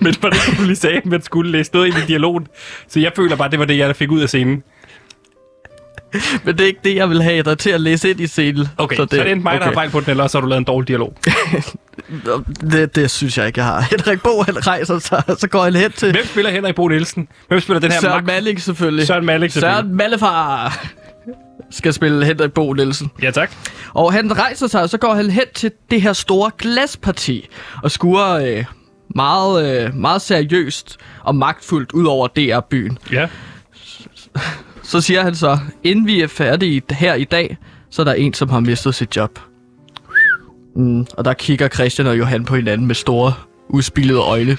men 0.00 0.14
var 0.22 0.30
det 0.30 0.38
du 0.58 0.62
lige 0.64 0.76
sagde, 0.76 0.96
at 0.96 1.06
man 1.06 1.22
skulle 1.22 1.50
læse 1.52 1.70
noget 1.74 1.86
ind 1.86 1.96
i 1.96 2.00
dialogen? 2.06 2.46
Så 2.88 3.00
jeg 3.00 3.12
føler 3.16 3.36
bare, 3.36 3.50
det 3.50 3.58
var 3.58 3.64
det, 3.64 3.78
jeg 3.78 3.96
fik 3.96 4.10
ud 4.10 4.20
af 4.20 4.28
scenen. 4.28 4.62
Men 6.44 6.58
det 6.58 6.60
er 6.60 6.66
ikke 6.66 6.80
det, 6.84 6.96
jeg 6.96 7.10
vil 7.10 7.22
have 7.22 7.42
dig 7.42 7.58
til 7.58 7.70
at 7.70 7.80
læse 7.80 8.10
ind 8.10 8.20
i 8.20 8.26
scenen. 8.26 8.68
Okay, 8.78 8.96
så, 8.96 9.02
det, 9.02 9.10
så 9.10 9.16
det 9.16 9.26
er 9.26 9.30
enten 9.30 9.42
mig, 9.42 9.50
okay. 9.52 9.58
der 9.58 9.64
har 9.64 9.72
fejl 9.72 9.90
på 9.90 10.00
den, 10.00 10.10
eller 10.10 10.26
så 10.26 10.38
har 10.38 10.42
du 10.42 10.48
lavet 10.48 10.58
en 10.58 10.64
dårlig 10.64 10.88
dialog. 10.88 11.16
Det, 12.70 12.96
det 12.96 13.10
synes 13.10 13.38
jeg 13.38 13.46
ikke, 13.46 13.60
jeg 13.60 13.66
har. 13.66 13.80
Henrik 13.90 14.22
Bo, 14.22 14.42
han 14.42 14.66
rejser 14.66 14.98
sig, 14.98 15.22
så 15.38 15.48
går 15.48 15.64
han 15.64 15.74
hen 15.74 15.92
til 15.92 16.12
Hvem 16.12 16.26
spiller 16.26 16.50
Henrik 16.50 16.74
Bo 16.74 16.88
Nielsen? 16.88 17.28
Hvem 17.48 17.60
spiller 17.60 17.80
den 17.80 17.92
her 17.92 18.00
Søren 18.00 18.24
Max- 18.24 18.26
Malling 18.26 18.60
selvfølgelig. 18.60 19.06
Søren 19.06 19.24
Malik, 19.24 19.50
selvfølgelig. 19.50 19.76
Søren 19.76 19.96
Mallefar 19.96 20.86
skal 21.70 21.92
spille 21.92 22.26
Henrik 22.26 22.52
Bo 22.52 22.72
Nielsen. 22.72 23.10
Ja, 23.22 23.30
tak. 23.30 23.50
Og 23.94 24.12
han 24.12 24.38
rejser 24.38 24.66
sig, 24.66 24.82
og 24.82 24.88
så 24.88 24.98
går 24.98 25.14
han 25.14 25.30
hen 25.30 25.44
til 25.54 25.72
det 25.90 26.02
her 26.02 26.12
store 26.12 26.50
glasparti 26.58 27.48
og 27.82 27.90
skuer 27.90 28.30
øh, 28.30 28.64
meget, 29.14 29.84
øh, 29.86 29.94
meget 29.94 30.22
seriøst 30.22 30.96
og 31.22 31.34
magtfuldt 31.34 31.92
ud 31.92 32.04
over 32.04 32.26
DR-byen. 32.28 32.98
Ja. 33.12 33.28
Så 34.84 35.00
siger 35.00 35.22
han 35.22 35.34
så, 35.34 35.58
inden 35.84 36.06
vi 36.06 36.20
er 36.20 36.26
færdige 36.26 36.82
her 36.90 37.14
i 37.14 37.24
dag, 37.24 37.56
så 37.90 38.02
er 38.02 38.04
der 38.04 38.12
en, 38.14 38.34
som 38.34 38.48
har 38.48 38.60
mistet 38.60 38.94
sit 38.94 39.16
job. 39.16 39.38
Mm, 40.76 41.06
og 41.16 41.24
der 41.24 41.34
kigger 41.34 41.68
Christian 41.68 42.06
og 42.08 42.18
Johan 42.18 42.44
på 42.44 42.56
hinanden 42.56 42.86
med 42.86 42.94
store, 42.94 43.34
udspillede 43.68 44.18
øjne. 44.18 44.56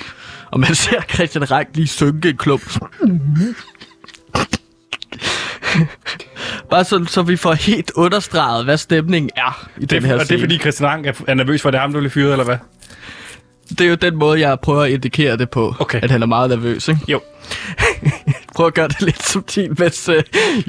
Og 0.52 0.60
man 0.60 0.76
ser 0.76 1.02
Christian 1.14 1.52
Rank 1.52 1.68
lige 1.74 1.88
synke 1.88 2.30
en 2.30 2.38
klump. 2.38 2.80
Bare 6.70 6.84
sådan, 6.84 7.08
så 7.08 7.22
vi 7.22 7.36
får 7.36 7.54
helt 7.54 7.92
understreget, 7.96 8.66
hvad 8.66 8.78
stemningen 8.78 9.30
er 9.36 9.68
i 9.78 9.82
Det, 9.82 9.90
den 9.90 10.06
her 10.06 10.14
og 10.14 10.20
det 10.20 10.22
er 10.22 10.26
scene. 10.26 10.40
fordi 10.42 10.58
Christian 10.58 10.90
Rank 10.90 11.06
er, 11.06 11.14
er 11.28 11.34
nervøs 11.34 11.62
for, 11.62 11.70
at 11.70 11.74
det 11.74 11.78
er 11.78 11.82
ham, 11.82 11.92
der 11.94 12.00
bliver 12.00 12.10
fyret, 12.12 12.32
eller 12.32 12.46
hvad? 12.46 12.58
Det 13.70 13.82
er 13.82 13.90
jo 13.90 13.96
den 13.96 14.16
måde, 14.16 14.40
jeg 14.40 14.60
prøver 14.60 14.82
at 14.82 14.92
indikere 14.92 15.38
det 15.38 15.50
på. 15.50 15.76
Okay. 15.80 16.00
At 16.04 16.12
han 16.12 16.22
er 16.22 16.26
meget 16.26 16.50
nervøs, 16.50 16.88
ikke? 16.88 17.02
Jo. 17.08 17.22
Prøv 18.56 18.68
at 18.68 18.74
gøre 18.74 18.88
det 18.88 19.02
lidt 19.02 19.28
subtilt, 19.28 19.80
mens 19.80 20.10
uh, 20.10 20.16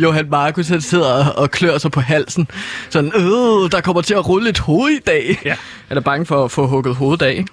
Johan 0.02 0.30
Markus 0.30 0.68
han 0.68 0.80
sidder 0.80 1.24
og, 1.24 1.42
og 1.42 1.50
klør 1.50 1.78
sig 1.78 1.90
på 1.90 2.00
halsen. 2.00 2.48
Sådan, 2.90 3.12
øh, 3.14 3.70
der 3.70 3.80
kommer 3.84 4.02
til 4.02 4.14
at 4.14 4.28
rulle 4.28 4.50
et 4.50 4.58
hoved 4.58 4.90
i 4.90 4.98
dag. 4.98 5.40
Ja. 5.44 5.56
Han 5.88 5.96
er 5.96 6.00
bange 6.00 6.26
for 6.26 6.44
at 6.44 6.50
få 6.50 6.66
hugget 6.66 6.94
hovedet 6.94 7.26
af, 7.26 7.32
ikke? 7.32 7.46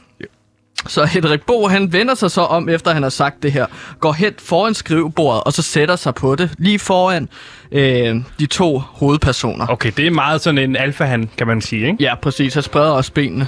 Så 0.88 1.06
Henrik 1.06 1.42
Bo, 1.42 1.68
han 1.68 1.94
vender 1.94 2.16
sig 2.16 2.32
så 2.32 2.42
om, 2.42 2.70
efter 2.70 2.94
han 2.94 3.04
har 3.04 3.10
sagt 3.10 3.44
det 3.44 3.52
her, 3.52 3.66
går 4.00 4.14
hen 4.14 4.34
foran 4.40 4.74
skrivebordet, 4.74 5.44
og 5.44 5.54
så 5.54 5.62
sætter 5.62 5.96
sig 5.96 6.16
på 6.16 6.36
det, 6.36 6.52
lige 6.58 6.80
foran 6.80 7.30
øh, 7.72 8.16
de 8.40 8.46
to 8.46 8.80
hovedpersoner. 8.80 9.68
Okay, 9.70 9.92
det 9.98 10.08
er 10.08 10.12
meget 10.12 10.42
sådan 10.42 10.58
en 10.58 10.76
alfa 10.76 11.04
han, 11.04 11.30
kan 11.38 11.48
man 11.48 11.62
sige, 11.62 11.86
ikke? 11.88 12.04
Ja, 12.04 12.16
præcis. 12.16 12.54
Han 12.54 12.64
spreder 12.64 12.90
også 12.92 13.12
benene. 13.14 13.48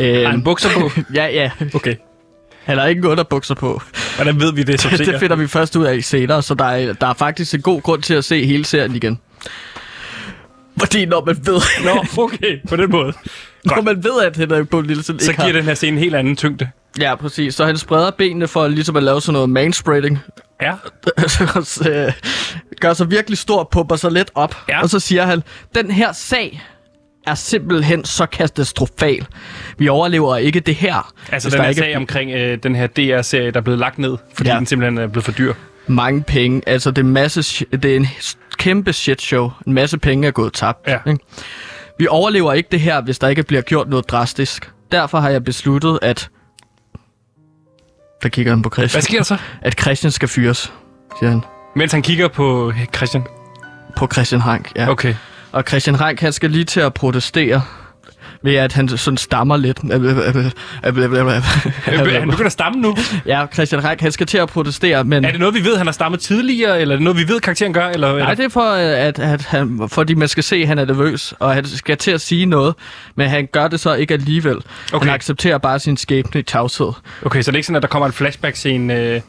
Øh, 0.00 0.22
Har 0.22 0.30
han 0.30 0.42
bukser 0.44 0.68
på? 0.80 0.90
ja, 1.14 1.26
ja. 1.26 1.50
Okay. 1.74 1.94
Han 2.64 2.78
har 2.78 2.86
ikke 2.86 3.08
underbukser 3.08 3.54
på. 3.54 3.82
Hvordan 4.16 4.40
ved 4.40 4.52
vi 4.52 4.62
det 4.62 4.80
som 4.80 4.90
det 4.96 5.06
seere? 5.06 5.20
finder 5.20 5.36
vi 5.36 5.46
først 5.46 5.76
ud 5.76 5.84
af 5.84 6.04
senere, 6.04 6.42
så 6.42 6.54
der 6.54 6.64
er, 6.64 6.92
der 6.92 7.06
er 7.06 7.14
faktisk 7.14 7.54
en 7.54 7.62
god 7.62 7.82
grund 7.82 8.02
til 8.02 8.14
at 8.14 8.24
se 8.24 8.46
hele 8.46 8.64
serien 8.64 8.94
igen. 8.94 9.20
Fordi 10.78 11.06
når 11.06 11.24
man 11.24 11.36
ved, 11.46 11.60
Nå, 11.84 12.22
okay, 12.22 12.58
på 12.68 12.76
den 12.76 12.90
måde. 12.90 13.12
Når 13.64 13.82
man 13.82 14.04
ved 14.04 14.22
at 14.26 14.36
Henrik 14.36 14.68
Bo 14.68 14.80
Nielsen 14.80 15.18
Så 15.18 15.30
ikke 15.30 15.42
giver 15.42 15.52
har... 15.52 15.58
den 15.58 15.64
her 15.64 15.74
scene 15.74 15.96
en 15.96 16.02
helt 16.02 16.14
anden 16.14 16.36
tyngde. 16.36 16.68
Ja, 17.00 17.14
præcis. 17.14 17.54
Så 17.54 17.64
han 17.66 17.76
spreder 17.76 18.10
benene 18.10 18.48
for 18.48 18.68
ligesom 18.68 18.96
at 18.96 19.02
lave 19.02 19.20
sådan 19.20 19.32
noget 19.32 19.50
manspreading. 19.50 20.18
Ja. 20.62 20.74
så, 21.28 21.88
øh, 21.90 22.12
gør 22.80 22.92
sig 22.92 23.10
virkelig 23.10 23.38
stor, 23.38 23.68
pumper 23.72 23.96
sig 23.96 24.12
lidt 24.12 24.30
op. 24.34 24.56
Ja. 24.68 24.82
Og 24.82 24.90
så 24.90 25.00
siger 25.00 25.24
han, 25.26 25.42
den 25.74 25.90
her 25.90 26.12
sag 26.12 26.62
er 27.26 27.34
simpelthen 27.34 28.04
så 28.04 28.26
katastrofal. 28.26 29.26
Vi 29.78 29.88
overlever 29.88 30.36
ikke 30.36 30.60
det 30.60 30.74
her. 30.74 31.12
Altså 31.32 31.50
den 31.50 31.60
her 31.60 31.68
ikke 31.68 31.78
sag 31.80 31.96
omkring 31.96 32.30
øh, 32.30 32.58
den 32.62 32.74
her 32.74 32.86
DR-serie, 32.86 33.50
der 33.50 33.56
er 33.58 33.64
blevet 33.64 33.78
lagt 33.78 33.98
ned, 33.98 34.16
fordi 34.34 34.50
ja. 34.50 34.56
Den 34.56 34.66
simpelthen 34.66 34.98
er 34.98 35.06
blevet 35.06 35.24
for 35.24 35.32
dyr. 35.32 35.54
mange 35.86 36.22
penge. 36.22 36.62
Altså, 36.66 36.90
det 36.90 37.02
er, 37.02 37.06
masse, 37.06 37.64
det 37.72 37.84
er 37.84 37.96
en 37.96 38.08
kæmpe 38.58 38.92
shit 38.92 39.22
show. 39.22 39.50
En 39.66 39.72
masse 39.72 39.98
penge 39.98 40.26
er 40.28 40.30
gået 40.32 40.52
tabt. 40.52 40.86
Ja. 40.88 40.98
Ikke? 41.06 41.24
Vi 41.98 42.06
overlever 42.06 42.52
ikke 42.52 42.68
det 42.72 42.80
her, 42.80 43.00
hvis 43.00 43.18
der 43.18 43.28
ikke 43.28 43.42
bliver 43.42 43.62
gjort 43.62 43.88
noget 43.88 44.10
drastisk. 44.10 44.72
Derfor 44.92 45.18
har 45.18 45.28
jeg 45.28 45.44
besluttet, 45.44 45.98
at... 46.02 46.30
Der 48.22 48.28
kigger 48.28 48.52
han 48.52 48.62
på 48.62 48.70
Christian. 48.70 48.96
Hvad 48.96 49.02
sker 49.02 49.18
der 49.18 49.24
så? 49.24 49.36
At 49.62 49.80
Christian 49.80 50.10
skal 50.10 50.28
fyres, 50.28 50.72
siger 51.18 51.30
han. 51.30 51.42
Mens 51.76 51.92
han 51.92 52.02
kigger 52.02 52.28
på 52.28 52.72
Christian. 52.96 53.24
På 53.96 54.08
Christian 54.12 54.40
Hank, 54.40 54.72
ja. 54.76 54.88
Okay. 54.90 55.14
Og 55.52 55.64
Christian 55.68 56.00
Rank, 56.00 56.20
han 56.20 56.32
skal 56.32 56.50
lige 56.50 56.64
til 56.64 56.80
at 56.80 56.94
protestere 56.94 57.62
ved 58.42 58.54
at 58.54 58.72
han 58.72 58.88
sådan 58.88 59.16
stammer 59.16 59.56
lidt. 59.56 59.78
Han 59.82 60.00
begynder 62.30 62.44
at 62.46 62.52
stamme 62.52 62.80
nu. 62.80 62.96
ja, 63.26 63.46
Christian 63.52 63.84
Rank, 63.84 64.00
han 64.00 64.12
skal 64.12 64.26
til 64.26 64.38
at 64.38 64.48
protestere, 64.48 65.04
men... 65.04 65.24
Er 65.24 65.30
det 65.30 65.40
noget, 65.40 65.54
vi 65.54 65.64
ved, 65.64 65.76
han 65.76 65.86
har 65.86 65.92
stammet 65.92 66.20
tidligere, 66.20 66.80
eller 66.80 66.94
er 66.94 66.96
det 66.96 67.04
noget, 67.04 67.18
vi 67.18 67.28
ved, 67.28 67.40
karakteren 67.40 67.72
gør? 67.72 67.86
Eller, 67.88 68.18
Nej, 68.18 68.34
det 68.34 68.44
er 68.44 68.48
for, 68.48 68.60
at, 68.70 69.18
at 69.18 69.44
han, 69.44 69.80
fordi 69.88 70.14
man 70.14 70.28
skal 70.28 70.42
se, 70.44 70.56
at 70.56 70.68
han 70.68 70.78
er 70.78 70.84
nervøs, 70.84 71.34
og 71.38 71.54
han 71.54 71.64
skal 71.66 71.96
til 71.96 72.10
at 72.10 72.20
sige 72.20 72.46
noget, 72.46 72.74
men 73.16 73.28
han 73.28 73.48
gør 73.52 73.68
det 73.68 73.80
så 73.80 73.94
ikke 73.94 74.14
alligevel. 74.14 74.56
Okay. 74.92 75.06
Han 75.06 75.14
accepterer 75.14 75.58
bare 75.58 75.78
sin 75.78 75.96
skæbne 75.96 76.40
i 76.40 76.42
tavshed. 76.42 76.92
Okay, 77.22 77.42
så 77.42 77.50
det 77.50 77.54
er 77.54 77.58
ikke 77.58 77.66
sådan, 77.66 77.76
at 77.76 77.82
der 77.82 77.88
kommer 77.88 78.06
en 78.06 78.12
flashback-scene 78.12 78.94
øh, 78.94 79.20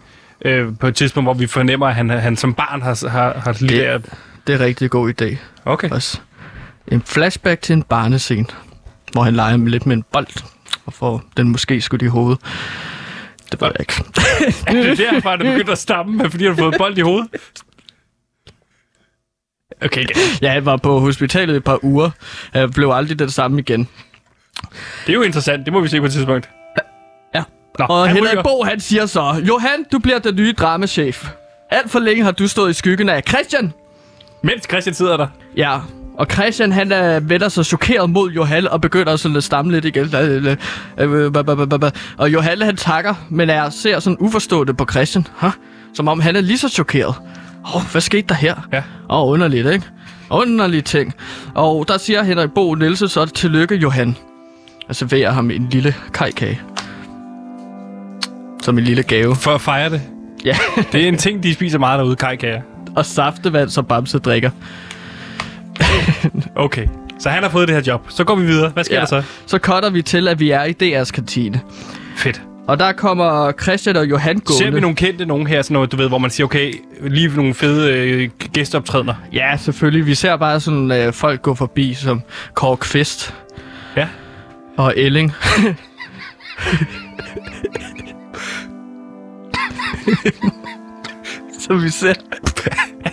øh, 0.45 0.67
på 0.79 0.87
et 0.87 0.95
tidspunkt, 0.95 1.25
hvor 1.25 1.33
vi 1.33 1.47
fornemmer, 1.47 1.87
at 1.87 1.95
han, 1.95 2.09
han 2.09 2.37
som 2.37 2.53
barn 2.53 2.81
har, 2.81 3.09
har, 3.09 3.41
har 3.43 3.57
lige 3.59 3.81
Det- 3.93 4.05
Det 4.47 4.55
er 4.55 4.59
rigtig 4.65 4.89
god 4.89 5.13
idé 5.21 5.35
Okay. 5.65 5.89
også. 5.89 6.19
En 6.87 7.03
flashback 7.05 7.61
til 7.61 7.73
en 7.73 7.83
barnescene, 7.83 8.45
hvor 9.11 9.23
han 9.23 9.35
leger 9.35 9.57
med 9.57 9.71
lidt 9.71 9.85
med 9.85 9.95
en 9.95 10.03
bold, 10.11 10.43
og 10.85 10.93
får 10.93 11.23
den 11.37 11.49
måske 11.49 11.81
skudt 11.81 12.01
i 12.01 12.05
hovedet. 12.05 12.39
Det 13.51 13.61
ved 13.61 13.67
jeg 13.67 13.79
ikke. 13.79 13.93
Er 14.67 14.73
det 14.73 14.97
derfor, 14.97 15.29
han 15.29 15.41
er 15.41 15.51
begyndt 15.51 15.69
at 15.69 15.77
stamme, 15.77 16.29
fordi 16.29 16.43
han 16.45 16.55
har 16.55 16.61
fået 16.63 16.75
bold 16.77 16.97
i 16.97 17.01
hovedet? 17.01 17.27
Okay, 19.85 20.05
det 20.05 20.41
Ja, 20.41 20.51
han 20.51 20.65
var 20.65 20.77
på 20.77 20.99
hospitalet 20.99 21.55
et 21.55 21.63
par 21.63 21.79
uger. 21.83 22.09
Han 22.53 22.71
blev 22.71 22.89
aldrig 22.89 23.19
den 23.19 23.29
samme 23.29 23.59
igen. 23.59 23.87
er 25.07 25.13
jo 25.13 25.21
interessant. 25.21 25.65
Det 25.65 25.73
må 25.73 25.79
vi 25.79 25.87
se 25.87 25.99
på 25.99 26.05
et 26.05 26.11
tidspunkt. 26.11 26.49
Ja. 27.35 27.43
Nå, 27.79 27.85
Og 27.85 28.07
han 28.07 28.15
Henrik 28.15 28.33
ryger. 28.33 28.43
Bo, 28.43 28.63
han 28.63 28.79
siger 28.79 29.05
så, 29.05 29.43
Johan, 29.47 29.85
du 29.91 29.99
bliver 29.99 30.19
den 30.19 30.35
nye 30.35 30.53
dramachef. 30.53 31.29
Alt 31.71 31.91
for 31.91 31.99
længe 31.99 32.23
har 32.23 32.31
du 32.31 32.47
stået 32.47 32.69
i 32.69 32.73
skyggen 32.73 33.09
af 33.09 33.23
Christian. 33.27 33.73
Mens 34.43 34.63
Christian 34.69 34.93
sidder 34.93 35.17
der. 35.17 35.27
Ja, 35.57 35.79
og 36.19 36.27
Christian 36.31 36.71
han 36.71 36.91
er 36.91 37.19
vender 37.19 37.49
sig 37.49 37.65
chokeret 37.65 38.09
mod 38.09 38.31
Johan 38.31 38.67
og 38.67 38.81
begynder 38.81 39.15
sådan 39.15 39.37
at 39.37 39.43
stamme 39.43 39.71
lidt 39.71 39.85
igen. 39.85 40.13
Og 42.17 42.33
Johan 42.33 42.61
han 42.61 42.75
takker, 42.75 43.13
men 43.29 43.49
er 43.49 43.69
ser 43.69 43.99
sådan 43.99 44.17
uforstående 44.19 44.73
på 44.73 44.85
Christian. 44.91 45.27
Huh? 45.33 45.51
Som 45.93 46.07
om 46.07 46.19
han 46.19 46.35
er 46.35 46.41
lige 46.41 46.57
så 46.57 46.69
chokeret. 46.69 47.15
Åh, 47.65 47.75
oh, 47.75 47.81
hvad 47.91 48.01
skete 48.01 48.27
der 48.27 48.35
her? 48.35 48.55
Ja. 48.73 48.77
Åh, 48.77 48.83
oh, 49.09 49.33
underligt, 49.33 49.67
ikke? 49.67 49.85
Underlige 50.29 50.81
ting. 50.81 51.13
Og 51.55 51.87
der 51.87 51.97
siger 51.97 52.23
Henrik 52.23 52.51
Bo 52.51 52.73
Nielsen 52.75 53.07
så 53.07 53.25
tillykke 53.25 53.75
Johan. 53.75 54.15
Og 54.89 54.95
serverer 54.95 55.31
ham 55.31 55.51
en 55.51 55.67
lille 55.71 55.95
kajkage. 56.13 56.61
Som 58.61 58.77
en 58.77 58.83
lille 58.83 59.03
gave. 59.03 59.35
For 59.35 59.51
at 59.51 59.61
fejre 59.61 59.89
det. 59.89 60.01
Ja, 60.45 60.57
Det 60.91 61.03
er 61.03 61.07
en 61.07 61.17
ting, 61.17 61.43
de 61.43 61.53
spiser 61.53 61.79
meget 61.79 61.99
derude, 61.99 62.15
kajkager. 62.15 62.61
og 62.95 63.05
saftevand, 63.05 63.69
som 63.69 63.85
Bamse 63.85 64.19
drikker. 64.19 64.49
Okay. 66.55 66.87
Så 67.19 67.29
han 67.29 67.43
har 67.43 67.49
fået 67.49 67.67
det 67.67 67.75
her 67.75 67.83
job. 67.87 68.05
Så 68.09 68.23
går 68.23 68.35
vi 68.35 68.45
videre. 68.45 68.69
Hvad 68.69 68.83
sker 68.83 68.95
ja. 68.95 69.01
der 69.01 69.07
så? 69.07 69.23
Så 69.45 69.57
cutter 69.57 69.89
vi 69.89 70.01
til, 70.01 70.27
at 70.27 70.39
vi 70.39 70.49
er 70.51 70.63
i 70.63 70.71
DR's 71.01 71.11
kantine. 71.11 71.61
Fedt. 72.17 72.41
Og 72.67 72.79
der 72.79 72.91
kommer 72.91 73.51
Christian 73.61 73.95
og 73.95 74.09
Johan 74.09 74.39
gående. 74.39 74.63
Ser 74.63 74.71
vi 74.71 74.79
nogle 74.79 74.95
kendte 74.95 75.25
nogen 75.25 75.47
her, 75.47 75.61
sådan 75.61 75.73
noget, 75.73 75.91
du 75.91 75.97
ved, 75.97 76.07
hvor 76.07 76.17
man 76.17 76.29
siger, 76.29 76.45
okay, 76.47 76.73
lige 77.01 77.35
nogle 77.35 77.53
fede 77.53 77.93
øh, 77.93 78.29
gæsteoptrædener. 78.53 79.13
Ja, 79.33 79.57
selvfølgelig. 79.57 80.05
Vi 80.05 80.15
ser 80.15 80.35
bare 80.35 80.59
sådan 80.59 80.91
øh, 80.91 81.13
folk 81.13 81.41
gå 81.41 81.55
forbi, 81.55 81.93
som 81.93 82.21
Kåre 82.53 82.77
Kvist 82.77 83.33
Ja. 83.95 84.07
og 84.77 84.93
Elling. 84.97 85.33
Så 91.59 91.73
vi 91.75 91.89
ser 91.89 92.13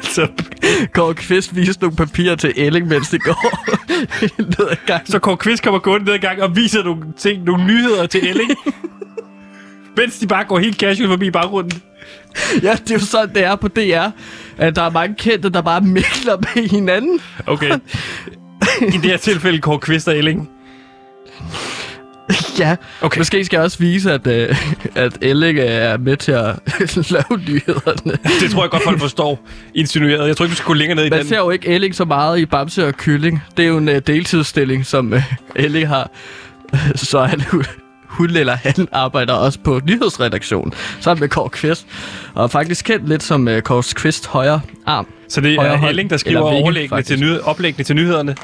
Altså, 0.06 0.28
Kåre 0.94 1.14
Kvist 1.14 1.56
vise 1.56 1.80
nogle 1.80 1.96
papirer 1.96 2.34
til 2.36 2.52
Elling, 2.56 2.88
mens 2.88 3.08
det 3.08 3.22
går 3.22 3.68
ned 4.58 4.68
ad 4.70 4.76
gangen. 4.86 5.06
så 5.06 5.18
Kåre 5.18 5.36
Kvist 5.36 5.62
kommer 5.62 5.80
gående 5.80 6.06
ned 6.06 6.14
i 6.14 6.18
gang 6.18 6.42
og 6.42 6.56
viser 6.56 6.82
nogle 6.84 7.02
ting, 7.18 7.44
nogle 7.44 7.66
nyheder 7.66 8.06
til 8.06 8.28
Elling. 8.28 8.50
mens 9.96 10.18
de 10.18 10.26
bare 10.26 10.44
går 10.44 10.58
helt 10.58 10.76
casual 10.80 11.08
forbi 11.08 11.30
baggrunden. 11.30 11.82
Ja, 12.62 12.72
det 12.72 12.90
er 12.90 12.94
jo 12.94 13.00
sådan, 13.00 13.34
det 13.34 13.44
er 13.44 13.56
på 13.56 13.68
DR. 13.68 14.08
At 14.56 14.76
der 14.76 14.82
er 14.82 14.90
mange 14.90 15.14
kendte, 15.14 15.48
der 15.50 15.62
bare 15.62 15.80
mikler 15.80 16.36
med 16.36 16.68
hinanden. 16.68 17.20
Okay. 17.46 17.70
I 18.94 18.96
det 18.96 19.04
her 19.04 19.16
tilfælde 19.16 19.60
Kåre 19.60 19.78
Kvist 19.78 20.08
og 20.08 20.16
Elling. 20.16 20.50
Ja, 22.58 22.76
Okay. 23.00 23.18
måske 23.20 23.44
skal 23.44 23.56
jeg 23.56 23.64
også 23.64 23.78
vise, 23.78 24.12
at, 24.12 24.26
øh, 24.26 24.56
at 24.94 25.12
Elling 25.20 25.58
er 25.58 25.96
med 25.96 26.16
til 26.16 26.32
at 26.32 26.56
lave 27.10 27.40
nyhederne. 27.48 28.18
Det 28.40 28.50
tror 28.50 28.62
jeg 28.62 28.70
godt, 28.70 28.82
folk 28.82 29.00
forstår 29.00 29.40
insinueret. 29.74 30.28
Jeg 30.28 30.36
tror 30.36 30.44
ikke, 30.44 30.50
vi 30.50 30.56
skal 30.56 30.66
gå 30.66 30.72
længere 30.74 30.96
ned 30.96 31.04
i 31.06 31.10
Man 31.10 31.18
den. 31.18 31.28
ser 31.28 31.36
jo 31.38 31.50
ikke 31.50 31.68
Elling 31.68 31.94
så 31.94 32.04
meget 32.04 32.38
i 32.38 32.46
Bamse 32.46 32.86
og 32.86 32.94
Kylling. 32.96 33.42
Det 33.56 33.62
er 33.62 33.66
jo 33.68 33.76
en 33.78 33.88
uh, 33.88 33.94
deltidsstilling, 34.06 34.86
som 34.86 35.12
uh, 35.12 35.22
Elling 35.56 35.88
har. 35.88 36.10
så 36.94 37.22
han, 37.24 37.42
hun 38.08 38.30
eller 38.36 38.56
han 38.56 38.88
arbejder 38.92 39.32
også 39.32 39.58
på 39.64 39.80
nyhedsredaktionen, 39.84 40.72
sammen 41.00 41.20
med 41.20 41.28
Kåre 41.28 41.48
Kvist. 41.50 41.86
Og 42.34 42.44
er 42.44 42.48
faktisk 42.48 42.84
kendt 42.84 43.08
lidt 43.08 43.22
som 43.22 43.48
uh, 43.48 43.58
Kåre 43.58 43.82
Kvist 43.94 44.26
højre 44.26 44.60
arm, 44.86 45.06
Så 45.28 45.40
det 45.40 45.54
er 45.54 45.76
hånd. 45.76 45.90
Elling, 45.90 46.10
der 46.10 46.16
skriver 46.16 46.50
vinge, 46.50 46.62
overlæggende 46.62 47.02
til, 47.02 47.20
nyhed, 47.20 47.40
oplæggende 47.40 47.84
til 47.84 47.96
nyhederne. 47.96 48.36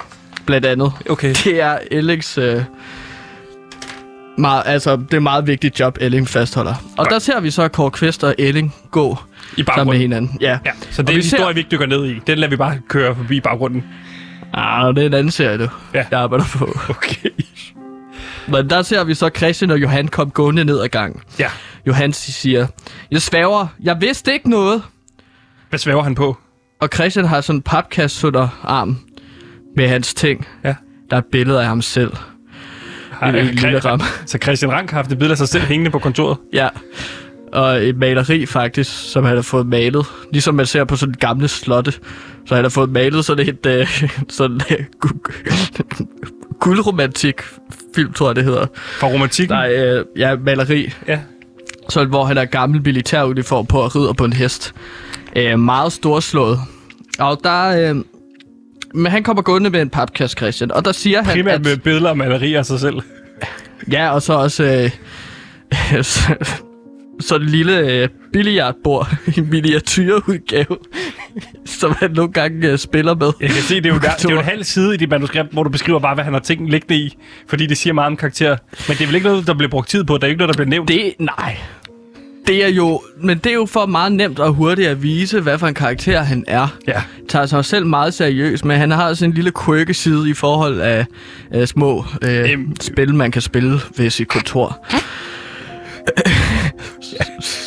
blandt 0.46 0.66
andet. 0.66 0.92
Okay. 1.10 1.34
Det 1.44 1.62
er 1.62 1.78
Ellings... 1.90 2.38
Uh, 2.38 2.44
meget, 4.42 4.62
altså, 4.66 4.96
det 4.96 5.12
er 5.12 5.16
et 5.16 5.22
meget 5.22 5.46
vigtigt 5.46 5.80
job, 5.80 5.98
Elling 6.00 6.28
fastholder. 6.28 6.74
Og 6.74 6.96
Godt. 6.96 7.10
der 7.10 7.18
ser 7.18 7.40
vi 7.40 7.50
så 7.50 7.68
Kåre 7.68 7.90
Kvist 7.90 8.24
og 8.24 8.34
Elling 8.38 8.74
gå 8.90 9.18
I 9.56 9.64
sammen 9.74 9.92
med 9.92 10.00
hinanden. 10.00 10.38
Ja. 10.40 10.58
Ja, 10.66 10.70
så 10.90 11.02
det 11.02 11.10
er 11.10 11.16
en 11.16 11.22
ser- 11.22 11.36
historie, 11.36 11.54
vi 11.54 11.60
ikke 11.60 11.70
dykker 11.70 11.86
ned 11.86 12.04
i. 12.06 12.18
Den 12.26 12.38
lader 12.38 12.50
vi 12.50 12.56
bare 12.56 12.78
køre 12.88 13.14
forbi 13.16 13.40
baggrunden. 13.40 13.84
Ah, 14.54 14.94
det 14.94 15.02
er 15.02 15.06
en 15.06 15.14
anden 15.14 15.30
serie, 15.30 15.58
du. 15.58 15.68
Ja. 15.94 16.04
Jeg 16.10 16.20
arbejder 16.20 16.44
på. 16.58 16.78
Okay. 16.88 17.30
Men 18.48 18.70
der 18.70 18.82
ser 18.82 19.04
vi 19.04 19.14
så 19.14 19.30
Christian 19.36 19.70
og 19.70 19.80
Johan 19.82 20.08
komme 20.08 20.30
gående 20.30 20.64
ned 20.64 20.80
ad 20.80 20.88
gangen. 20.88 21.20
Ja. 21.38 21.48
Johan 21.86 22.12
siger, 22.12 22.66
jeg 23.10 23.22
sværger, 23.22 23.66
jeg 23.82 23.96
vidste 24.00 24.32
ikke 24.32 24.50
noget. 24.50 24.82
Hvad 25.68 25.78
svæver 25.78 26.02
han 26.02 26.14
på? 26.14 26.36
Og 26.80 26.88
Christian 26.94 27.24
har 27.26 27.40
sådan 27.40 27.58
en 27.58 27.62
papkasse 27.62 28.26
under 28.26 28.48
arm 28.64 28.98
med 29.76 29.88
hans 29.88 30.14
ting. 30.14 30.46
Ja. 30.64 30.74
Der 31.10 31.16
er 31.16 31.20
et 31.20 31.26
billede 31.32 31.60
af 31.60 31.66
ham 31.66 31.82
selv. 31.82 32.12
I 33.26 33.40
en 33.40 33.46
lille 33.46 33.78
ramme. 33.78 34.04
Så 34.26 34.38
Christian 34.42 34.72
Rank 34.72 34.90
har 34.90 34.98
haft 34.98 35.12
et 35.12 35.18
billede 35.18 35.32
af 35.32 35.38
sig 35.38 35.48
selv 35.48 35.64
hængende 35.64 35.90
på 35.90 35.98
kontoret. 35.98 36.36
Ja. 36.52 36.68
Og 37.52 37.84
et 37.86 37.96
maleri 37.96 38.46
faktisk, 38.46 39.12
som 39.12 39.24
han 39.24 39.34
har 39.34 39.42
fået 39.42 39.66
malet. 39.66 40.06
Ligesom 40.32 40.54
man 40.54 40.66
ser 40.66 40.84
på 40.84 40.96
sådan 40.96 41.14
gamle 41.20 41.48
slotte. 41.48 41.92
Så 42.46 42.54
han 42.54 42.64
har 42.64 42.68
fået 42.68 42.90
malet 42.90 43.24
sådan 43.24 43.48
et 43.48 43.66
øh, 43.66 44.02
sådan, 44.28 44.60
øh, 44.70 44.84
gu- 45.06 45.32
guldromantik 46.64 47.34
film, 47.94 48.12
tror 48.12 48.28
jeg 48.28 48.36
det 48.36 48.44
hedder. 48.44 48.66
For 49.00 49.06
romantikken. 49.06 49.54
Nej, 49.56 49.72
øh, 49.74 50.04
ja, 50.16 50.36
maleri. 50.36 50.92
Ja. 51.08 51.18
Så 51.88 52.04
hvor 52.04 52.24
han 52.24 52.38
er 52.38 52.44
gammel 52.44 52.82
militæruniform 52.84 53.66
på 53.66 53.78
og 53.78 53.96
rider 53.96 54.12
på 54.12 54.24
en 54.24 54.32
hest. 54.32 54.74
Øh, 55.36 55.58
meget 55.58 55.92
storslået. 55.92 56.58
Og 57.18 57.40
der... 57.44 57.90
Øh, 57.94 58.02
men 58.94 59.12
han 59.12 59.22
kommer 59.22 59.42
gående 59.42 59.70
med 59.70 59.82
en 59.82 59.90
papkasse, 59.90 60.36
Christian. 60.36 60.72
Og 60.72 60.84
der 60.84 60.92
siger 60.92 61.22
han, 61.22 61.34
Primært 61.34 61.54
at... 61.54 61.64
med 61.64 61.76
billeder 61.76 62.08
og 62.10 62.16
malerier 62.16 62.58
af 62.58 62.66
sig 62.66 62.80
selv. 62.80 62.96
Ja, 63.92 64.10
og 64.10 64.22
så 64.22 64.32
også... 64.32 64.64
Øh, 64.64 64.90
så, 66.04 66.34
så 67.20 67.36
et 67.36 67.50
lille 67.50 67.78
øh, 67.78 68.08
billiardbord 68.32 69.14
i 69.36 69.40
miniatyrudgave, 69.40 70.76
som 71.80 71.94
han 71.98 72.10
nogle 72.10 72.32
gange 72.32 72.68
øh, 72.68 72.78
spiller 72.78 73.14
med. 73.14 73.32
Jeg 73.40 73.50
kan 73.50 73.62
se, 73.62 73.74
det 73.74 73.86
er, 73.86 73.94
jo, 73.94 74.00
det 74.18 74.24
er 74.24 74.30
jo 74.30 74.38
en 74.38 74.44
halv 74.44 74.64
side 74.64 74.94
i 74.94 74.96
dit 74.96 75.10
manuskript, 75.10 75.52
hvor 75.52 75.62
du 75.62 75.70
beskriver 75.70 75.98
bare, 75.98 76.14
hvad 76.14 76.24
han 76.24 76.32
har 76.32 76.40
ting 76.40 76.70
liggende 76.70 76.96
i. 76.96 77.16
Fordi 77.46 77.66
det 77.66 77.76
siger 77.76 77.94
meget 77.94 78.06
om 78.06 78.16
karakter. 78.16 78.56
Men 78.88 78.96
det 78.96 79.00
er 79.02 79.06
vel 79.06 79.14
ikke 79.14 79.28
noget, 79.28 79.46
der 79.46 79.54
bliver 79.54 79.70
brugt 79.70 79.88
tid 79.88 80.04
på? 80.04 80.18
Der 80.18 80.24
er 80.24 80.28
ikke 80.28 80.38
noget, 80.38 80.54
der 80.54 80.64
bliver 80.64 80.70
nævnt? 80.70 80.88
Det, 80.88 81.14
nej. 81.18 81.56
Det 82.46 82.64
er 82.64 82.68
jo, 82.68 83.00
men 83.20 83.38
det 83.38 83.50
er 83.50 83.54
jo 83.54 83.66
for 83.66 83.86
meget 83.86 84.12
nemt 84.12 84.38
og 84.38 84.52
hurtigt 84.52 84.88
at 84.88 85.02
vise, 85.02 85.40
hvad 85.40 85.58
for 85.58 85.66
en 85.66 85.74
karakter 85.74 86.22
han 86.22 86.44
er. 86.48 86.76
Ja. 86.88 87.02
Tager 87.28 87.46
sig 87.46 87.64
selv 87.64 87.86
meget 87.86 88.14
seriøst, 88.14 88.64
men 88.64 88.76
han 88.78 88.90
har 88.90 89.14
sådan 89.14 89.30
en 89.30 89.34
lille 89.34 89.52
quirky 89.64 89.90
side 89.90 90.30
i 90.30 90.34
forhold 90.34 90.80
af, 90.80 91.06
af 91.50 91.68
små 91.68 92.04
øh, 92.22 92.50
Øhm. 92.52 92.74
spil, 92.80 93.14
man 93.14 93.30
kan 93.30 93.42
spille 93.42 93.80
ved 93.96 94.10
sit 94.10 94.28
kontor. 94.28 94.86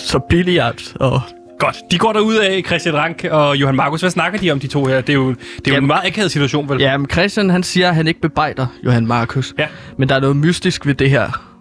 Så 0.09 0.19
billiard 0.29 0.81
og 0.99 1.21
Godt. 1.59 1.75
De 1.91 1.97
går 1.97 2.13
derud 2.13 2.35
af, 2.35 2.63
Christian 2.65 2.95
Rank 2.95 3.25
og 3.31 3.55
Johan 3.57 3.75
Markus. 3.75 3.99
Hvad 4.01 4.09
snakker 4.11 4.39
de 4.39 4.51
om, 4.51 4.59
de 4.59 4.67
to 4.67 4.85
her? 4.85 5.01
Det 5.01 5.09
er 5.09 5.13
jo, 5.13 5.29
det 5.29 5.37
er 5.37 5.43
jo 5.67 5.73
Jamen- 5.73 5.83
en 5.83 5.87
meget 5.87 6.05
akavet 6.07 6.31
situation, 6.31 6.69
vel? 6.69 6.79
Ja, 6.81 6.97
men 6.97 7.09
Christian 7.09 7.49
han 7.49 7.63
siger, 7.63 7.89
at 7.89 7.95
han 7.95 8.07
ikke 8.07 8.21
bebrejder 8.21 8.65
Johan 8.85 9.07
Markus. 9.07 9.53
Ja. 9.59 9.65
Men 9.97 10.09
der 10.09 10.15
er 10.15 10.19
noget 10.19 10.35
mystisk 10.35 10.85
ved 10.85 10.93
det 10.93 11.09
her. 11.09 11.54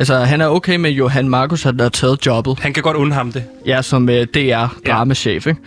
Altså, 0.00 0.18
han 0.18 0.40
er 0.40 0.46
okay 0.46 0.76
med 0.76 0.90
Johan 0.90 1.28
Markus, 1.28 1.62
han 1.62 1.80
har 1.80 1.88
taget 1.88 2.26
jobbet. 2.26 2.58
Han 2.58 2.72
kan 2.72 2.82
godt 2.82 2.96
undre 2.96 3.16
ham 3.16 3.32
det. 3.32 3.44
Ja, 3.66 3.82
som 3.82 4.02
uh, 4.08 4.14
DR-dramachef, 4.14 5.46
ikke? 5.46 5.60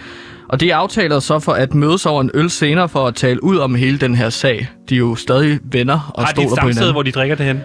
Og 0.49 0.59
de 0.59 0.75
aftaler 0.75 1.19
så 1.19 1.39
for 1.39 1.51
at 1.51 1.73
mødes 1.73 2.05
over 2.05 2.21
en 2.21 2.31
øl 2.33 2.49
senere 2.49 2.89
for 2.89 3.07
at 3.07 3.15
tale 3.15 3.43
ud 3.43 3.57
om 3.57 3.75
hele 3.75 3.97
den 3.97 4.15
her 4.15 4.29
sag. 4.29 4.67
De 4.89 4.95
er 4.95 4.99
jo 4.99 5.15
stadig 5.15 5.59
venner 5.63 6.11
og 6.13 6.25
Har 6.25 6.31
de 6.33 6.41
stoler 6.41 6.51
et 6.53 6.59
på 6.61 6.67
hinanden. 6.67 6.91
hvor 6.91 7.03
de 7.03 7.11
drikker 7.11 7.35
det 7.35 7.45
hen? 7.45 7.61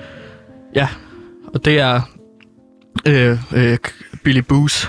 Ja, 0.75 0.89
og 1.55 1.65
det 1.65 1.81
er 1.81 2.01
øh, 3.07 3.39
øh, 3.55 3.79
Billy 4.25 4.41
Boos. 4.41 4.89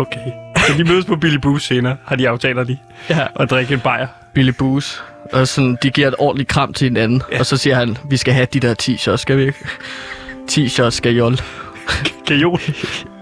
Okay. 0.00 0.55
Så 0.66 0.72
de 0.78 0.84
mødes 0.84 1.04
på 1.04 1.16
Billy 1.16 1.36
Bruce 1.36 1.66
senere, 1.66 1.96
har 2.04 2.16
de 2.16 2.28
aftaler 2.28 2.64
de. 2.64 2.78
Ja. 3.10 3.26
Og 3.34 3.50
drikke 3.50 3.74
en 3.74 3.80
bajer. 3.80 4.06
Billy 4.34 4.52
Boos. 4.58 5.02
Og 5.32 5.48
sådan, 5.48 5.78
de 5.82 5.90
giver 5.90 6.08
et 6.08 6.14
ordentligt 6.18 6.48
kram 6.48 6.72
til 6.72 6.84
hinanden. 6.84 7.22
Ja. 7.32 7.38
Og 7.38 7.46
så 7.46 7.56
siger 7.56 7.76
han, 7.76 7.96
vi 8.10 8.16
skal 8.16 8.34
have 8.34 8.46
de 8.52 8.60
der 8.60 8.74
10 8.74 8.96
shots, 8.96 9.22
skal 9.22 9.36
vi 9.38 9.42
ikke? 9.42 9.58
10 10.48 10.68
shots 10.68 11.00
gajol. 11.00 11.36
Gajol. 12.26 12.60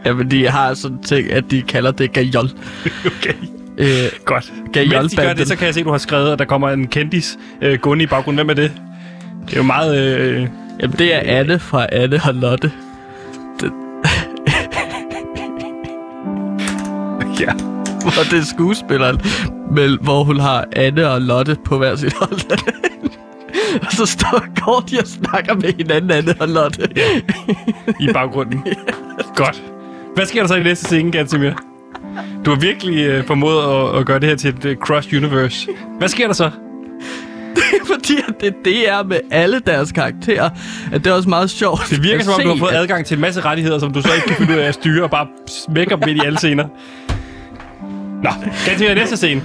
Jamen, 0.06 0.30
de 0.30 0.48
har 0.48 0.74
sådan 0.74 1.02
ting, 1.02 1.32
at 1.32 1.44
de 1.50 1.62
kalder 1.62 1.90
det 1.90 2.12
gajol. 2.12 2.48
Okay. 3.06 3.34
Øh, 3.78 3.88
Godt. 4.24 4.52
Gajol 4.72 5.02
Mens 5.02 5.12
de 5.12 5.16
gør 5.16 5.32
det, 5.32 5.48
så 5.48 5.56
kan 5.56 5.66
jeg 5.66 5.74
se, 5.74 5.80
at 5.80 5.86
du 5.86 5.90
har 5.90 5.98
skrevet, 5.98 6.32
at 6.32 6.38
der 6.38 6.44
kommer 6.44 6.70
en 6.70 6.86
kendis 6.88 7.36
øh, 7.62 7.78
gående 7.78 8.04
i 8.04 8.06
baggrunden. 8.06 8.46
Hvem 8.46 8.50
er 8.50 8.54
det? 8.54 8.72
Det 9.46 9.52
er 9.52 9.56
jo 9.56 9.62
meget... 9.62 10.18
Øh... 10.18 10.48
jamen, 10.82 10.98
det 10.98 11.14
er 11.14 11.40
Anne 11.40 11.58
fra 11.58 11.86
Anne 11.92 12.20
og 12.28 12.34
Lotte. 12.34 12.72
Ja. 17.40 17.52
Hvor 18.02 18.22
det 18.30 18.38
er 18.38 18.44
skuespilleren, 18.44 19.20
men, 19.70 19.98
hvor 20.00 20.24
hun 20.24 20.40
har 20.40 20.64
Anne 20.72 21.10
og 21.10 21.20
Lotte 21.20 21.56
på 21.64 21.78
hver 21.78 21.96
sit 21.96 22.12
hold. 22.12 22.58
og 23.86 23.92
så 23.92 24.06
står, 24.06 24.64
går 24.64 24.84
de 24.90 24.98
og 24.98 25.06
snakker 25.06 25.54
med 25.54 25.72
hinanden, 25.76 26.10
Anne 26.10 26.34
og 26.40 26.48
Lotte. 26.48 26.88
i 28.00 28.08
baggrunden. 28.12 28.64
Godt. 29.36 29.62
Hvad 30.14 30.26
sker 30.26 30.40
der 30.40 30.48
så 30.48 30.54
i 30.54 30.62
næste 30.62 30.84
scene, 30.84 31.12
Gansimir? 31.12 31.52
Du 32.44 32.50
har 32.50 32.60
virkelig 32.60 33.06
øh, 33.06 33.26
formået 33.26 33.62
at, 33.62 33.98
at 33.98 34.06
gøre 34.06 34.20
det 34.20 34.28
her 34.28 34.36
til 34.36 34.50
et 34.50 34.64
øh, 34.64 34.76
cross 34.76 35.12
universe. 35.12 35.68
Hvad 35.98 36.08
sker 36.08 36.26
der 36.26 36.34
så? 36.34 36.50
Fordi 37.86 38.14
at 38.28 38.34
det, 38.40 38.54
det 38.64 38.88
er 38.90 39.02
med 39.02 39.20
alle 39.30 39.60
deres 39.60 39.92
karakterer, 39.92 40.50
at 40.92 41.04
det 41.04 41.10
er 41.10 41.14
også 41.14 41.28
meget 41.28 41.50
sjovt. 41.50 41.80
Det 41.90 42.02
virker 42.02 42.24
som 42.24 42.34
om, 42.34 42.40
du 42.42 42.48
har 42.48 42.56
fået 42.56 42.72
adgang 42.72 43.06
til 43.06 43.14
en 43.14 43.20
masse 43.20 43.40
rettigheder, 43.40 43.78
som 43.78 43.92
du 43.92 44.02
så 44.02 44.08
ikke 44.14 44.26
kan 44.26 44.36
finde 44.36 44.52
ud 44.52 44.58
af 44.58 44.68
at 44.68 44.74
styre, 44.74 45.02
og 45.02 45.10
bare 45.10 45.26
smækker 45.48 45.96
dem 45.96 46.08
ind 46.08 46.18
i 46.22 46.26
alle 46.26 46.38
scener. 46.38 46.64
Nå, 48.24 48.30
Gansimir, 48.66 48.94
næste 48.94 49.16
scene. 49.16 49.42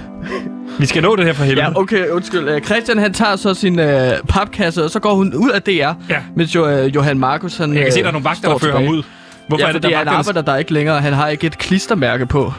Vi 0.78 0.86
skal 0.86 1.02
nå 1.02 1.16
det 1.16 1.24
her 1.24 1.32
for 1.32 1.44
helvede. 1.44 1.66
Ja, 1.66 1.80
okay, 1.80 2.08
undskyld. 2.08 2.48
Øh, 2.48 2.60
Christian, 2.60 2.98
han 2.98 3.12
tager 3.12 3.36
så 3.36 3.54
sin 3.54 3.78
øh, 3.78 4.12
papkasse, 4.28 4.84
og 4.84 4.90
så 4.90 5.00
går 5.00 5.14
hun 5.14 5.34
ud 5.34 5.50
af 5.50 5.62
DR, 5.62 5.70
Ja. 5.70 5.92
mens 6.36 6.54
jo, 6.54 6.68
øh, 6.68 6.94
Johan 6.94 7.18
Markus, 7.18 7.56
han 7.56 7.70
Jeg 7.70 7.78
kan 7.78 7.86
øh, 7.86 7.92
se, 7.92 7.98
at 7.98 8.02
der 8.04 8.08
er 8.08 8.12
nogle 8.12 8.24
vagter, 8.24 8.48
der 8.48 8.58
fører 8.58 8.72
ham 8.72 8.82
tilbage. 8.82 8.98
ud. 8.98 9.02
Hvorfor 9.48 9.62
ja, 9.62 9.68
er 9.68 9.72
det, 9.72 9.82
der 9.82 9.88
han 9.88 10.06
vagterne- 10.06 10.10
arbejder 10.18 10.42
der 10.42 10.56
ikke 10.56 10.72
længere. 10.72 11.00
Han 11.00 11.12
har 11.12 11.28
ikke 11.28 11.46
et 11.46 11.58
klistermærke 11.58 12.26
på. 12.26 12.52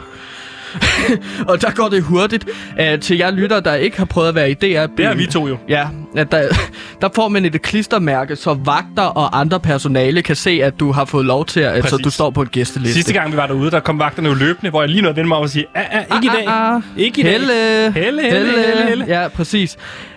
og 1.50 1.62
der 1.62 1.70
går 1.70 1.88
det 1.88 2.02
hurtigt. 2.02 2.44
Uh, 2.80 3.00
til 3.00 3.16
jer 3.16 3.30
lytter, 3.30 3.60
der 3.60 3.74
ikke 3.74 3.98
har 3.98 4.04
prøvet 4.04 4.28
at 4.28 4.34
være 4.34 4.50
i 4.50 4.54
DR. 4.54 4.86
Det 4.96 5.06
har 5.06 5.14
vi 5.14 5.26
to 5.26 5.48
jo. 5.48 5.56
Ja, 5.68 5.86
at 6.16 6.32
der, 6.32 6.42
der 7.00 7.08
får 7.14 7.28
man 7.28 7.44
et 7.44 7.62
klistermærke, 7.62 8.36
så 8.36 8.54
vagter 8.64 9.02
og 9.02 9.40
andre 9.40 9.60
personale 9.60 10.22
kan 10.22 10.36
se, 10.36 10.60
at 10.62 10.80
du 10.80 10.92
har 10.92 11.04
fået 11.04 11.26
lov 11.26 11.46
til, 11.46 11.60
at 11.60 11.84
så 11.84 11.90
Præcis. 11.90 12.04
du 12.04 12.10
står 12.10 12.30
på 12.30 12.42
en 12.42 12.48
gæsteliste. 12.48 12.94
Sidste 12.94 13.12
gang, 13.12 13.32
vi 13.32 13.36
var 13.36 13.46
derude, 13.46 13.70
der 13.70 13.80
kom 13.80 13.98
vagterne 13.98 14.28
jo 14.28 14.34
løbende, 14.34 14.70
hvor 14.70 14.82
jeg 14.82 14.88
lige 14.88 15.02
nåede 15.02 15.10
at 15.10 15.16
vende 15.16 15.28
mig 15.28 15.36
om 15.36 15.42
og 15.42 15.50
sige, 15.50 15.66
ah, 15.74 15.84
ah, 15.90 16.16
ikke 16.16 16.26
i 16.26 16.36
dag. 16.36 16.48
Ah, 16.48 16.74
ah, 16.74 16.82
Ikke 16.96 17.20
i 17.20 17.24
dag. 17.24 17.32
Helle. 17.32 17.52
Helle, 17.94 18.22
helle, 18.22 18.66
helle, 18.66 18.88
helle. 18.88 19.04
Ja, 19.08 19.28
præcis. 19.28 19.76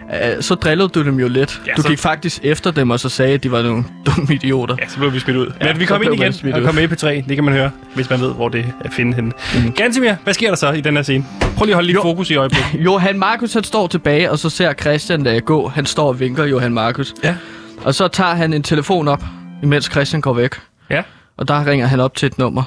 Uh, 0.10 0.42
så 0.42 0.56
drillede 0.56 0.90
du 0.90 1.04
dem 1.04 1.20
jo 1.20 1.28
lidt. 1.28 1.62
Ja, 1.68 1.72
du 1.78 1.82
så- 1.82 1.88
gik 1.88 2.00
faktisk 2.00 2.40
efter 2.44 2.72
dem, 2.72 2.90
og 2.90 3.00
så 3.00 3.10
sagde, 3.10 3.34
at 3.34 3.44
de 3.44 3.52
var 3.52 3.62
nogle 3.62 3.84
dumme 4.06 4.34
idioter. 4.36 4.76
Ja, 4.82 4.88
så 4.88 4.98
blev 4.98 5.14
vi 5.14 5.20
smidt 5.20 5.38
ud. 5.38 5.52
Ja, 5.62 5.72
Men 5.74 5.80
vi 5.80 5.86
kom 5.86 6.04
ind 6.04 6.14
igen 6.14 6.54
og 6.54 6.64
kom 6.64 6.76
med 6.76 6.84
i 6.84 6.88
P3. 6.88 7.08
Det 7.30 7.36
kan 7.36 7.44
man 7.44 7.54
høre, 7.54 7.72
hvis 7.96 8.10
man 8.10 8.22
ved, 8.22 8.34
hvor 8.34 8.50
det 8.50 8.60
er 8.60 8.86
at 8.86 8.94
finde 8.94 9.14
henne. 9.16 9.32
Mm. 9.66 9.72
Gansimir, 9.72 10.14
hvad 10.24 10.34
sker 10.34 10.48
der 10.50 10.56
så 10.56 10.72
i 10.72 10.82
den 10.82 10.96
her 10.96 11.04
scene? 11.04 11.26
Prøv 11.42 11.66
lige 11.66 11.74
at 11.74 11.76
holde 11.76 11.88
lidt 11.88 12.02
fokus 12.02 12.30
i 12.30 12.36
øjeblikket. 12.36 12.70
Johan 12.86 13.20
Markus, 13.20 13.54
han 13.54 13.64
står 13.64 13.88
tilbage, 13.88 14.32
og 14.32 14.40
så 14.40 14.50
ser 14.50 14.74
Christian 14.74 15.28
uh, 15.28 15.38
gå. 15.38 15.68
Han 15.68 15.86
står 15.86 16.08
og 16.08 16.20
vinker 16.20 16.46
Johan 16.46 16.74
Markus. 16.74 17.14
Ja. 17.24 17.36
Og 17.84 17.96
så 17.96 18.08
tager 18.08 18.36
han 18.36 18.54
en 18.54 18.64
telefon 18.64 19.08
op, 19.08 19.24
imens 19.64 19.86
Christian 19.86 20.22
går 20.22 20.34
væk. 20.34 20.52
Ja. 20.90 21.02
Og 21.38 21.48
der 21.48 21.66
ringer 21.68 21.86
han 21.88 22.00
op 22.00 22.16
til 22.16 22.28
et 22.28 22.38
nummer. 22.38 22.64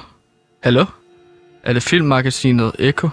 Hallo? 0.63 0.85
Er 1.63 1.73
det 1.73 1.83
filmmagasinet 1.83 2.71
Echo? 2.79 3.09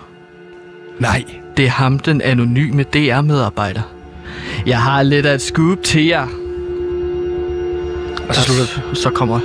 Nej. 0.98 1.24
Det 1.56 1.64
er 1.64 1.70
ham, 1.70 1.98
den 1.98 2.20
anonyme 2.22 2.82
DR-medarbejder. 2.82 3.82
Jeg 4.66 4.82
har 4.82 5.02
lidt 5.02 5.26
af 5.26 5.34
et 5.34 5.42
scoop 5.42 5.82
til 5.82 6.04
jer. 6.06 6.26
Og 8.28 8.34
så 8.34 8.40
slutter 8.42 8.64
det. 8.64 8.98
Så 8.98 9.10
kommer 9.10 9.40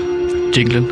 jinglen. 0.57 0.87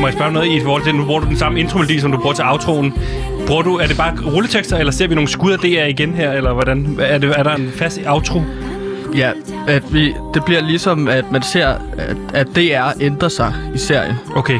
Må 0.00 0.08
jeg 0.08 0.14
spørge 0.14 0.32
noget 0.32 0.46
i 0.46 0.60
forhold 0.60 0.84
til, 0.84 0.94
nu 0.94 1.04
bruger 1.04 1.20
du 1.20 1.26
den 1.26 1.36
samme 1.36 1.60
intromelodi, 1.60 2.00
som 2.00 2.12
du 2.12 2.18
bruger 2.18 2.34
til 2.34 2.44
outroen. 2.44 2.94
Bruger 3.46 3.62
du, 3.62 3.76
er 3.76 3.86
det 3.86 3.96
bare 3.96 4.16
rulletekster, 4.26 4.76
eller 4.76 4.92
ser 4.92 5.06
vi 5.06 5.14
nogle 5.14 5.28
skud 5.28 5.52
af 5.52 5.58
DR 5.58 5.84
igen 5.84 6.14
her, 6.14 6.32
eller 6.32 6.52
hvordan? 6.52 6.96
Er, 7.00 7.18
det, 7.18 7.32
er 7.36 7.42
der 7.42 7.54
en 7.54 7.70
fast 7.74 8.00
outro? 8.06 8.42
Ja, 9.16 9.30
at 9.68 9.94
vi, 9.94 10.14
det 10.34 10.44
bliver 10.44 10.60
ligesom, 10.60 11.08
at 11.08 11.24
man 11.32 11.42
ser, 11.42 11.68
at, 11.98 12.16
at 12.34 12.46
DR 12.56 13.00
ændrer 13.00 13.28
sig 13.28 13.54
i 13.74 13.78
serien. 13.78 14.14
Okay. 14.36 14.58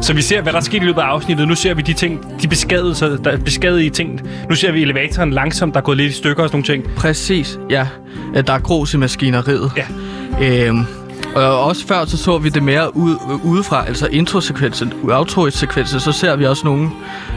Så 0.00 0.12
vi 0.12 0.22
ser, 0.22 0.42
hvad 0.42 0.52
der 0.52 0.58
er 0.58 0.62
sket 0.62 0.82
i 0.82 0.86
løbet 0.86 1.00
af 1.00 1.04
afsnittet. 1.04 1.48
Nu 1.48 1.54
ser 1.54 1.74
vi 1.74 1.82
de 1.82 1.92
ting, 1.92 2.42
de 2.42 2.48
beskadigede, 2.48 2.94
så 2.94 3.18
der 3.24 3.30
er 3.30 3.36
beskadigede 3.36 3.90
ting. 3.90 4.20
Nu 4.48 4.54
ser 4.54 4.72
vi 4.72 4.82
elevatoren 4.82 5.30
langsomt, 5.30 5.74
der 5.74 5.80
er 5.80 5.84
gået 5.84 5.96
lidt 5.96 6.12
i 6.12 6.14
stykker 6.14 6.42
og 6.42 6.48
sådan 6.48 6.64
nogle 6.68 6.84
ting. 6.84 6.96
Præcis, 6.96 7.58
ja. 7.70 7.86
At 8.34 8.46
der 8.46 8.52
er 8.52 8.58
grus 8.58 8.94
i 8.94 8.96
maskineriet. 8.96 9.72
Ja. 9.76 10.66
Øhm, 10.68 10.86
og 11.34 11.64
også 11.64 11.86
før, 11.86 12.04
så 12.04 12.16
så 12.16 12.38
vi 12.38 12.48
det 12.48 12.62
mere 12.62 12.96
ud, 12.96 13.16
udefra, 13.44 13.86
altså 13.86 14.06
introsekvensen, 14.06 14.92
outro-sekvensen, 15.10 16.00
så 16.00 16.12
ser 16.12 16.36
vi 16.36 16.46
også 16.46 16.66
nogle 16.66 16.90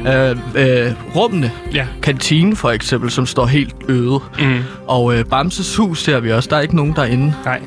øh, 0.08 0.38
øh, 0.56 0.92
rummene. 1.16 1.52
Ja. 1.74 1.88
Kantinen 2.02 2.56
for 2.56 2.72
eksempel, 2.72 3.12
som 3.12 3.26
står 3.26 3.46
helt 3.46 3.76
øde. 3.88 4.20
Mm. 4.40 4.60
Og 4.88 5.16
øh, 5.16 5.26
Bamses 5.26 5.76
hus 5.76 6.04
ser 6.04 6.20
vi 6.20 6.32
også, 6.32 6.50
der 6.50 6.58
er 6.58 6.62
ikke 6.62 6.76
nogen 6.76 6.94
derinde. 6.96 7.34
Nej. 7.46 7.62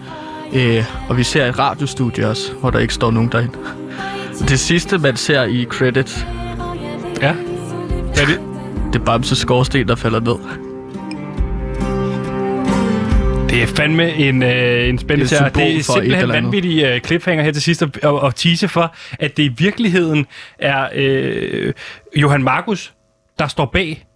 Øh, 0.55 0.85
og 1.09 1.16
vi 1.16 1.22
ser 1.22 1.47
et 1.47 1.59
radiostudie 1.59 2.29
også, 2.29 2.53
hvor 2.61 2.70
der 2.70 2.79
ikke 2.79 2.95
står 2.95 3.11
nogen 3.11 3.33
derinde. 3.33 3.55
Det 4.49 4.61
sidste, 4.61 4.99
man 4.99 5.16
ser 5.16 5.43
i 5.45 5.66
credits, 5.70 6.27
Ja. 7.22 7.35
Ja, 8.16 8.20
det, 8.20 8.41
det 8.93 9.01
er 9.01 9.05
Bamses 9.05 9.39
skorsten, 9.39 9.89
der 9.89 9.95
falder 9.95 10.20
ned. 10.20 10.66
Det 13.57 13.63
er 13.63 13.67
fandme 13.67 14.15
en, 14.15 14.43
øh, 14.43 14.89
en 14.89 14.99
spændende 14.99 15.31
Det 15.31 15.41
er 15.41 15.49
Det 15.49 15.77
er 15.77 15.83
simpelthen 15.83 16.13
eller 16.13 16.35
andet. 16.35 16.45
vanvittig 16.45 16.85
øh, 16.85 17.01
cliffhanger 17.01 17.45
her 17.45 17.53
til 17.53 17.63
sidst 17.63 17.83
at, 17.83 17.99
at, 18.03 18.27
at 18.27 18.35
tease 18.35 18.69
for, 18.69 18.95
at 19.19 19.37
det 19.37 19.43
i 19.43 19.49
virkeligheden 19.49 20.27
er 20.59 20.89
øh, 20.95 21.73
Johan 22.17 22.43
Markus, 22.43 22.95
der 23.39 23.47
står 23.49 23.71
bag. 23.73 24.07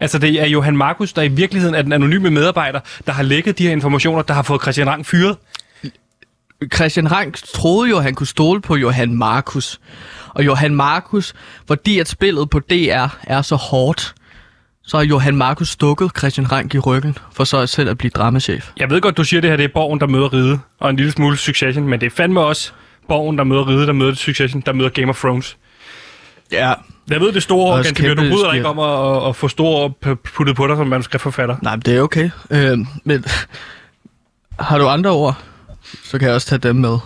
Altså 0.00 0.18
det 0.18 0.40
er 0.40 0.46
Johan 0.46 0.76
Markus, 0.76 1.12
der 1.12 1.22
i 1.22 1.28
virkeligheden 1.28 1.74
er 1.74 1.82
den 1.82 1.92
anonyme 1.92 2.30
medarbejder, 2.30 2.80
der 3.06 3.12
har 3.12 3.22
lækket 3.22 3.58
de 3.58 3.64
her 3.64 3.72
informationer, 3.72 4.22
der 4.22 4.34
har 4.34 4.42
fået 4.42 4.62
Christian 4.62 4.88
Rang 4.88 5.06
fyret. 5.06 5.36
Christian 6.74 7.12
Rank 7.12 7.38
troede 7.54 7.90
jo, 7.90 7.96
at 7.96 8.02
han 8.02 8.14
kunne 8.14 8.26
stole 8.26 8.60
på 8.60 8.76
Johan 8.76 9.14
Markus. 9.14 9.80
Og 10.28 10.46
Johan 10.46 10.74
Markus, 10.74 11.34
fordi 11.66 11.98
at 11.98 12.08
spillet 12.08 12.50
på 12.50 12.58
DR 12.58 13.06
er 13.22 13.42
så 13.42 13.56
hårdt, 13.56 14.14
så 14.90 14.96
har 14.96 15.04
Johan 15.04 15.36
Markus 15.36 15.68
stukket 15.68 16.10
Christian 16.18 16.52
Rank 16.52 16.74
i 16.74 16.78
ryggen, 16.78 17.18
for 17.32 17.44
så 17.44 17.66
selv 17.66 17.90
at 17.90 17.98
blive 17.98 18.10
dramachef. 18.10 18.70
Jeg 18.76 18.90
ved 18.90 19.00
godt, 19.00 19.16
du 19.16 19.24
siger 19.24 19.40
det 19.40 19.50
her, 19.50 19.56
det 19.56 19.64
er 19.64 19.68
Borgen, 19.74 20.00
der 20.00 20.06
møder 20.06 20.32
Ride, 20.32 20.58
og 20.80 20.90
en 20.90 20.96
lille 20.96 21.12
smule 21.12 21.36
Succession, 21.36 21.88
men 21.88 22.00
det 22.00 22.06
er 22.06 22.10
fandme 22.10 22.40
også 22.40 22.72
Borgen, 23.08 23.38
der 23.38 23.44
møder 23.44 23.68
Ride, 23.68 23.86
der 23.86 23.92
møder 23.92 24.14
Succession, 24.14 24.62
der 24.66 24.72
møder 24.72 24.90
Game 24.90 25.08
of 25.08 25.20
Thrones. 25.20 25.56
Ja. 26.52 26.72
Jeg 27.10 27.20
ved 27.20 27.32
det 27.32 27.42
store, 27.42 27.74
Også 27.74 27.94
Gantemir, 27.94 28.14
du 28.14 28.34
bryder 28.34 28.50
dig 28.50 28.56
ikke 28.56 28.68
om 28.68 28.78
at, 28.78 29.28
at 29.28 29.36
få 29.36 29.48
store 29.48 29.80
ord 29.84 30.16
puttet 30.16 30.56
på 30.56 30.66
dig 30.66 30.76
som 30.76 30.86
manuskriptforfatter. 30.86 31.56
Nej, 31.62 31.76
men 31.76 31.82
det 31.82 31.96
er 31.96 32.00
okay. 32.00 32.30
Øh, 32.50 32.78
men 33.04 33.24
har 34.60 34.78
du 34.78 34.88
andre 34.88 35.10
ord, 35.10 35.38
så 36.04 36.18
kan 36.18 36.28
jeg 36.28 36.34
også 36.34 36.46
tage 36.46 36.58
dem 36.58 36.76
med. 36.76 36.98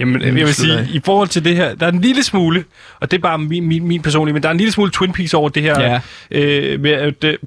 Jamen, 0.00 0.22
jeg 0.22 0.34
vil 0.34 0.54
sige, 0.54 0.88
i 0.92 1.00
forhold 1.04 1.28
til 1.28 1.44
det 1.44 1.56
her, 1.56 1.74
der 1.74 1.86
er 1.86 1.90
en 1.92 2.00
lille 2.00 2.22
smule, 2.22 2.64
og 3.00 3.10
det 3.10 3.16
er 3.16 3.20
bare 3.22 3.38
min, 3.38 3.66
min, 3.68 3.86
min 3.88 4.02
personlige, 4.02 4.32
men 4.32 4.42
der 4.42 4.48
er 4.48 4.52
en 4.52 4.58
lille 4.58 4.72
smule 4.72 4.90
Twin 4.90 5.12
Peaks 5.12 5.34
over 5.34 5.48
det 5.48 5.62
her, 5.62 5.80
Ja. 5.80 6.00
øh, 6.30 6.80
med 6.80 6.90
at 6.90 7.24
øh, 7.24 7.38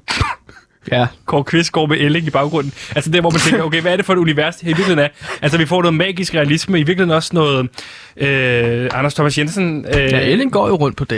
Ja. 0.92 1.06
Kåre 1.26 1.44
Kvist 1.44 1.72
går 1.72 1.86
med 1.86 1.96
Elling 2.00 2.26
i 2.26 2.30
baggrunden. 2.30 2.72
Altså 2.96 3.10
der, 3.10 3.20
hvor 3.20 3.30
man 3.30 3.40
tænker, 3.40 3.62
okay, 3.64 3.80
hvad 3.80 3.92
er 3.92 3.96
det 3.96 4.04
for 4.06 4.12
et 4.12 4.16
univers, 4.18 4.56
det 4.56 4.62
i 4.62 4.66
virkeligheden 4.66 4.98
er? 4.98 5.08
Altså, 5.42 5.58
vi 5.58 5.66
får 5.66 5.82
noget 5.82 5.94
magisk 5.94 6.34
realisme, 6.34 6.78
i 6.80 6.82
virkeligheden 6.82 7.10
også 7.16 7.30
noget 7.32 7.68
øh, 8.16 8.88
Anders 8.92 9.14
Thomas 9.14 9.38
Jensen. 9.38 9.86
Øh, 9.94 10.00
Ja, 10.00 10.20
Ellen 10.20 10.50
går 10.50 10.68
jo 10.68 10.74
rundt 10.74 10.96
på 10.96 11.04
DR. 11.04 11.14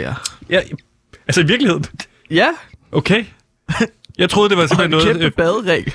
Ja, 0.51 0.61
altså 1.29 1.41
i 1.41 1.47
virkeligheden. 1.47 1.85
Ja, 2.31 2.47
Okay. 2.93 3.25
Jeg 4.19 4.31
troede, 4.31 4.49
det 4.49 4.57
var 4.57 4.63
og 4.63 4.69
simpelthen 4.69 4.95
en 4.95 5.05
noget... 5.05 5.07
kæmpe 5.21 5.25
Øh, 5.25 5.33
badering. 5.33 5.87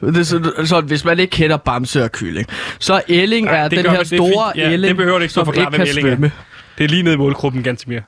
Det 0.00 0.16
er 0.16 0.22
så, 0.22 0.52
så, 0.64 0.80
hvis 0.80 1.04
man 1.04 1.18
ikke 1.18 1.30
kender 1.30 1.56
Bamse 1.56 2.04
og 2.04 2.12
Kylling, 2.12 2.46
så 2.78 3.02
Elling 3.08 3.46
Nej, 3.46 3.56
er 3.56 3.68
det 3.68 3.76
den 3.76 3.84
gør 3.84 3.90
her 3.90 3.98
man, 3.98 4.06
det 4.06 4.18
store. 4.18 4.52
Ja, 4.56 4.70
Elling, 4.70 4.88
det 4.88 4.96
behøver 4.96 5.18
du 5.18 5.22
ikke 5.22 5.32
stå 5.32 5.40
og 5.40 5.46
som 5.46 5.54
forklare, 5.54 5.66
ikke 5.72 5.76
hvem 5.76 5.86
kan 5.86 5.88
Elling 5.88 6.08
er. 6.08 6.12
svømme. 6.12 6.32
det 6.78 6.84
er 6.84 6.88
lige 6.88 7.02
nede 7.02 7.14
i 7.14 7.18
målgruppen, 7.18 7.62
Gantemir. 7.62 8.00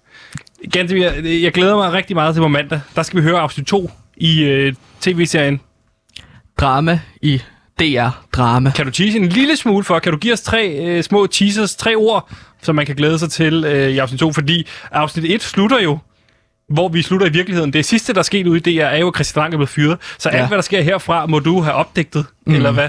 Gantemir, 0.73 1.11
jeg 1.43 1.53
glæder 1.53 1.77
mig 1.77 1.93
rigtig 1.93 2.17
meget 2.17 2.35
til 2.35 2.41
på 2.41 2.49
mandag. 2.49 2.81
Der 2.97 3.03
skal 3.03 3.17
vi 3.17 3.23
høre 3.23 3.39
afsnit 3.41 3.67
2 3.67 3.91
i 4.17 4.43
øh, 4.43 4.75
tv-serien. 5.01 5.61
Drama 6.61 7.01
i 7.23 7.43
DR 7.81 8.09
Drama. 8.33 8.71
Kan 8.71 8.85
du 8.87 8.91
tease 8.93 9.19
en 9.19 9.27
lille 9.29 9.57
smule 9.57 9.85
for? 9.85 9.99
Kan 9.99 10.13
du 10.13 10.19
give 10.19 10.33
os 10.33 10.41
tre 10.41 10.79
øh, 10.87 11.03
små 11.03 11.27
teasers, 11.27 11.77
tre 11.77 11.95
ord, 11.95 12.31
som 12.63 12.75
man 12.77 12.87
kan 12.87 12.97
glæde 12.97 13.19
sig 13.19 13.31
til 13.31 13.65
øh, 13.65 13.91
i 13.91 13.99
afsnit 13.99 14.21
2? 14.21 14.33
Fordi 14.33 14.67
afsnit 14.93 15.25
1 15.35 15.43
slutter 15.43 15.81
jo 15.81 15.99
hvor 16.71 16.89
vi 16.89 17.03
slutter 17.03 17.27
i 17.27 17.31
virkeligheden. 17.31 17.73
Det 17.73 17.85
sidste, 17.85 18.13
der 18.13 18.19
er 18.19 18.23
sket 18.23 18.47
ude 18.47 18.71
i 18.71 18.77
DR, 18.79 18.83
er 18.85 18.97
jo, 18.99 19.09
at 19.09 19.15
Christian 19.15 19.43
Rank 19.43 19.55
er 19.55 19.59
blevet 19.59 19.69
fyret. 19.69 19.99
Så 20.19 20.29
alt, 20.29 20.39
Ja. 20.41 20.47
hvad 20.49 20.59
der 20.59 20.63
sker 20.63 20.83
herfra, 20.83 21.27
må 21.27 21.39
du 21.39 21.61
have 21.61 21.75
opdigtet, 21.75 22.27
mm. 22.47 22.55
eller 22.55 22.71
hvad? 22.73 22.89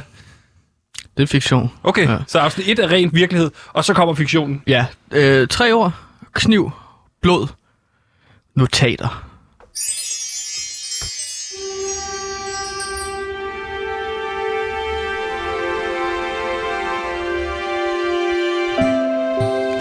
Det 1.18 1.24
er 1.24 1.28
fiktion. 1.28 1.72
Okay, 1.84 2.08
Ja. 2.08 2.18
så 2.28 2.40
afsnit 2.40 2.68
1 2.68 2.80
er 2.80 2.92
ren 2.92 3.10
virkelighed, 3.14 3.52
og 3.74 3.86
så 3.86 3.94
kommer 3.94 4.14
fiktionen. 4.16 4.62
Ja, 4.68 4.86
øh, 5.12 5.48
tre 5.48 5.76
år, 5.76 5.94
kniv, 6.34 6.72
blod, 7.22 7.48
notater. 8.56 9.24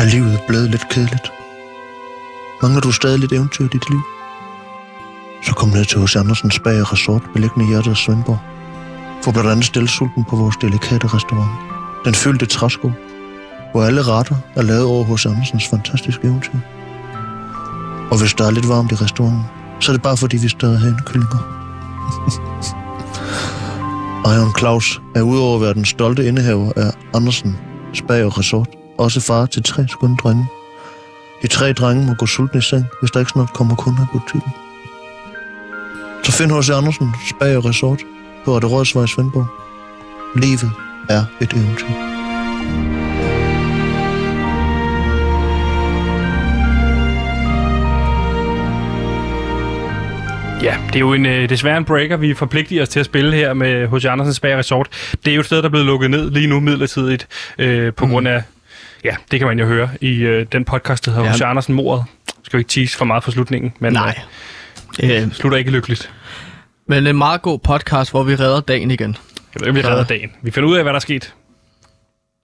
Er 0.00 0.10
livet 0.12 0.40
blevet 0.48 0.70
lidt 0.70 0.88
kedeligt? 0.88 1.32
Mangler 2.62 2.80
du 2.80 2.92
stadig 2.92 3.18
lidt 3.18 3.32
eventyr 3.32 3.64
i 3.64 3.68
dit 3.68 3.90
liv? 3.90 4.00
Så 5.46 5.54
kom 5.54 5.68
ned 5.68 5.84
til 5.84 5.98
hos 6.00 6.16
Andersens 6.16 6.58
Bag 6.58 6.80
og 6.80 6.92
Resort, 6.92 7.22
beliggende 7.34 7.66
i 7.66 7.68
hjertet 7.68 7.90
af 7.90 7.96
Svendborg. 7.96 8.38
Få 9.24 9.30
blandt 9.32 9.50
andet 9.50 9.64
stilsulten 9.64 10.24
på 10.24 10.36
vores 10.36 10.56
delikate 10.56 11.06
restaurant. 11.06 11.50
Den 12.04 12.14
fyldte 12.14 12.46
træsko, 12.46 12.90
hvor 13.72 13.84
alle 13.84 14.02
retter 14.02 14.36
er 14.56 14.62
lavet 14.62 14.84
over 14.84 15.04
hos 15.04 15.26
Andersens 15.26 15.68
fantastiske 15.68 16.24
eventyr. 16.24 16.58
Og 18.10 18.18
hvis 18.20 18.34
der 18.34 18.46
er 18.46 18.50
lidt 18.50 18.68
varmt 18.68 18.92
i 18.92 18.94
restauranten, 18.94 19.44
så 19.80 19.92
er 19.92 19.94
det 19.96 20.02
bare 20.02 20.16
fordi, 20.16 20.36
vi 20.36 20.48
stadig 20.48 20.78
har 20.78 20.88
en 20.88 21.00
kyllinger. 21.06 21.42
Iron 24.34 24.54
Claus 24.58 25.00
er 25.14 25.22
udover 25.22 25.54
at 25.54 25.62
være 25.62 25.74
den 25.74 25.84
stolte 25.84 26.28
indehaver 26.28 26.72
af 26.76 26.90
Andersen 27.14 27.56
Spag 27.94 28.24
og 28.24 28.38
Resort, 28.38 28.68
også 28.98 29.20
far 29.20 29.46
til 29.46 29.62
tre 29.62 29.88
skønne 29.88 30.16
drenge. 30.16 30.46
De 31.42 31.48
tre 31.48 31.72
drenge 31.72 32.06
må 32.06 32.14
gå 32.14 32.26
sultne 32.26 32.58
i 32.58 32.62
seng, 32.62 32.84
hvis 33.00 33.10
der 33.10 33.20
ikke 33.20 33.30
snart 33.30 33.52
kommer 33.52 33.74
kunder 33.76 34.02
i 34.02 34.06
butikken. 34.12 34.52
Så 36.24 36.32
find 36.32 36.50
hos 36.50 36.70
Andersen 36.70 37.14
Spag 37.30 37.64
Resort 37.64 38.00
på 38.44 38.54
Rette 38.54 38.68
Rådsvej 38.68 39.04
i 39.04 39.08
Svendborg. 39.08 39.46
Livet 40.36 40.70
er 41.08 41.24
et 41.40 41.52
eventyr. 41.52 42.10
Ja, 50.62 50.76
det 50.86 50.96
er 50.96 51.00
jo 51.00 51.12
en, 51.12 51.26
øh, 51.26 51.48
desværre 51.48 51.76
en 51.76 51.84
breaker, 51.84 52.16
vi 52.16 52.34
forpligter 52.34 52.82
os 52.82 52.88
til 52.88 53.00
at 53.00 53.06
spille 53.06 53.32
her 53.32 53.54
med 53.54 53.88
H.C. 53.88 54.04
Andersens 54.04 54.40
Bag 54.40 54.56
Resort. 54.56 54.88
Det 55.24 55.30
er 55.30 55.34
jo 55.34 55.40
et 55.40 55.46
sted, 55.46 55.58
der 55.58 55.64
er 55.64 55.68
blevet 55.68 55.86
lukket 55.86 56.10
ned 56.10 56.30
lige 56.30 56.46
nu 56.46 56.60
midlertidigt, 56.60 57.28
øh, 57.58 57.92
på 57.92 58.04
mm. 58.04 58.10
grund 58.10 58.28
af, 58.28 58.42
ja, 59.04 59.16
det 59.30 59.38
kan 59.40 59.48
man 59.48 59.58
jo 59.58 59.66
høre 59.66 59.88
i 60.00 60.14
øh, 60.22 60.46
den 60.52 60.64
podcast, 60.64 61.04
der 61.06 61.10
hedder 61.12 61.26
Ja. 61.26 61.32
H.C. 61.32 61.40
Andersen 61.42 61.74
Mordet. 61.74 62.04
Skal 62.42 62.58
vi 62.58 62.60
ikke 62.60 62.68
tease 62.68 62.96
for 62.96 63.04
meget 63.04 63.24
for 63.24 63.30
slutningen, 63.30 63.72
men 63.78 63.92
Nej. 63.92 64.18
Øh, 65.02 65.22
Øh, 65.22 65.32
slutter 65.32 65.58
ikke 65.58 65.70
lykkeligt. 65.70 66.10
men 66.88 67.06
en 67.06 67.16
meget 67.18 67.42
god 67.42 67.58
podcast, 67.58 68.10
hvor 68.10 68.22
vi 68.22 68.34
redder 68.34 68.60
dagen 68.60 68.90
igen. 68.90 69.16
Jeg 69.54 69.60
ved, 69.60 69.68
ikke, 69.68 69.80
vi 69.82 69.86
redder 69.88 70.04
dagen. 70.04 70.30
Vi 70.42 70.50
finder 70.50 70.68
ud 70.68 70.76
af, 70.76 70.82
hvad 70.82 70.92
der 70.92 70.96
er 70.96 71.00
sket. 71.00 71.34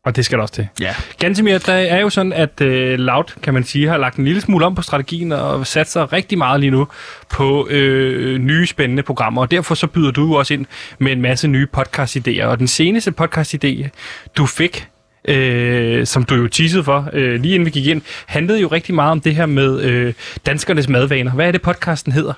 Og 0.05 0.17
det 0.17 0.25
skal 0.25 0.39
der 0.39 0.43
også 0.43 0.55
til. 0.55 0.69
Ja. 0.81 0.95
Gantemir, 1.19 1.59
der 1.59 1.73
er 1.73 2.01
jo 2.01 2.11
sådan, 2.11 2.33
at 2.33 2.61
øh, 2.61 2.99
Loud, 2.99 3.25
kan 3.43 3.55
man 3.55 3.65
sige, 3.65 3.89
har 3.89 3.97
lagt 3.97 4.17
en 4.17 4.25
lille 4.25 4.41
smule 4.41 4.67
om 4.67 4.75
på 4.75 4.83
strategien 4.83 5.33
og 5.33 5.67
sat 5.67 5.91
sig 5.91 6.13
rigtig 6.13 6.39
meget 6.39 6.61
lige 6.61 6.71
nu 6.71 6.89
på 7.31 7.67
øh, 7.71 8.39
nye 8.39 8.67
spændende 8.67 9.03
programmer. 9.03 9.41
Og 9.43 9.51
derfor 9.51 9.75
så 9.75 9.87
byder 9.87 10.11
du 10.11 10.27
jo 10.27 10.33
også 10.33 10.55
ind 10.55 10.67
med 10.99 11.13
en 11.13 11.21
masse 11.23 11.49
nye 11.49 11.67
podcast-idéer. 11.77 12.45
Og 12.45 12.59
den 12.59 12.67
seneste 12.69 13.13
podcast-idé, 13.21 13.89
du 14.37 14.47
fik, 14.47 14.89
øh, 15.27 16.07
som 16.07 16.25
du 16.25 16.35
jo 16.35 16.49
teasede 16.49 16.85
for, 16.85 17.11
øh, 17.13 17.41
lige 17.41 17.55
inden 17.55 17.67
vi 17.67 17.71
gik 17.71 17.87
ind, 17.87 18.03
handlede 18.27 18.61
jo 18.61 18.69
rigtig 18.69 18.95
meget 18.95 19.11
om 19.11 19.21
det 19.21 19.35
her 19.35 19.47
med 19.47 19.81
øh, 19.81 20.15
danskernes 20.47 20.89
madvaner. 20.89 21.33
Hvad 21.33 21.49
er 21.49 21.53
det, 21.53 21.63
podcasten 21.63 22.13
hedder? 22.13 22.33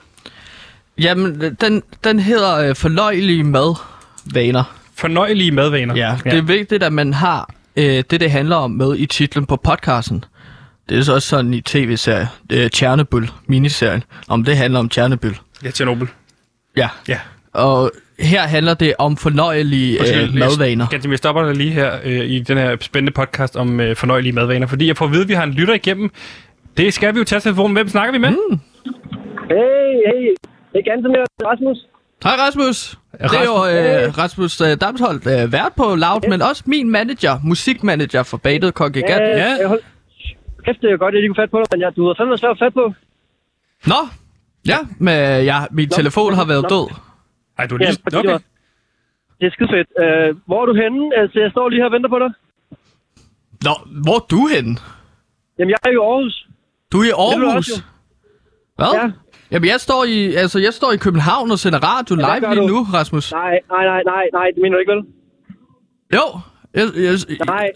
Jamen, 0.99 1.57
den, 1.61 1.83
den 2.05 2.19
hedder 2.19 2.57
øh, 2.57 2.77
Forløjelige 2.77 3.45
Madvaner. 3.45 4.79
Fornøjelige 4.95 5.53
madvaner. 5.53 5.97
Ja, 5.97 6.17
det 6.25 6.35
er 6.35 6.43
vigtigt, 6.43 6.83
at 6.83 6.93
man 6.93 7.13
har 7.13 7.51
øh, 7.77 7.85
det, 7.85 8.21
det 8.21 8.31
handler 8.31 8.57
om 8.57 8.71
med 8.71 8.97
i 8.97 9.07
titlen 9.07 9.47
på 9.47 9.57
podcasten. 9.57 10.25
Det 10.89 10.99
er 10.99 11.03
så 11.03 11.15
også 11.15 11.29
sådan 11.29 11.55
i 11.55 11.61
tv-serien. 11.61 12.27
Er 12.51 12.69
Tjernobyl, 12.69 13.27
miniserien. 13.47 14.03
Om 14.29 14.45
det 14.45 14.57
handler 14.57 14.79
om 14.79 14.89
Tjernobyl. 14.89 15.35
Ja, 15.65 15.71
Tjernobyl. 15.71 16.07
Ja. 16.77 16.89
Ja. 17.09 17.19
Og 17.53 17.93
her 18.21 18.41
handler 18.43 18.75
det 18.75 18.95
om 18.99 19.17
fornøjelige 19.17 19.99
øh, 20.01 20.35
madvaner. 20.35 20.87
Ganske, 20.91 21.11
jeg 21.11 21.19
stopper 21.19 21.43
dig 21.47 21.57
lige 21.57 21.71
her 21.71 21.99
øh, 22.05 22.25
i 22.25 22.39
den 22.41 22.59
her 22.59 22.77
spændende 22.81 23.13
podcast 23.13 23.57
om 23.57 23.81
øh, 23.81 23.97
fornøjelige 23.97 24.33
madvaner, 24.33 24.67
fordi 24.67 24.87
jeg 24.87 24.97
får 24.97 25.05
at 25.05 25.13
vide, 25.13 25.23
at 25.23 25.29
vi 25.29 25.35
har 25.35 25.43
en 25.45 25.53
lytter 25.53 25.75
igennem. 25.75 26.11
Det 26.77 26.95
skal 26.95 27.15
vi 27.15 27.19
jo 27.19 27.25
tage 27.25 27.41
telefonen. 27.41 27.77
Hvem 27.77 27.89
snakker 27.89 28.13
vi 28.13 28.19
med? 28.19 28.31
Mm. 28.31 28.61
Hey, 29.51 29.93
hey. 30.07 30.35
Det 30.73 30.79
er 30.79 30.91
ganske 30.93 31.09
mere 31.09 31.25
Rasmus. 31.51 31.79
Hej 32.25 32.33
Rasmus. 32.47 32.99
Det 33.13 33.39
er 33.39 33.45
jo 33.45 33.57
øh, 34.07 34.19
Rasmus 34.19 34.61
øh, 34.61 34.77
Damsholdt, 34.81 35.27
øh, 35.27 35.53
vært 35.53 35.73
på 35.77 35.83
Loud, 35.95 36.29
men 36.31 36.43
også 36.43 36.63
min 36.67 36.91
manager, 36.91 37.39
musikmanager 37.45 38.23
for 38.23 38.37
Badet 38.37 38.75
Kongregat. 38.75 39.23
Øh, 39.23 39.29
Ja. 39.39 39.57
jeg 39.61 39.69
hold... 39.69 39.81
Kæft, 40.65 40.81
det 40.83 40.91
er 40.93 40.97
godt, 40.97 41.09
at 41.09 41.15
jeg 41.15 41.23
lige 41.23 41.29
kunne 41.35 41.43
fat 41.43 41.51
på 41.51 41.59
dig, 41.59 41.67
men 41.73 41.81
jeg, 41.81 41.93
du 41.97 42.07
har 42.07 42.15
fandme 42.19 42.39
svært 42.39 42.51
at 42.51 42.59
fat 42.59 42.75
på. 42.75 42.93
Nå, 43.87 44.01
ja, 44.67 44.79
men 44.99 45.45
ja, 45.45 45.59
min 45.71 45.89
telefon 45.89 46.35
har 46.35 46.45
været 46.45 46.63
Nå. 46.63 46.69
død. 46.69 46.87
Ej, 47.59 47.67
du 47.67 47.75
er 47.75 47.79
Ja, 47.83 47.91
lige... 47.91 48.01
fordi 48.03 48.17
Okay. 48.17 48.33
det 48.33 48.43
Det 49.41 49.47
er 49.47 49.51
skide 49.51 49.69
fedt. 49.77 49.89
Øh, 50.03 50.37
hvor 50.47 50.63
er 50.63 50.67
du 50.67 50.75
henne? 50.83 51.17
Altså, 51.21 51.37
jeg 51.41 51.51
står 51.51 51.69
lige 51.69 51.81
her 51.81 51.87
og 51.87 51.93
venter 51.93 52.09
på 52.09 52.19
dig. 52.19 52.31
Nå, 53.67 53.75
hvor 54.05 54.15
er 54.21 54.27
du 54.35 54.41
henne? 54.55 54.73
Jamen, 55.59 55.71
jeg 55.71 55.79
er 55.87 55.91
i 55.97 56.01
Aarhus. 56.09 56.49
Du 56.93 56.97
er 57.01 57.05
i 57.05 57.15
Aarhus. 57.25 57.57
også, 57.57 57.83
Hvad? 58.77 58.93
Ja. 58.95 59.07
Jamen, 59.51 59.69
jeg 59.69 59.81
står, 59.81 60.05
i, 60.05 60.35
altså, 60.43 60.59
jeg 60.59 60.73
står 60.75 60.93
i 60.93 60.97
København 60.97 61.51
og 61.51 61.59
sender 61.59 61.79
radio 61.93 62.15
hvad 62.17 62.25
live 62.41 62.55
lige 62.55 62.63
du? 62.63 62.67
nu, 62.75 62.79
Rasmus. 62.95 63.33
Nej, 63.33 63.55
nej, 63.75 63.85
nej, 63.93 64.03
nej, 64.13 64.25
nej, 64.33 64.47
det 64.55 64.61
mener 64.63 64.75
du 64.77 64.81
ikke, 64.81 64.93
vel? 64.93 65.03
Jo. 66.17 66.25
Jeg, 66.75 66.85
jeg, 67.07 67.15
Nej, 67.47 67.69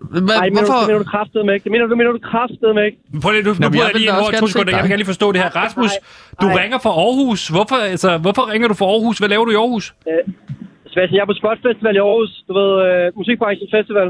Hva, 0.00 0.20
nej, 0.20 0.44
det 0.44 0.52
mener, 0.52 0.66
hvorfor? 0.66 0.80
du, 0.80 0.86
mener 0.90 1.02
du 1.04 1.10
kraftedeme 1.14 1.50
ikke. 1.54 1.64
Det 1.64 1.72
mener 1.74 1.86
du, 1.86 1.94
mener 2.00 2.12
du 2.18 2.22
kraftedeme 2.32 2.80
ikke. 2.86 2.98
Prøv 3.22 3.30
lige, 3.32 3.44
nu, 3.48 3.52
nu 3.62 3.68
bryder 3.72 3.88
jeg 3.90 3.96
lige 4.00 4.08
ind 4.08 4.18
over 4.22 4.32
to 4.42 4.46
sekunder. 4.52 4.72
Jeg 4.72 4.82
kan 4.82 4.90
gerne 4.92 5.02
lige 5.04 5.12
forstå 5.14 5.26
det 5.32 5.40
her. 5.44 5.50
Rasmus, 5.62 5.92
nej, 5.92 6.42
du 6.42 6.46
nej. 6.46 6.62
ringer 6.62 6.78
fra 6.84 6.92
Aarhus. 7.04 7.40
Hvorfor, 7.56 7.78
altså, 7.94 8.10
hvorfor 8.24 8.42
ringer 8.52 8.68
du 8.72 8.74
fra 8.80 8.88
Aarhus? 8.92 9.16
Hvad 9.20 9.30
laver 9.34 9.44
du 9.48 9.52
i 9.56 9.58
Aarhus? 9.62 9.86
Sebastian, 10.92 11.16
jeg 11.16 11.22
er 11.26 11.30
på 11.32 11.38
Spot 11.40 11.58
Festival 11.66 11.94
i 11.98 12.02
Aarhus. 12.06 12.32
Du 12.48 12.52
ved, 12.60 12.70
øh, 12.86 13.04
Musikbranchen 13.18 13.68
Festival. 13.76 14.08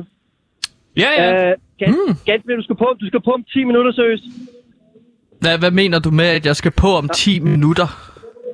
Ja, 1.03 1.11
ja. 1.21 1.27
Øh, 1.33 1.55
ganske, 1.81 2.01
mm. 2.09 2.15
ganske, 2.31 2.57
du 2.61 2.65
skal 2.69 2.77
på, 2.85 2.89
du 3.01 3.07
skal 3.11 3.21
på 3.27 3.33
om 3.39 3.45
10 3.53 3.65
minutter, 3.71 3.93
seriøst. 3.93 4.25
Hvad, 5.43 5.59
hvad 5.63 5.73
mener 5.81 5.99
du 6.07 6.11
med, 6.21 6.29
at 6.39 6.47
jeg 6.47 6.57
skal 6.57 6.73
på 6.83 6.89
om 7.01 7.09
10 7.09 7.41
minutter? 7.41 7.89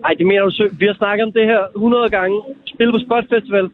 Ej, 0.06 0.12
det 0.18 0.26
mener 0.26 0.42
du 0.48 0.50
sø. 0.50 0.64
Vi 0.72 0.86
har 0.86 0.96
snakket 1.02 1.22
om 1.26 1.32
det 1.32 1.44
her 1.52 1.62
100 1.76 2.10
gange. 2.10 2.36
Spil 2.74 2.92
på 2.92 3.00
Spot 3.06 3.24
Festival. 3.34 3.66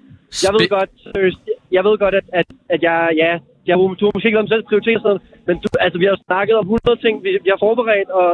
Jeg 0.45 0.53
ved 0.57 0.69
godt, 0.77 0.91
seriøst, 1.15 1.41
jeg 1.77 1.83
ved 1.87 1.95
godt, 2.05 2.15
at, 2.21 2.27
at, 2.41 2.49
at 2.75 2.81
jeg, 2.89 2.99
ja, 3.23 3.31
jeg, 3.69 3.77
du 3.99 4.05
har 4.07 4.15
måske 4.15 4.29
ikke 4.29 4.41
været 4.41 4.55
selv 4.55 4.65
prioritet 4.69 4.97
og 4.97 5.03
sådan 5.03 5.11
noget, 5.11 5.23
men 5.47 5.55
du, 5.63 5.67
altså, 5.85 5.99
vi 6.03 6.07
har 6.11 6.19
snakket 6.29 6.55
om 6.61 6.65
100 6.65 7.01
ting, 7.05 7.15
vi, 7.25 7.31
vi 7.45 7.49
har 7.55 7.61
forberedt, 7.67 8.11
og 8.19 8.29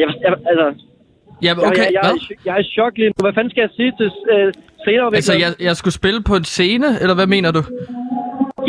jeg, 0.00 0.08
jeg, 0.24 0.30
altså, 0.50 0.66
jeg, 1.44 1.52
okay, 1.68 1.86
jeg, 1.86 1.92
jeg, 1.96 2.02
hvad? 2.04 2.16
er, 2.30 2.34
jeg 2.46 2.52
er 2.56 2.62
i 2.64 2.68
chok 2.74 2.92
lige 3.00 3.10
nu. 3.14 3.20
Hvad 3.26 3.34
fanden 3.36 3.50
skal 3.52 3.62
jeg 3.66 3.72
sige 3.78 3.92
til 4.00 4.08
øh, 4.34 4.48
senere? 4.84 5.06
Altså, 5.18 5.34
jeg, 5.44 5.50
jeg 5.68 5.74
skulle 5.80 5.96
spille 6.00 6.20
på 6.30 6.34
en 6.40 6.46
scene, 6.54 6.88
eller 7.02 7.14
hvad 7.18 7.28
mener 7.36 7.50
du? 7.58 7.62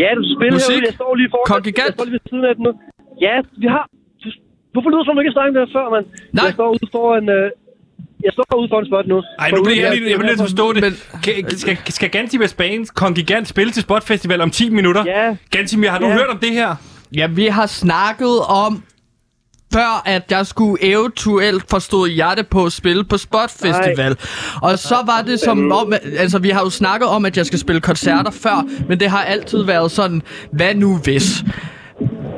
Ja, 0.02 0.10
du 0.20 0.24
spiller 0.36 0.58
Musik? 0.58 0.74
herude. 0.76 0.90
Jeg 0.90 0.96
står 1.02 1.12
lige 1.20 1.30
foran. 1.34 1.48
Kongregant? 1.54 1.90
Jeg 1.90 1.98
står 1.98 2.06
lige 2.10 2.18
ved 2.18 2.26
siden 2.32 2.46
af 2.50 2.54
den 2.58 2.64
nu. 2.68 2.72
Ja, 3.26 3.36
vi 3.64 3.68
har... 3.76 3.84
Du, 4.24 4.28
hvorfor 4.74 4.90
lyder 4.90 5.02
det 5.02 5.08
som, 5.08 5.16
du 5.16 5.22
ikke 5.22 5.32
har 5.34 5.40
snakket 5.40 5.56
med 5.60 5.68
før, 5.78 5.86
mand? 5.96 6.06
Nej. 6.08 6.46
Jeg 6.46 6.54
står 6.58 6.70
ude 6.76 6.88
foran... 6.98 7.26
Øh, 7.38 7.48
jeg 8.24 8.32
står 8.34 8.58
ude 8.60 8.68
foran 8.72 8.86
spot 8.86 9.08
nu. 9.08 9.22
Ej, 9.40 9.52
nu 9.52 9.64
bliver 9.64 9.82
jeg 9.88 9.96
lige, 9.98 10.10
jeg 10.10 10.20
bliver 10.20 10.28
nødt 10.30 10.38
til 10.38 10.44
at 10.44 10.50
forstå 10.50 10.74
det. 10.74 10.82
Men- 10.84 10.98
Kan, 11.24 11.58
skal, 11.58 11.78
skal 11.90 12.10
Gantimir 12.10 12.54
Banes 12.58 12.92
Kongigant 12.92 13.48
spille 13.48 13.74
til 13.74 13.82
Spot 13.82 14.04
Festival 14.04 14.42
om 14.42 14.52
10 14.52 14.70
minutter? 14.70 15.04
Ja. 15.06 15.36
Gantimir, 15.50 15.90
har 15.90 16.00
du 16.00 16.06
Ja. 16.08 16.14
hørt 16.14 16.28
om 16.28 16.38
det 16.38 16.52
her? 16.52 16.76
Ja, 17.16 17.28
vi 17.28 17.46
har 17.46 17.66
snakket 17.66 18.40
om 18.48 18.84
før, 19.74 20.02
at 20.06 20.32
jeg 20.32 20.48
skulle 20.48 20.84
eventuelt 20.84 21.64
forstå 21.70 22.06
hjerte 22.06 22.44
på 22.44 22.66
at 22.66 22.72
spille 22.74 23.04
på 23.04 23.18
Spot 23.18 23.52
Festival. 23.52 24.18
Og 24.62 24.80
så 24.80 24.96
var 25.06 25.22
det 25.28 25.40
som 25.40 25.72
om, 25.72 25.94
altså 26.18 26.40
vi 26.40 26.50
har 26.50 26.62
jo 26.62 26.70
snakket 26.70 27.08
om, 27.10 27.26
at 27.26 27.38
jeg 27.38 27.46
skal 27.46 27.60
spille 27.60 27.82
koncerter 27.82 28.32
før, 28.32 28.68
men 28.88 29.00
det 29.00 29.10
har 29.10 29.24
altid 29.24 29.64
været 29.64 29.92
sådan, 29.92 30.22
hvad 30.54 30.76
nu 30.76 30.98
hvis? 30.98 31.44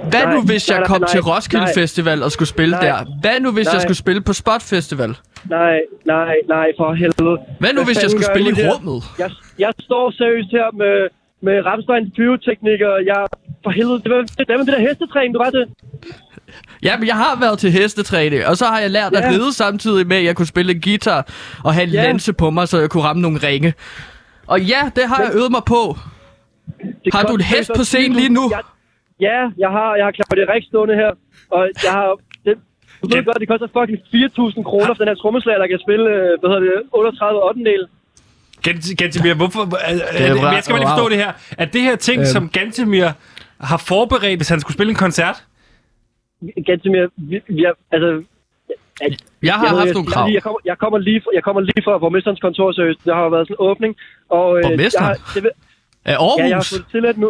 Hvad 0.10 0.24
Nej, 0.24 0.34
nu 0.34 0.42
hvis 0.42 0.70
jeg 0.70 0.78
nej, 0.80 0.88
kom 0.88 1.02
nej, 1.02 1.10
til 1.10 1.20
nej, 1.22 1.36
Roskilde 1.36 1.66
nej. 1.66 1.74
Festival 1.74 2.24
og 2.24 2.32
skulle 2.32 2.50
spille 2.50 2.72
Nej, 2.76 2.86
der? 2.86 3.06
Hvad 3.22 3.40
nu 3.40 3.52
hvis 3.52 3.66
jeg 3.66 3.74
nej. 3.74 3.82
skulle 3.82 3.98
spille 3.98 4.22
på 4.22 4.34
Spot 4.34 4.62
Festival? 4.62 5.16
Nej, 5.50 5.80
nej, 6.06 6.34
nej, 6.48 6.68
for 6.78 6.94
helvede. 6.94 7.38
Hvad 7.60 7.74
nu 7.74 7.84
hvis 7.84 8.04
jeg 8.04 8.10
skulle 8.12 8.26
spille 8.26 8.50
i 8.50 8.54
rummet? 8.70 9.04
Jeg, 9.20 9.30
jeg 9.60 9.72
står 9.80 10.12
seriøst 10.12 10.52
her 10.52 10.68
med, 10.82 11.08
med 11.42 11.66
Ramsteins 11.66 12.10
pyroteknikker. 12.16 12.92
Jeg... 13.12 13.26
For 13.64 13.70
helvede, 13.72 14.00
det 14.04 14.12
var 14.12 14.22
det, 14.22 14.48
det, 14.48 14.58
var 14.58 14.64
det 14.64 14.74
der 14.74 14.80
hestetræning, 14.80 15.34
du 15.34 15.40
var 15.40 15.50
til. 15.50 15.66
Ja, 16.84 16.98
men 16.98 17.08
jeg 17.08 17.16
har 17.16 17.40
været 17.40 17.60
til 17.60 17.72
hestetræning, 17.72 18.46
og 18.46 18.58
så 18.58 18.66
har 18.66 18.80
jeg 18.80 18.92
lært 18.92 19.16
at 19.16 19.24
Ja. 19.24 19.30
ride 19.30 19.54
samtidig 19.54 20.08
med, 20.08 20.18
at 20.18 20.24
jeg 20.24 20.36
kunne 20.36 20.46
spille 20.46 20.74
en 20.74 20.82
guitar 20.82 21.28
og 21.64 21.74
have 21.74 21.84
en 21.84 21.90
Ja. 21.94 22.04
lanse 22.04 22.34
på 22.34 22.50
mig, 22.50 22.68
så 22.68 22.80
jeg 22.80 22.90
kunne 22.90 23.04
ramme 23.04 23.22
nogle 23.22 23.38
ringe. 23.48 23.74
Og 24.48 24.62
ja, 24.62 24.82
det 24.96 25.04
har 25.08 25.20
jeg 25.24 25.32
øvet 25.36 25.52
mig 25.52 25.64
på. 25.68 25.82
Det 27.06 27.14
Har 27.14 27.24
du 27.24 27.34
en 27.36 27.42
hest 27.42 27.72
på 27.76 27.84
scenen 27.84 28.12
20.000. 28.12 28.20
lige 28.20 28.30
nu? 28.34 28.42
Jeg, 28.52 28.62
ja, 29.20 29.40
jeg 29.58 29.70
har, 29.70 29.96
jeg 29.96 30.06
har 30.06 30.12
Claudia 30.12 30.54
Rik 30.54 30.64
stående 30.70 30.96
her. 30.96 31.12
Og 31.52 31.70
jeg 31.84 31.92
har... 31.92 32.18
Det, 33.04 33.12
Du 33.12 33.16
ved 33.18 33.26
godt, 33.26 33.40
det 33.44 33.48
koster 33.54 33.68
fucking 33.78 34.00
4.000 34.00 34.64
kroner 34.70 34.92
for 34.96 35.02
den 35.04 35.08
her 35.12 35.16
trommeslager, 35.22 35.60
der 35.64 35.68
kan 35.74 35.80
spille, 35.86 36.06
øh, 36.16 36.32
hvad 36.40 36.48
hedder 36.52 36.64
det, 36.70 36.82
38 36.92 37.44
8. 37.44 37.64
del. 37.72 37.84
Gant- 38.68 38.96
Gantemir, 39.02 39.34
hvorfor... 39.42 39.62
Er, 39.62 39.68
er, 39.68 39.96
Det 40.18 40.28
er 40.30 40.34
det, 40.34 40.42
jeg 40.58 40.64
skal 40.64 40.74
bare 40.74 40.82
lige 40.84 40.94
forstå 40.96 41.10
det 41.14 41.18
her. 41.24 41.32
Er 41.58 41.66
det 41.66 41.82
her 41.82 41.96
ting, 41.96 42.20
Øhm. 42.20 42.26
som 42.36 42.44
Gantemir 42.50 43.10
har 43.72 43.78
forberedt, 43.92 44.38
hvis 44.40 44.50
han 44.50 44.60
skulle 44.62 44.74
spille 44.78 44.90
en 44.96 45.02
koncert? 45.06 45.38
Gantemir, 46.66 47.04
vi, 47.30 47.36
vi 47.58 47.64
er, 47.64 47.74
altså... 47.96 48.10
Jeg 49.44 49.54
har 49.54 49.66
jeg, 49.66 49.72
ved, 49.72 49.80
haft 49.80 49.88
jeg, 49.88 49.94
nogle 49.94 50.08
jeg, 50.10 50.14
krav. 50.14 50.30
jeg, 50.38 50.44
kommer, 50.44 50.60
jeg, 50.66 50.78
kommer 50.78 51.00
lige 51.00 51.22
fra, 51.24 51.30
jeg 51.38 51.44
kommer 51.44 51.62
lige 51.62 51.82
fra 51.86 51.98
borgmesterens 51.98 52.40
kontor, 52.40 52.72
seriøst. 52.72 53.00
Der 53.06 53.16
har 53.16 53.30
været 53.30 53.48
sådan 53.48 53.56
en 53.60 53.66
åbning. 53.70 53.92
Og, 54.30 54.48
øh, 54.58 54.64
Borgmesteren? 54.64 55.04
Jeg 55.04 55.16
har, 55.26 55.32
det, 55.36 55.44
vil- 55.44 55.52
Af 56.06 56.12
ja, 56.12 56.18
jeg 56.38 56.46
har 56.46 56.54
Aarhus? 56.54 56.70
fået 56.70 56.82
det 56.84 56.92
tilladt 56.92 57.18
nu. 57.24 57.30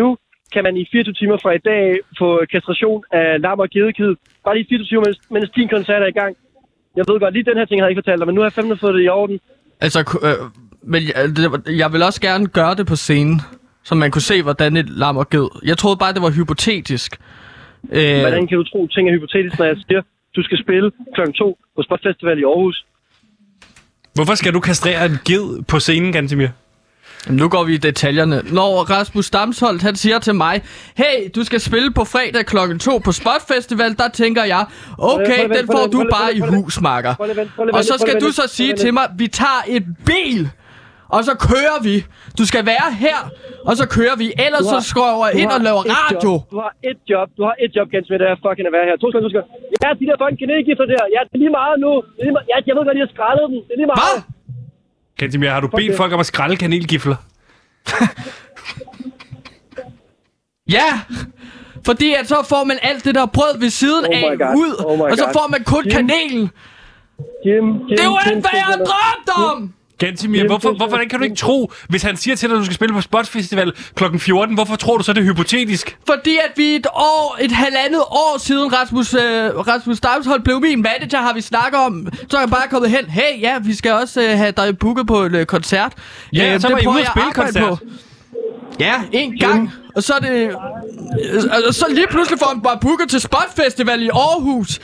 Nu 0.00 0.16
kan 0.52 0.62
man 0.64 0.76
i 0.76 0.84
24 0.92 1.14
timer 1.20 1.38
fra 1.42 1.50
i 1.52 1.62
dag 1.70 1.82
få 2.18 2.28
kastration 2.52 3.04
af 3.12 3.40
lam 3.44 3.58
og 3.64 3.68
gedekid. 3.70 4.12
Bare 4.44 4.54
lige 4.56 4.66
24 4.68 4.86
timer, 4.86 5.02
mens, 5.06 5.18
mens 5.30 5.50
din 5.56 5.68
koncert 5.68 6.02
er 6.02 6.06
i 6.14 6.18
gang. 6.20 6.36
Jeg 6.96 7.04
ved 7.08 7.20
godt, 7.20 7.34
lige 7.34 7.44
den 7.50 7.56
her 7.58 7.64
ting 7.64 7.80
har 7.80 7.86
jeg 7.86 7.90
ikke 7.90 8.02
fortalt 8.02 8.18
dig, 8.20 8.26
men 8.26 8.34
nu 8.34 8.40
har 8.40 8.46
jeg 8.46 8.52
fandme 8.52 8.76
fået 8.76 8.94
det 8.94 9.02
i 9.04 9.08
orden. 9.08 9.40
Altså, 9.80 10.00
øh, 10.26 10.38
men 10.92 11.00
jeg, 11.08 11.78
jeg 11.82 11.92
vil 11.92 12.02
også 12.02 12.20
gerne 12.20 12.46
gøre 12.46 12.74
det 12.74 12.86
på 12.86 12.96
scenen, 12.96 13.40
så 13.84 13.94
man 13.94 14.10
kunne 14.10 14.22
se, 14.32 14.42
hvordan 14.42 14.76
et 14.76 14.88
lam 14.88 15.16
og 15.16 15.30
ged. 15.30 15.48
Jeg 15.64 15.78
troede 15.78 15.96
bare, 15.96 16.12
det 16.12 16.22
var 16.22 16.30
hypotetisk. 16.30 17.10
Øh, 17.92 18.20
Hvordan 18.20 18.46
kan 18.46 18.58
du 18.58 18.64
tro, 18.64 18.86
ting 18.86 19.08
er 19.08 19.12
hypotetisk, 19.12 19.58
når 19.58 19.66
jeg 19.66 19.76
siger, 19.88 20.02
du 20.36 20.42
skal 20.42 20.58
spille 20.64 20.90
kl. 21.14 21.20
2 21.32 21.58
på 21.76 21.82
Spot 21.82 22.00
Festival 22.06 22.38
i 22.38 22.42
Aarhus? 22.42 22.86
Hvorfor 24.14 24.34
skal 24.34 24.54
du 24.54 24.60
kastrere 24.60 25.06
en 25.06 25.18
ged 25.24 25.62
på 25.62 25.78
scenen, 25.78 26.12
Gantemir? 26.12 26.48
Nu 27.30 27.48
går 27.48 27.64
vi 27.64 27.74
i 27.74 27.76
detaljerne. 27.76 28.36
Når 28.52 28.70
Rasmus 28.94 29.30
Damsholdt, 29.30 29.82
han 29.82 29.96
siger 29.96 30.18
til 30.18 30.34
mig, 30.34 30.62
hey, 30.96 31.16
du 31.36 31.44
skal 31.44 31.60
spille 31.60 31.90
på 31.98 32.04
fredag 32.04 32.46
klokken 32.46 32.78
2 32.78 32.98
på 32.98 33.12
Spot 33.12 33.42
Festival, 33.52 33.90
der 34.02 34.08
tænker 34.08 34.44
jeg, 34.54 34.64
okay, 34.98 35.40
den 35.58 35.64
får 35.74 35.86
du 35.94 36.00
bare 36.16 36.30
i 36.38 36.40
hus, 36.40 36.80
makker. 36.80 37.14
Og 37.78 37.82
så 37.84 37.94
skal 38.04 38.14
du 38.20 38.28
så 38.40 38.44
sige 38.58 38.72
til 38.82 38.94
mig, 38.94 39.06
vi 39.18 39.26
tager 39.40 39.62
et 39.76 39.84
bil, 40.10 40.40
og 41.16 41.20
så 41.28 41.34
kører 41.50 41.78
vi. 41.88 41.94
Du 42.38 42.44
skal 42.50 42.62
være 42.72 42.88
her, 43.04 43.18
og 43.68 43.74
så 43.80 43.84
kører 43.96 44.16
vi. 44.22 44.26
Ellers 44.46 44.64
Du 44.64 44.72
så 44.74 44.78
har- 44.80 44.86
skriver 44.92 45.26
jeg 45.28 45.34
ind 45.42 45.50
har 45.50 45.58
og 45.58 45.64
laver 45.68 45.82
radio. 45.96 46.32
Job. 46.36 46.50
Du 46.52 46.58
har 46.64 46.72
et 46.90 46.98
job. 47.12 47.28
Du 47.38 47.42
har 47.48 47.54
et 47.64 47.70
job, 47.76 47.86
ganske 47.94 48.08
med 48.12 48.18
det 48.22 48.26
her 48.30 48.38
fucking 48.46 48.66
at 48.70 48.74
være 48.78 48.86
her. 48.88 48.94
To 49.02 49.06
sekunder, 49.08 49.26
to 49.26 49.30
sekunder. 49.32 49.50
Ja, 49.84 49.88
de 50.00 50.04
der 50.08 50.16
fucking 50.22 50.38
kanelgifter 50.42 50.86
der. 50.94 51.02
Ja, 51.16 51.20
det 51.28 51.34
er 51.38 51.42
lige 51.44 51.54
meget 51.60 51.76
nu. 51.84 51.90
Det 52.14 52.20
er 52.22 52.26
lige 52.28 52.36
meget. 52.38 52.48
Ja, 52.52 52.56
jeg 52.68 52.72
ved 52.76 52.82
godt, 52.88 52.96
de 52.98 53.02
har 53.06 53.12
skrællet 53.16 53.44
dem. 53.52 53.58
Det 53.66 53.72
er 53.76 53.78
lige 53.82 53.90
meget. 53.92 54.02
Hvad? 54.06 54.16
Gantemir, 55.18 55.50
har 55.50 55.60
du 55.60 55.68
bedt 55.68 55.88
det. 55.90 55.96
folk 55.96 56.12
om 56.12 56.20
at 56.20 56.26
skrælle 56.26 56.56
kanelgifler? 56.56 57.16
Ja, 60.70 61.00
fordi 61.84 62.14
at 62.14 62.28
så 62.28 62.42
får 62.48 62.64
man 62.64 62.78
alt 62.82 63.04
det 63.04 63.14
der 63.14 63.26
brød 63.26 63.58
ved 63.58 63.70
siden 63.70 64.04
Oh 64.06 64.16
af 64.16 64.38
God. 64.38 64.56
ud, 64.56 64.84
Oh 64.86 65.00
og 65.00 65.16
så 65.16 65.28
får 65.32 65.48
man 65.50 65.64
kun 65.64 65.84
Jim. 65.84 65.90
kanelen. 65.92 66.50
Jim, 67.46 67.64
Jim, 67.66 67.88
Det 67.88 68.00
er 68.00 68.04
jo 68.04 68.10
Jim, 68.26 68.34
alt, 68.34 68.40
hvad 68.40 68.50
jeg 68.52 68.64
har 68.64 68.76
drømt 68.76 69.52
om! 69.52 69.74
Gantemir, 69.98 70.38
Jamen, 70.38 70.50
hvorfor, 70.50 70.68
det- 70.68 70.78
hvorfor 70.78 70.96
kan 71.10 71.18
du 71.18 71.24
ikke 71.24 71.36
tro, 71.36 71.72
hvis 71.88 72.02
han 72.02 72.16
siger 72.16 72.36
til 72.36 72.48
dig, 72.48 72.54
at 72.56 72.60
du 72.60 72.64
skal 72.64 72.74
spille 72.74 72.94
på 72.94 73.00
Spot 73.00 73.26
Festival 73.26 73.72
kl. 73.94 74.04
14, 74.18 74.54
hvorfor 74.54 74.76
tror 74.76 74.96
du 74.96 75.02
så, 75.04 75.12
det 75.12 75.20
er 75.20 75.24
hypotetisk? 75.24 75.98
Fordi 76.06 76.36
at 76.36 76.52
vi 76.56 76.74
et 76.74 76.86
år, 76.94 77.36
et 77.40 77.52
halvandet 77.52 78.00
år 78.00 78.36
siden 78.38 78.72
Rasmus, 78.72 79.14
øh, 79.14 79.20
Rasmus 79.58 80.00
Damsholdt 80.00 80.44
blev 80.44 80.60
min 80.60 80.82
manager, 80.82 81.18
har 81.18 81.32
vi 81.34 81.40
snakket 81.40 81.80
om. 81.80 82.08
Så 82.30 82.36
er 82.36 82.40
jeg 82.40 82.50
bare 82.50 82.68
kommet 82.70 82.90
hen. 82.90 83.04
Hey, 83.10 83.40
ja, 83.40 83.58
vi 83.58 83.74
skal 83.74 83.92
også 83.92 84.22
øh, 84.22 84.28
have 84.38 84.52
dig 84.56 84.78
booket 84.78 85.06
på 85.06 85.24
en 85.24 85.34
øh, 85.34 85.46
koncert. 85.46 85.92
Ja, 86.32 86.54
Øh, 86.54 86.60
så 86.60 86.68
var 86.68 86.78
I 86.78 86.86
ude 86.86 87.00
at 87.00 87.06
spille 87.06 87.32
koncert. 87.32 87.68
på. 87.68 87.78
Ja, 88.80 88.94
en 89.12 89.38
gang. 89.38 89.70
Og 89.96 90.02
så 90.02 90.14
er 90.14 90.18
det... 90.18 90.30
Øh, 90.30 90.54
og 91.68 91.74
så 91.74 91.86
lige 91.90 92.06
pludselig 92.10 92.38
får 92.38 92.46
han 92.52 92.60
bare 92.62 92.78
booket 92.80 93.08
til 93.10 93.20
Spot 93.20 93.48
Festival 93.56 94.02
i 94.02 94.08
Aarhus. 94.08 94.80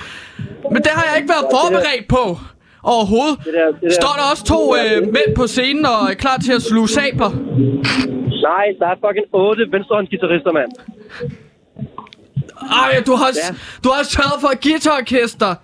Men 0.73 0.83
det 0.83 0.91
har 0.95 1.05
jeg 1.11 1.17
ikke 1.17 1.29
været 1.29 1.45
forberedt 1.51 2.09
på. 2.09 2.39
Overhovedet. 2.85 3.39
Det 3.45 3.55
der- 3.55 3.67
det 3.73 3.83
der- 3.83 3.91
Står 4.01 4.13
der 4.19 4.25
også 4.33 4.45
to 4.45 4.77
øh, 4.77 5.03
mænd 5.17 5.31
på 5.37 5.47
scenen 5.47 5.87
og 5.87 6.11
er 6.11 6.15
klar 6.15 6.37
til 6.37 6.53
at 6.53 6.63
sluge 6.63 6.89
sabler? 6.89 7.31
Nej, 8.49 8.67
der 8.81 8.87
er 8.93 8.97
fucking 9.05 9.27
otte 9.33 9.63
venstrehåndsgitarrister, 9.73 10.53
mand. 10.53 10.71
Ej, 12.83 13.03
du 13.07 13.15
har, 13.15 13.27
Ja. 13.51 13.55
du 13.85 13.89
har 13.97 14.03
sørget 14.03 14.41
for 14.41 14.49
et 14.49 14.61
guitarorkester. 14.63 15.55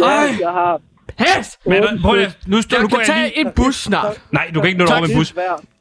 Ja, 0.00 0.04
Ej, 0.06 0.28
jeg 0.40 0.48
har... 0.50 0.80
pæst! 1.18 1.66
Men 1.66 1.82
prøv 2.02 2.18
at, 2.18 2.38
nu, 2.46 2.62
står, 2.62 2.76
Jeg 2.76 2.82
nu 2.82 2.88
går 2.88 2.96
kan 2.96 2.98
jeg 2.98 3.06
tage 3.06 3.22
lige... 3.28 3.38
en 3.40 3.50
bus 3.56 3.76
snart. 3.76 4.20
Nej, 4.32 4.50
du 4.54 4.60
kan 4.60 4.68
ikke 4.70 4.78
nå 4.84 4.86
over 4.90 5.00
med 5.00 5.08
en 5.08 5.16
bus. 5.16 5.34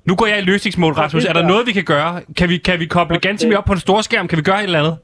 Nu 0.08 0.14
går 0.20 0.26
jeg 0.32 0.38
i 0.44 0.46
løsningsmål, 0.52 0.94
Rasmus. 1.02 1.26
Er 1.26 1.34
der 1.40 1.44
noget, 1.52 1.64
vi 1.70 1.74
kan 1.80 1.84
gøre? 1.84 2.12
Kan 2.40 2.48
vi, 2.52 2.58
kan 2.68 2.76
vi 2.80 2.86
koble 2.86 3.20
Gantemir 3.28 3.58
op 3.58 3.66
på 3.72 3.76
en 3.78 3.84
storskærm? 3.88 4.26
Kan 4.28 4.38
vi 4.42 4.46
gøre 4.50 4.60
et 4.64 4.68
eller 4.70 4.80
andet? 4.84 4.96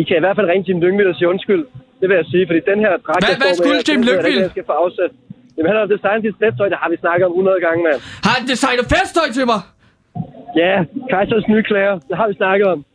I 0.00 0.02
kan 0.08 0.14
i 0.20 0.22
hvert 0.24 0.36
fald 0.38 0.46
ringe 0.52 0.64
Jim 0.68 0.78
Lyngvild 0.84 1.08
og 1.12 1.16
sige 1.18 1.28
undskyld. 1.34 1.62
Det 2.00 2.06
vil 2.08 2.16
jeg 2.20 2.26
sige, 2.32 2.44
fordi 2.48 2.60
den 2.72 2.78
her 2.84 2.92
dragt, 3.06 3.20
Hvad- 3.26 3.38
hvad 3.42 3.52
skulle 3.58 3.74
jeg 3.88 3.98
Lyngvild? 4.08 4.40
Jeg 4.46 4.50
skal 4.56 4.64
få 4.70 4.74
afsat. 4.84 5.10
Jamen, 5.56 5.68
han 5.72 5.76
har 5.80 5.86
designet 5.94 6.22
sit 6.26 6.34
slæbtøj, 6.38 6.66
det 6.74 6.78
har 6.82 6.88
vi 6.94 6.98
snakket 7.04 7.24
om 7.28 7.32
100 7.32 7.60
gange, 7.66 7.78
mand. 7.88 7.98
Har 8.26 8.32
han 8.38 8.44
designet 8.52 8.84
festtøj 8.94 9.28
til 9.36 9.44
mig? 9.52 9.60
Ja, 10.62 10.74
Kajsers 11.10 11.46
nye 11.52 11.64
klæder, 11.70 11.94
det 12.08 12.14
har 12.20 12.26
vi 12.30 12.34
snakket 12.42 12.66
om. 12.74 12.78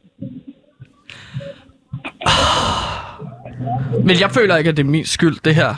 Men 4.07 4.15
jeg 4.23 4.29
føler 4.37 4.53
ikke, 4.59 4.69
at 4.71 4.77
det 4.77 4.83
er 4.87 4.91
min 4.97 5.05
skyld, 5.05 5.37
det 5.47 5.55
her. 5.61 5.71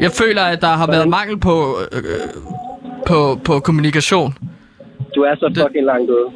Jeg 0.00 0.10
føler, 0.22 0.42
at 0.42 0.60
der 0.66 0.72
har 0.80 0.86
været 0.94 1.08
mangel 1.08 1.36
på, 1.48 1.56
øh, 1.92 2.02
på, 3.06 3.40
på 3.44 3.60
kommunikation. 3.60 4.34
Du 5.16 5.20
er 5.22 5.34
så 5.34 5.46
fucking 5.62 5.86
langt 5.86 6.10
ude. 6.10 6.26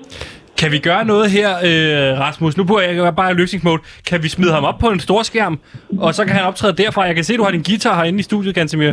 Kan 0.59 0.72
vi 0.72 0.78
gøre 0.78 1.05
noget 1.05 1.31
her, 1.31 1.51
øh, 1.51 2.20
Rasmus? 2.20 2.57
Nu 2.57 2.64
bor 2.64 2.81
jeg 2.81 3.16
bare 3.16 3.31
i 3.31 3.35
løsningsmål. 3.35 3.81
Kan 4.07 4.22
vi 4.22 4.28
smide 4.28 4.53
ham 4.53 4.64
op 4.64 4.78
på 4.78 4.87
en 4.89 5.01
storskærm, 5.01 5.59
og 5.99 6.14
så 6.14 6.24
kan 6.24 6.35
han 6.35 6.45
optræde 6.45 6.72
derfra? 6.83 7.03
Jeg 7.03 7.14
kan 7.14 7.24
se, 7.24 7.37
du 7.37 7.43
har 7.43 7.51
din 7.51 7.62
guitar 7.62 7.95
herinde 7.97 8.18
i 8.18 8.22
studiet, 8.22 8.55
Gantemir. 8.55 8.93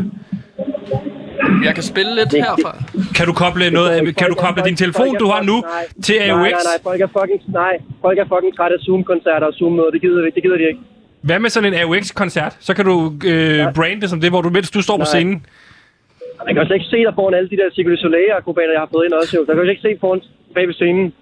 Jeg 1.63 1.73
kan 1.75 1.83
spille 1.83 2.15
lidt 2.15 2.31
Det- 2.31 2.43
herfra. 2.43 2.71
Kan 3.15 3.25
du 3.25 3.33
koble 3.33 3.69
noget? 3.71 3.89
af- 3.89 4.15
Kan 4.15 4.27
du 4.29 4.35
koble 4.35 4.63
din 4.65 4.75
telefon, 4.75 5.15
du 5.19 5.27
har 5.27 5.41
nu, 5.43 5.63
til 6.03 6.15
Nej, 6.19 6.29
AUX? 6.29 6.41
nej, 6.41 6.49
nej, 6.51 6.77
folk 6.83 7.01
er 7.01 7.07
fucking, 7.19 7.41
nej, 7.61 7.73
folk 8.01 8.17
er 8.19 8.25
fucking 8.33 8.55
trætte 8.57 8.73
af 8.73 8.81
Zoom-koncerter 8.85 9.47
og 9.47 9.53
Zoom-møder. 9.53 9.89
Det 9.89 10.01
gider, 10.01 10.21
vi- 10.25 10.31
det 10.35 10.43
gider 10.43 10.57
de 10.57 10.67
ikke. 10.71 10.79
Hvad 11.21 11.39
med 11.39 11.49
sådan 11.49 11.73
en 11.73 11.79
AUX-koncert? 11.79 12.57
Så 12.59 12.73
kan 12.73 12.85
du 12.85 13.13
øh, 13.25 13.73
brande 13.75 14.01
det 14.01 14.09
som 14.09 14.21
det, 14.21 14.29
hvor 14.29 14.41
du, 14.41 14.49
mens 14.49 14.71
du 14.71 14.81
står 14.81 14.93
på 14.97 14.97
Nej. 14.97 15.05
scenen. 15.05 15.45
Man 16.45 16.53
kan 16.55 16.61
også 16.63 16.73
ikke 16.73 16.85
se 16.85 16.97
dig 16.97 17.13
foran 17.15 17.33
alle 17.33 17.49
de 17.49 17.57
der 17.57 17.69
Cirque 17.75 17.91
du 17.91 17.97
Soleil-akrobater, 17.97 18.71
jeg 18.71 18.81
har 18.81 18.89
fået 18.93 19.05
ind 19.05 19.13
også. 19.13 19.37
Jo. 19.37 19.45
Der 19.45 19.53
kan 19.53 19.63
du 19.63 19.69
ikke 19.69 19.81
se 19.81 19.97
foran 19.99 20.21
bag 20.55 20.67
ved 20.67 20.73
scenen. 20.73 21.13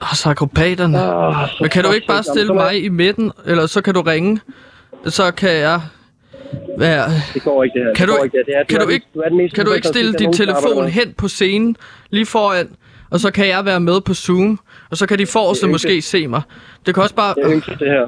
Og 0.00 0.16
så 0.16 0.28
akrobaterne. 0.28 0.98
Oh, 1.28 1.34
Men 1.60 1.70
kan 1.70 1.84
du 1.84 1.92
ikke 1.92 2.06
bare 2.06 2.22
stille 2.22 2.54
mig 2.54 2.84
i 2.84 2.88
midten, 2.88 3.32
eller 3.46 3.66
så 3.66 3.82
kan 3.82 3.94
du 3.94 4.00
ringe? 4.00 4.40
Så 5.04 5.30
kan 5.30 5.50
jeg 5.50 5.80
være... 6.78 7.04
Det 7.34 7.42
går 7.42 7.64
ikke, 7.64 7.74
det 7.78 7.84
her. 7.86 7.94
Kan 7.94 8.06
det 8.08 8.12
du, 8.12 8.16
går 8.16 8.24
ikke, 8.24 8.38
det 8.38 8.54
her. 8.56 8.64
kan 8.64 8.80
er 8.80 8.84
du 8.84 8.90
ikke, 8.90 9.06
du 9.14 9.20
er 9.20 9.28
den 9.28 9.48
kan 9.48 9.64
du 9.66 9.72
ikke 9.72 9.86
stille 9.88 10.12
din 10.12 10.32
telefon 10.32 10.88
hen 10.88 11.12
på 11.12 11.28
scenen, 11.28 11.76
lige 12.10 12.26
foran, 12.26 12.68
og 13.10 13.20
så 13.20 13.30
kan 13.30 13.48
jeg 13.48 13.64
være 13.64 13.80
med 13.80 14.00
på 14.00 14.14
Zoom, 14.14 14.58
og 14.90 14.96
så 14.96 15.06
kan 15.06 15.18
de 15.18 15.26
forreste 15.26 15.66
Det 15.66 15.72
måske 15.72 16.02
se 16.02 16.26
mig. 16.26 16.42
Det 16.86 16.94
kan 16.94 17.02
også 17.02 17.14
bare... 17.14 17.34
Det 17.34 17.44
er 17.44 17.50
ynkeligt, 17.52 17.80
det 17.80 17.88
her. 17.88 18.06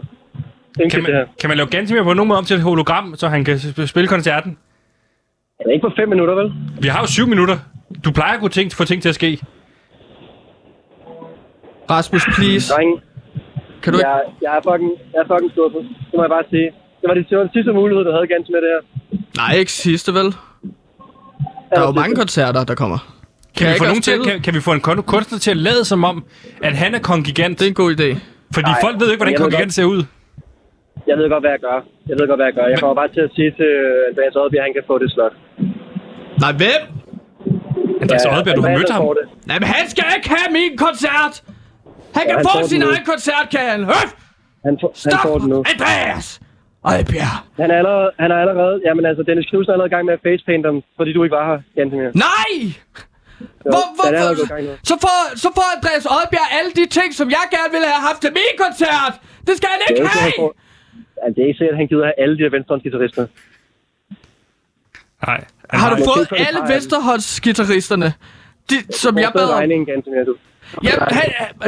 Kan 0.76 0.84
Ynkeligt, 0.84 1.06
det 1.06 1.14
her. 1.14 1.20
man, 1.20 1.28
kan 1.40 1.48
man 1.50 1.56
lave 1.56 1.68
Gantemir 1.68 2.02
på 2.02 2.12
nogen 2.12 2.28
måde 2.28 2.38
om 2.38 2.44
til 2.44 2.56
et 2.56 2.62
hologram, 2.62 3.14
så 3.16 3.28
han 3.28 3.44
kan 3.44 3.54
sp- 3.56 3.86
spille 3.86 4.08
koncerten? 4.08 4.58
Er 5.68 5.72
ikke 5.72 5.86
på 5.88 5.92
fem 6.00 6.08
minutter, 6.08 6.34
vel? 6.34 6.52
Vi 6.84 6.88
har 6.88 7.00
jo 7.00 7.06
syv 7.06 7.26
minutter. 7.26 7.56
Du 8.04 8.10
plejer 8.12 8.34
at 8.34 8.40
kunne 8.40 8.50
ting, 8.58 8.72
få 8.72 8.84
ting 8.84 9.02
til 9.02 9.08
at 9.08 9.14
ske. 9.14 9.30
Rasmus, 11.90 12.24
please. 12.36 12.66
Drenge, 12.74 12.96
Kan 13.82 13.92
du 13.92 13.98
ikke... 13.98 14.08
jeg, 14.08 14.20
jeg 14.44 14.52
er 14.58 14.62
fucking, 14.70 14.92
jeg 15.12 15.20
er 15.24 15.28
fucking 15.32 15.50
skuffet. 15.54 15.82
Det 16.10 16.14
må 16.18 16.22
jeg 16.26 16.32
bare 16.36 16.46
sige. 16.54 16.68
Det 17.00 17.06
var, 17.08 17.14
det, 17.14 17.22
det 17.30 17.34
var 17.38 17.44
den 17.48 17.52
sidste 17.56 17.72
mulighed, 17.80 18.04
du 18.08 18.12
havde 18.16 18.26
ganske 18.34 18.50
med 18.54 18.60
det 18.64 18.70
her. 18.74 18.82
Nej, 19.40 19.52
ikke 19.62 19.72
sidste, 19.72 20.10
vel? 20.18 20.28
Der 21.70 21.76
er 21.82 21.86
jo 21.90 21.92
mange 22.02 22.14
koncerter, 22.22 22.64
der 22.70 22.74
kommer. 22.82 22.98
Kan, 23.56 23.66
jeg 23.66 23.74
vi 23.74 23.78
få 23.78 23.84
nogen 23.92 24.02
til, 24.08 24.16
kan, 24.28 24.36
kan 24.46 24.52
vi 24.56 24.60
få 24.68 24.72
en 24.78 24.80
kun- 24.88 25.02
kunstner 25.14 25.38
til 25.44 25.50
at 25.56 25.60
lade 25.68 25.82
som 25.92 26.00
om, 26.10 26.16
at 26.68 26.74
han 26.82 26.90
er 26.94 27.02
kongigant? 27.10 27.54
Det 27.58 27.64
er 27.66 27.70
en 27.74 27.80
god 27.84 27.90
idé. 27.98 28.08
Fordi 28.56 28.70
Nej, 28.72 28.80
folk 28.86 28.94
ved 29.00 29.08
ikke, 29.12 29.20
hvordan 29.22 29.38
kongigant 29.42 29.72
ser 29.78 29.84
ud. 29.94 30.00
Jeg 31.10 31.16
ved 31.18 31.26
godt, 31.34 31.42
hvad 31.42 31.52
jeg 31.56 31.62
gør. 31.68 31.78
Jeg 32.10 32.16
ved 32.18 32.24
godt, 32.30 32.38
hvad 32.40 32.46
jeg 32.50 32.54
gør. 32.58 32.66
Jeg 32.72 32.78
kommer 32.82 32.94
bare 33.02 33.10
til 33.16 33.22
at 33.28 33.30
sige 33.36 33.50
til 33.60 33.70
Andreas 34.10 34.34
Oddbjerg, 34.40 34.62
at 34.62 34.66
han 34.68 34.74
kan 34.78 34.84
få 34.90 34.94
det 35.02 35.08
slot. 35.14 35.34
Nej, 36.44 36.52
hvem? 36.60 36.80
Andreas 38.02 38.24
ja, 38.24 38.30
Oddbjerg, 38.38 38.56
du 38.56 38.62
har 38.66 38.72
mødt 38.78 38.90
ham. 38.90 39.02
det. 39.20 39.26
Nej, 39.50 39.58
men 39.62 39.68
han 39.76 39.84
skal 39.92 40.04
ikke 40.16 40.28
have 40.38 40.48
min 40.58 40.72
koncert! 40.86 41.34
Han 42.16 42.22
kan 42.28 42.34
han 42.38 42.44
få 42.48 42.52
den 42.60 42.68
sin 42.74 42.82
egen 42.90 43.04
koncert, 43.12 43.46
kan 43.54 43.64
han? 43.72 43.80
Høf! 43.92 44.10
Han, 44.66 44.74
han 44.82 44.94
Stop! 44.94 45.20
får 45.26 45.36
det 45.42 45.48
nu. 45.54 45.58
Andreas! 45.72 46.26
Oddbjerg! 46.90 47.34
Han 47.60 47.68
er 47.72 47.76
allerede, 47.82 48.10
han 48.22 48.28
er 48.34 48.38
allerede, 48.44 48.74
jamen 48.86 49.04
altså, 49.10 49.22
Dennis 49.28 49.46
Knudsen 49.50 49.70
er 49.70 49.74
allerede 49.74 49.90
i 49.92 49.94
gang 49.94 50.04
med 50.08 50.14
at 50.18 50.22
facepaint 50.28 50.64
dem, 50.68 50.76
fordi 50.98 51.10
du 51.16 51.20
ikke 51.24 51.36
var 51.40 51.44
her, 51.50 51.58
ganske 51.78 51.96
mere. 52.00 52.12
Nej! 52.28 52.52
Så, 53.38 53.68
Hvor, 53.74 53.84
hvor, 53.96 54.04
han 54.08 54.14
er 54.14 54.24
hvor, 54.38 54.46
så, 54.90 54.94
får, 55.04 55.18
så 55.44 55.48
får 55.56 55.66
Andreas 55.76 56.04
Oddbjerg 56.16 56.48
alle 56.58 56.70
de 56.80 56.84
ting, 56.98 57.08
som 57.20 57.26
jeg 57.38 57.44
gerne 57.56 57.70
ville 57.74 57.88
have 57.94 58.02
haft 58.08 58.20
til 58.24 58.32
min 58.38 58.54
koncert! 58.64 59.14
Det 59.46 59.54
skal 59.58 59.68
han 59.72 59.78
Det 59.80 59.86
er 59.86 59.90
ikke 59.92 60.02
ikke, 60.02 60.18
han 60.18 60.22
have! 60.28 60.38
får, 60.42 60.50
ja, 61.20 61.26
det 61.34 61.40
er 61.44 61.46
ikke 61.50 61.58
sikkert, 61.60 61.74
at 61.76 61.80
han 61.82 61.88
gider 61.92 62.04
have 62.08 62.18
alle 62.22 62.34
de 62.38 62.42
her 62.46 62.52
venstrehåndsgitarrister. 62.56 63.24
Nej. 65.26 65.44
Har 65.70 65.96
du 65.96 66.04
fået 66.14 66.30
det 66.30 66.46
alle 66.48 66.60
Vesterholds-gitarristerne? 66.74 68.12
De, 68.70 68.74
som 68.96 69.18
jeg 69.18 69.30
bad 69.34 69.44
om. 69.50 69.58
regningen, 69.58 70.02
du. 70.26 70.34
Ja, 70.84 70.90
han, 71.10 71.24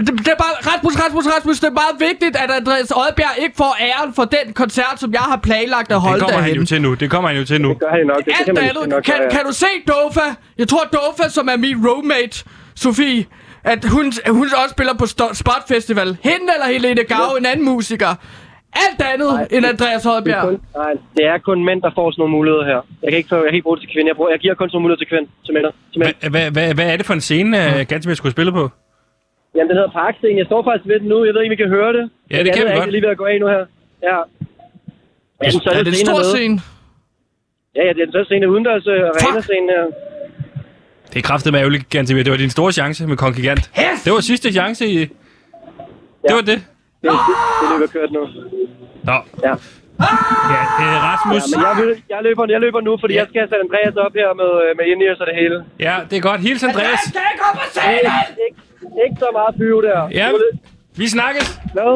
det, 0.06 0.18
det 0.18 0.28
er 0.28 0.36
bare, 0.36 0.74
Rasmus, 0.74 0.96
Rasmus, 1.04 1.26
Rasmus, 1.26 1.60
det 1.60 1.66
er 1.66 1.72
meget 1.72 2.10
vigtigt, 2.10 2.36
at 2.36 2.50
Andreas 2.50 2.90
Oddbjerg 2.90 3.34
ikke 3.42 3.56
får 3.56 3.76
æren 3.80 4.14
for 4.14 4.24
den 4.24 4.52
koncert, 4.52 4.94
som 4.96 5.12
jeg 5.12 5.20
har 5.20 5.36
planlagt 5.36 5.82
at 5.82 5.94
Det 5.94 6.00
holde 6.00 6.20
kommer 6.20 6.36
han 6.36 6.44
derhen. 6.44 6.56
jo 6.60 6.66
til 6.66 6.82
nu. 6.82 6.94
Det 6.94 7.10
kommer 7.10 7.28
han 7.30 7.38
jo 7.38 7.44
til 7.44 7.60
nu. 7.60 7.68
Det 7.68 7.78
gør 7.80 7.90
han 7.90 8.06
nok. 8.06 8.16
Det, 8.16 8.26
det 8.26 8.34
kan 8.34 8.44
Alt 8.48 8.54
man 8.54 8.64
andet, 8.70 8.88
nok 8.88 9.02
kan, 9.02 9.14
ja. 9.22 9.28
kan 9.36 9.44
du 9.46 9.52
se 9.52 9.66
Dofa? 9.88 10.26
Jeg 10.58 10.68
tror, 10.68 10.84
Dofa, 10.84 11.28
som 11.28 11.48
er 11.48 11.56
min 11.56 11.88
roommate, 11.88 12.44
Sofie, 12.74 13.24
at 13.64 13.84
hun, 13.84 14.12
hun 14.28 14.44
også 14.44 14.70
spiller 14.70 14.94
på 14.94 15.06
Spot 15.34 15.62
Festival. 15.68 16.16
Hende 16.22 16.46
eller 16.54 16.66
Helene 16.66 17.04
Gau, 17.04 17.34
en 17.38 17.46
anden 17.46 17.64
musiker. 17.64 18.14
Alt 18.84 19.00
andet 19.12 19.28
Nej, 19.32 19.46
end 19.54 19.62
det- 19.64 19.70
Andreas 19.74 20.02
Det 20.02 20.08
er, 20.08 20.12
Højbjerg. 20.12 20.42
kun, 20.48 20.60
nej, 20.82 20.92
det 21.16 21.24
er 21.32 21.38
kun 21.48 21.58
mænd, 21.68 21.82
der 21.86 21.90
får 21.98 22.06
sådan 22.10 22.20
nogle 22.22 22.34
muligheder 22.36 22.64
her. 22.70 22.80
Jeg 23.02 23.08
kan 23.10 23.16
ikke, 23.20 23.28
få- 23.32 23.36
jeg 23.44 23.50
kan 23.50 23.54
ikke 23.58 23.68
bruge 23.68 23.76
det 23.76 23.82
til 23.84 23.92
kvinder. 23.94 24.08
Jeg, 24.12 24.16
bruger, 24.16 24.30
jeg 24.36 24.40
giver 24.44 24.54
kun 24.54 24.66
sådan 24.68 24.74
nogle 24.76 24.84
muligheder 24.84 25.02
til 25.04 25.10
kvinder. 25.12 25.28
Til 25.44 25.52
mænd. 25.54 25.64
Til 25.92 25.98
mænd. 26.02 26.14
Hva- 26.24 26.32
hva- 26.34 26.50
hva- 26.56 26.74
Hvad 26.78 26.86
er 26.92 26.96
det 27.00 27.06
for 27.10 27.14
en 27.20 27.24
scene, 27.28 27.50
uh, 27.66 27.80
Gantemir 27.90 28.14
skulle 28.20 28.34
spille 28.36 28.52
på? 28.60 28.64
Jamen, 29.54 29.68
den 29.70 29.76
hedder 29.78 29.92
Parkscene. 30.00 30.36
Jeg 30.42 30.46
står 30.50 30.60
faktisk 30.68 30.86
ved 30.92 30.98
den 31.02 31.08
nu. 31.12 31.18
Jeg 31.26 31.32
ved 31.34 31.40
ikke, 31.42 31.52
om 31.54 31.58
I 31.58 31.62
kan 31.64 31.70
høre 31.78 31.90
det. 31.98 32.04
Ja, 32.34 32.38
det 32.44 32.50
kan 32.54 32.62
vi 32.64 32.68
Jeg 32.70 32.76
godt. 32.78 32.86
er 32.88 32.92
lige 32.96 33.04
ved 33.06 33.12
at 33.16 33.20
gå 33.22 33.26
af 33.32 33.36
nu 33.42 33.46
her. 33.54 33.62
Ja. 34.08 34.16
Ja, 35.42 35.46
den 35.50 35.56
Er 35.56 35.60
største 35.64 35.84
det 35.86 35.92
en 35.96 36.00
stor 36.06 36.12
hernede. 36.20 36.32
scene? 36.34 36.56
Ja, 37.76 37.82
ja, 37.86 37.90
det 37.94 38.00
er 38.02 38.06
den 38.08 38.12
største 38.16 38.28
scene. 38.30 38.44
Udendørs 38.52 38.86
uh, 38.86 38.92
arena-scene 38.94 39.68
her. 39.76 39.84
Det 41.12 41.18
er 41.22 41.26
kraftet 41.30 41.52
med 41.52 41.60
ærgerligt, 41.60 41.88
Gantemir. 41.94 42.22
Det 42.26 42.30
var 42.30 42.36
din 42.46 42.50
store 42.58 42.72
chance 42.72 43.06
med 43.06 43.16
Kong 43.16 43.34
Gigant. 43.36 43.70
Yes! 43.78 44.02
Det 44.04 44.12
var 44.12 44.20
sidste 44.20 44.52
chance 44.52 44.86
i... 44.86 44.96
Det 46.26 46.34
var 46.38 46.44
det. 46.50 46.58
Det, 47.02 47.10
det, 47.10 47.10
det 47.60 47.66
løber 47.72 47.86
kørt 47.92 48.10
nu. 48.12 48.20
Nå. 49.08 49.16
Ja. 49.46 49.54
Ja, 50.54 50.62
øh, 50.84 50.96
Rasmus. 51.08 51.42
Ja, 51.52 51.56
men 51.56 51.66
jeg, 51.68 51.74
vil- 51.86 52.02
jeg, 52.14 52.20
løber, 52.26 52.44
jeg 52.54 52.60
løber 52.60 52.80
nu, 52.88 52.92
fordi 53.02 53.14
Ja. 53.14 53.20
jeg 53.20 53.26
skal 53.30 53.38
have 53.42 53.48
sat 53.52 53.60
Andreas 53.66 53.94
op 54.06 54.12
her 54.20 54.28
med, 54.42 54.50
øh, 54.64 54.70
med 54.78 54.84
Indias 54.92 55.18
og 55.22 55.26
det 55.30 55.36
hele. 55.42 55.56
Ja, 55.86 55.94
det 56.10 56.16
er 56.16 56.24
godt. 56.30 56.40
Hils 56.40 56.62
Andreas. 56.70 57.00
skal 57.12 57.22
ikke 57.34 57.44
op 57.50 57.56
og 57.64 57.68
se 57.78 57.80
det! 58.06 58.12
Ikke, 58.46 58.60
ikke 59.04 59.16
så 59.24 59.28
meget 59.38 59.52
fyve 59.58 59.80
der. 59.88 60.00
Ja, 60.18 60.26
er 60.28 60.38
vi 61.00 61.06
snakkes. 61.16 61.46
Hvad? 61.76 61.92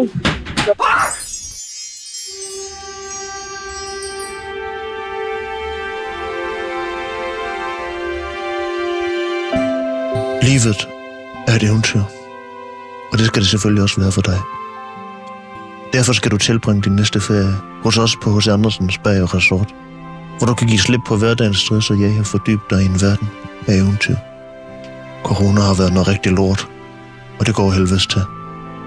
Livet 10.48 10.88
er 11.48 11.54
et 11.56 11.62
eventyr. 11.62 12.00
Og 13.12 13.18
det 13.18 13.26
skal 13.26 13.42
det 13.42 13.48
selvfølgelig 13.50 13.82
også 13.82 14.00
være 14.00 14.12
for 14.12 14.22
dig. 14.22 14.38
Derfor 15.94 16.12
skal 16.12 16.30
du 16.30 16.38
tilbringe 16.38 16.82
din 16.82 16.96
næste 16.96 17.20
ferie 17.20 17.56
hos 17.82 17.98
os 17.98 18.16
på 18.22 18.38
H.C. 18.38 18.48
Andersens 18.48 18.98
Bag 18.98 19.22
og 19.22 19.34
Resort, 19.34 19.74
hvor 20.38 20.46
du 20.46 20.54
kan 20.54 20.66
give 20.66 20.78
slip 20.78 21.00
på 21.06 21.16
hverdagens 21.16 21.58
stress 21.58 21.90
og 21.90 22.00
jag 22.00 22.18
og 22.18 22.26
fordybe 22.26 22.62
dig 22.70 22.82
i 22.82 22.86
en 22.86 23.00
verden 23.00 23.28
af 23.66 23.74
eventyr. 23.74 24.16
Corona 25.24 25.60
har 25.60 25.74
været 25.74 25.92
noget 25.92 26.08
rigtig 26.08 26.32
lort, 26.32 26.68
og 27.38 27.46
det 27.46 27.54
går 27.54 27.70
helvedes 27.70 28.06
til. 28.06 28.22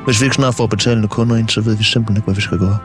Hvis 0.05 0.21
vi 0.21 0.25
ikke 0.25 0.35
snart 0.35 0.55
får 0.55 0.67
betalende 0.67 1.07
kunder 1.07 1.35
ind, 1.35 1.49
så 1.49 1.61
ved 1.61 1.77
vi 1.77 1.83
simpelthen 1.83 2.17
ikke, 2.17 2.25
hvad 2.25 2.35
vi 2.35 2.41
skal 2.41 2.59
gøre. 2.59 2.77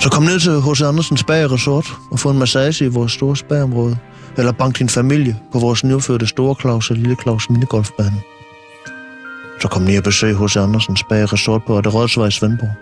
Så 0.00 0.08
kom 0.10 0.22
ned 0.22 0.40
til 0.40 0.60
H.C. 0.60 0.82
Andersens 0.82 1.24
Bag 1.24 1.44
og 1.44 1.52
Resort 1.52 1.96
og 2.10 2.18
få 2.18 2.30
en 2.30 2.38
massage 2.38 2.84
i 2.84 2.88
vores 2.88 3.12
store 3.12 3.36
spagområde, 3.36 3.96
eller 4.36 4.52
bank 4.52 4.78
din 4.78 4.88
familie 4.88 5.36
på 5.52 5.58
vores 5.58 5.84
nyopførte 5.84 6.26
Store 6.26 6.54
Claus 6.60 6.90
og 6.90 6.96
Lille 6.96 7.16
Claus 7.22 7.50
minigolfbane. 7.50 8.35
Så 9.60 9.68
kom 9.68 9.86
lige 9.86 9.98
og 9.98 10.04
besøg 10.04 10.34
hos 10.34 10.56
Andersens 10.56 11.02
Bag 11.08 11.32
Resort 11.32 11.62
på 11.66 11.78
Adde 11.78 11.88
Rådsvej 11.88 12.26
i 12.26 12.30
Svendborg. 12.30 12.72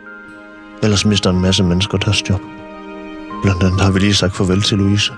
Ellers 0.83 1.05
mister 1.05 1.31
en 1.31 1.41
masse 1.41 1.65
mennesker 1.65 1.99
deres 1.99 2.31
job. 2.31 2.41
Blandt 3.43 3.63
andet 3.63 3.81
har 3.81 3.91
vi 3.91 3.99
lige 3.99 4.15
sagt 4.15 4.37
farvel 4.37 4.63
til 4.63 4.79
Louise. 4.79 5.13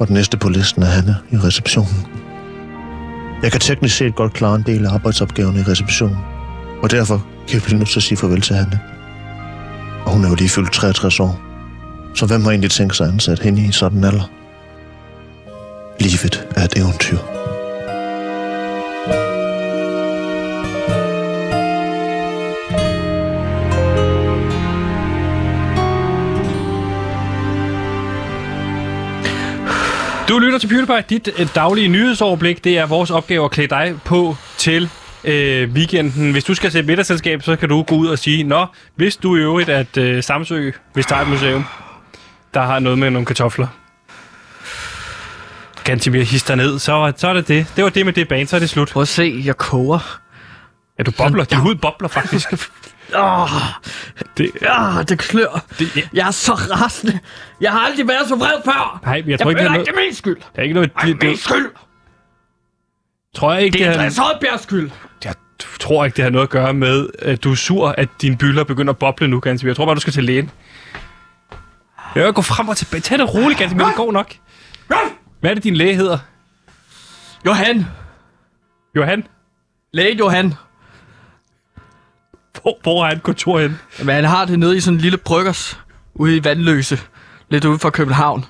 Og 0.00 0.06
den 0.06 0.14
næste 0.14 0.36
på 0.36 0.48
listen 0.48 0.82
er 0.82 0.86
Hanne 0.86 1.16
i 1.30 1.36
receptionen. 1.36 2.06
Jeg 3.42 3.52
kan 3.52 3.60
teknisk 3.60 3.96
set 3.96 4.14
godt 4.14 4.32
klare 4.32 4.54
en 4.54 4.62
del 4.66 4.86
af 4.86 4.92
arbejdsopgaverne 4.92 5.60
i 5.60 5.62
receptionen. 5.62 6.18
Og 6.82 6.90
derfor 6.90 7.26
kan 7.48 7.54
jeg 7.54 7.62
blive 7.62 7.78
nødt 7.78 7.88
til 7.88 7.98
at 7.98 8.02
sige 8.02 8.18
farvel 8.18 8.40
til 8.40 8.56
Hanne. 8.56 8.80
Og 10.04 10.12
hun 10.12 10.24
er 10.24 10.28
jo 10.28 10.34
lige 10.34 10.48
fyldt 10.48 10.72
63 10.72 11.20
år. 11.20 11.40
Så 12.14 12.26
hvem 12.26 12.42
har 12.42 12.50
egentlig 12.50 12.70
tænkt 12.70 12.96
sig 12.96 13.06
at 13.06 13.12
ansætte 13.12 13.42
hende 13.42 13.66
i 13.66 13.72
sådan 13.72 13.98
en 13.98 14.04
alder? 14.04 14.30
Livet 16.00 16.48
er 16.56 16.64
et 16.64 16.72
eventyr. 16.76 17.41
Du 30.28 30.38
lytter 30.38 30.58
til 30.58 30.68
PewDiePie, 30.68 31.04
dit 31.10 31.28
øh, 31.38 31.48
daglige 31.54 31.88
nyhedsoverblik. 31.88 32.64
Det 32.64 32.78
er 32.78 32.86
vores 32.86 33.10
opgave 33.10 33.44
at 33.44 33.50
klæde 33.50 33.68
dig 33.68 33.94
på 34.04 34.36
til 34.58 34.90
øh, 35.24 35.70
weekenden. 35.70 36.32
Hvis 36.32 36.44
du 36.44 36.54
skal 36.54 36.70
se 36.72 36.82
middagsselskab, 36.82 37.42
så 37.42 37.56
kan 37.56 37.68
du 37.68 37.82
gå 37.82 37.94
ud 37.94 38.06
og 38.08 38.18
sige, 38.18 38.44
Nå, 38.44 38.66
hvis 38.94 39.16
du 39.16 39.36
i 39.36 39.38
øvrigt, 39.38 39.68
at 39.68 39.96
øh, 39.96 40.22
Samsø, 40.22 40.70
hvis 40.92 41.06
der 41.06 41.16
er 41.16 41.20
et 41.20 41.28
museum, 41.28 41.64
der 42.54 42.62
har 42.62 42.78
noget 42.78 42.98
med 42.98 43.10
nogle 43.10 43.26
kartofler. 43.26 43.66
Gantimir 45.84 46.22
hister 46.22 46.54
ned, 46.54 46.78
så, 46.78 47.12
så 47.16 47.28
er 47.28 47.32
det 47.32 47.48
det. 47.48 47.66
Det 47.76 47.84
var 47.84 47.90
det 47.90 48.04
med 48.06 48.12
det 48.12 48.28
band, 48.28 48.48
så 48.48 48.56
er 48.56 48.60
det 48.60 48.70
slut. 48.70 48.88
Prøv 48.88 49.02
at 49.02 49.08
se, 49.08 49.42
jeg 49.44 49.56
koger. 49.56 50.21
Ja, 50.98 51.02
du 51.02 51.10
bobler. 51.18 51.44
Din 51.44 51.58
hud 51.58 51.74
bobler 51.74 52.08
faktisk. 52.08 52.48
Åh, 53.14 53.50
Det, 54.38 54.50
ah, 54.68 55.08
det 55.08 55.18
klør. 55.18 55.64
det, 55.78 55.96
ja. 55.96 56.02
Jeg 56.12 56.26
er 56.26 56.30
så 56.30 56.52
rasende. 56.52 57.18
Jeg 57.60 57.72
har 57.72 57.80
aldrig 57.80 58.08
været 58.08 58.28
så 58.28 58.36
vred 58.36 58.52
før. 58.64 59.00
Nej, 59.04 59.14
men 59.20 59.24
jeg 59.24 59.30
Jeg 59.30 59.40
tror 59.40 59.50
ikke, 59.50 59.58
det 59.62 59.66
er 59.68 59.70
ikke, 59.70 59.72
noget... 59.74 59.86
det 59.86 59.94
er 59.96 60.04
min 60.06 60.14
skyld. 60.14 60.36
Der 60.36 60.44
er 60.54 60.62
ikke 60.62 60.74
noget... 60.74 60.90
Ej, 60.96 61.04
Det, 61.06 61.22
min 61.22 61.30
det, 61.30 61.38
skyld. 61.38 61.70
tror 63.34 63.52
jeg 63.52 63.62
ikke, 63.62 63.72
Det 63.72 63.80
det 63.80 63.86
er 63.88 63.92
Andreas 63.92 64.16
Højbjergs 64.16 64.62
skyld. 64.62 64.90
jeg 65.24 65.34
tror 65.80 66.04
ikke, 66.04 66.16
det 66.16 66.24
har 66.24 66.30
noget 66.30 66.46
at 66.46 66.50
gøre 66.50 66.74
med, 66.74 67.08
at 67.18 67.44
du 67.44 67.50
er 67.50 67.54
sur, 67.54 67.88
at 67.98 68.08
dine 68.22 68.36
bylder 68.36 68.64
begynder 68.64 68.92
at 68.92 68.98
boble 68.98 69.28
nu, 69.28 69.40
Gansimir. 69.40 69.70
Jeg 69.70 69.76
tror 69.76 69.84
bare, 69.84 69.94
du 69.94 70.00
skal 70.00 70.12
til 70.12 70.24
lægen. 70.24 70.50
Jeg 72.14 72.34
gå 72.34 72.42
frem 72.42 72.68
og 72.68 72.76
tilbage. 72.76 73.00
Tag 73.00 73.18
det 73.18 73.34
roligt, 73.34 73.58
Gansimir. 73.58 73.84
Det 73.84 73.94
går 73.94 74.12
nok. 74.12 74.34
Hvad 75.40 75.50
er 75.50 75.54
det, 75.54 75.64
din 75.64 75.76
læge 75.76 75.94
hedder? 75.94 76.18
Johan. 77.46 77.86
Johan? 78.96 79.26
Læge 79.92 80.16
Johan. 80.16 80.54
Hvor, 82.62 82.78
hvor 82.82 83.04
er 83.04 83.08
han 83.08 83.20
kontor 83.20 83.58
henne? 83.60 83.78
Men 83.98 84.08
han 84.14 84.24
har 84.24 84.44
det 84.44 84.58
nede 84.58 84.76
i 84.76 84.80
sådan 84.80 84.94
en 84.96 85.00
lille 85.00 85.18
bryggers 85.18 85.78
ude 86.14 86.36
i 86.36 86.44
Vandløse. 86.44 86.98
Lidt 87.50 87.64
ude 87.64 87.78
for 87.78 87.90
København. 87.90 88.44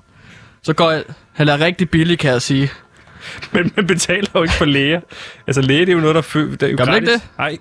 Så 0.62 0.72
går 0.72 0.90
jeg... 0.90 1.02
Han 1.32 1.48
er 1.48 1.60
rigtig 1.60 1.90
billig, 1.90 2.18
kan 2.18 2.30
jeg 2.30 2.42
sige. 2.42 2.70
Men 3.52 3.72
man 3.76 3.86
betaler 3.86 4.28
jo 4.34 4.42
ikke 4.42 4.54
for 4.54 4.64
læger. 4.64 5.00
Altså, 5.46 5.60
læge, 5.62 5.80
det 5.80 5.88
er 5.88 5.92
jo 5.92 6.00
noget, 6.00 6.14
der, 6.14 6.22
fø- 6.22 6.56
der 6.56 6.66
er 6.66 6.70
jo 6.70 6.76
Gør 6.76 6.84
man 6.84 6.94
gratis. 6.94 7.08
ikke 7.08 7.12
det? 7.12 7.22
Nej. 7.38 7.58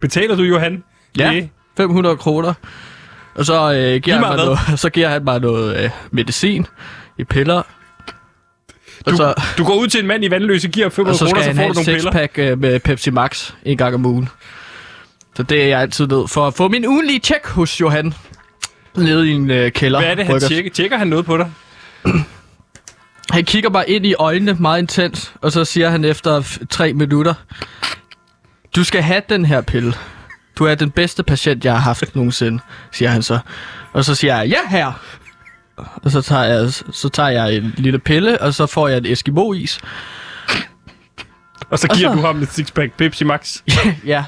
Betaler 0.00 0.36
du, 0.36 0.42
Johan? 0.42 0.84
Ja. 1.18 1.30
Læge? 1.30 1.52
500 1.76 2.16
kroner. 2.16 2.54
Og 3.34 3.44
så, 3.44 3.72
øh, 3.72 4.00
giver 4.02 4.16
han 4.26 4.36
noget, 4.36 4.58
så 4.80 4.90
giver 4.90 5.08
han 5.08 5.24
mig 5.24 5.40
noget 5.40 5.84
øh, 5.84 5.90
medicin 6.10 6.66
i 7.18 7.24
piller. 7.24 7.62
Og 9.06 9.12
Du, 9.12 9.16
så, 9.16 9.34
du 9.58 9.64
går 9.64 9.74
ud 9.74 9.86
til 9.88 10.00
en 10.00 10.06
mand 10.06 10.24
i 10.24 10.30
vandløse, 10.30 10.68
giver 10.68 10.86
og 10.86 10.92
500 10.92 11.18
så 11.18 11.24
kroner, 11.24 11.42
skal 11.42 11.42
så 11.42 11.48
han 11.48 11.56
får 11.56 11.62
have 11.62 11.74
du 11.74 11.80
et 11.80 11.86
nogle 11.86 11.98
piller. 11.98 12.12
sexpack 12.12 12.38
øh, 12.38 12.58
med 12.60 12.80
Pepsi 12.80 13.10
Max 13.10 13.52
en 13.62 13.76
gang 13.78 13.94
om 13.94 14.06
ugen. 14.06 14.28
Så 15.36 15.42
det 15.42 15.62
er 15.62 15.66
jeg 15.68 15.80
altid 15.80 16.06
nødt 16.06 16.30
for 16.30 16.46
at 16.46 16.54
få 16.54 16.68
min 16.68 16.86
ugenlige 16.86 17.18
tjek 17.18 17.46
hos 17.46 17.80
Johan. 17.80 18.14
Nede 18.96 19.28
i 19.28 19.32
en 19.32 19.50
øh, 19.50 19.72
kælder. 19.72 20.00
Hvad 20.00 20.10
er 20.10 20.14
det, 20.14 20.26
han 20.26 20.40
tjekker? 20.40 20.70
Tjekker 20.70 20.98
han 20.98 21.06
noget 21.06 21.24
på 21.26 21.36
dig? 21.36 21.50
Han 23.30 23.44
kigger 23.44 23.70
bare 23.70 23.90
ind 23.90 24.06
i 24.06 24.14
øjnene 24.14 24.54
meget 24.60 24.78
intens, 24.78 25.34
og 25.40 25.52
så 25.52 25.64
siger 25.64 25.90
han 25.90 26.04
efter 26.04 26.40
f- 26.40 26.66
tre 26.70 26.92
minutter, 26.92 27.34
du 28.76 28.84
skal 28.84 29.02
have 29.02 29.22
den 29.28 29.44
her 29.44 29.60
pille. 29.60 29.94
Du 30.58 30.64
er 30.64 30.74
den 30.74 30.90
bedste 30.90 31.22
patient, 31.22 31.64
jeg 31.64 31.72
har 31.72 31.80
haft 31.80 32.16
nogensinde, 32.16 32.62
siger 32.92 33.08
han 33.08 33.22
så. 33.22 33.38
Og 33.92 34.04
så 34.04 34.14
siger 34.14 34.36
jeg, 34.38 34.48
ja 34.48 34.58
her. 34.70 34.92
Og 35.76 36.10
så 36.10 36.22
tager 36.22 36.44
jeg, 36.44 36.72
så 36.72 37.08
tager 37.12 37.28
jeg 37.28 37.54
en 37.56 37.74
lille 37.76 37.98
pille, 37.98 38.40
og 38.40 38.54
så 38.54 38.66
får 38.66 38.88
jeg 38.88 38.98
en 38.98 39.06
Eskimo-is. 39.06 39.80
Og 41.70 41.78
så 41.78 41.86
Og 41.90 41.96
giver 41.96 42.10
så- 42.10 42.14
du 42.14 42.20
ham 42.20 42.42
et 42.42 42.52
sixpack 42.52 42.92
Pepsi 42.96 43.24
Max. 43.24 43.56
ja. 44.06 44.24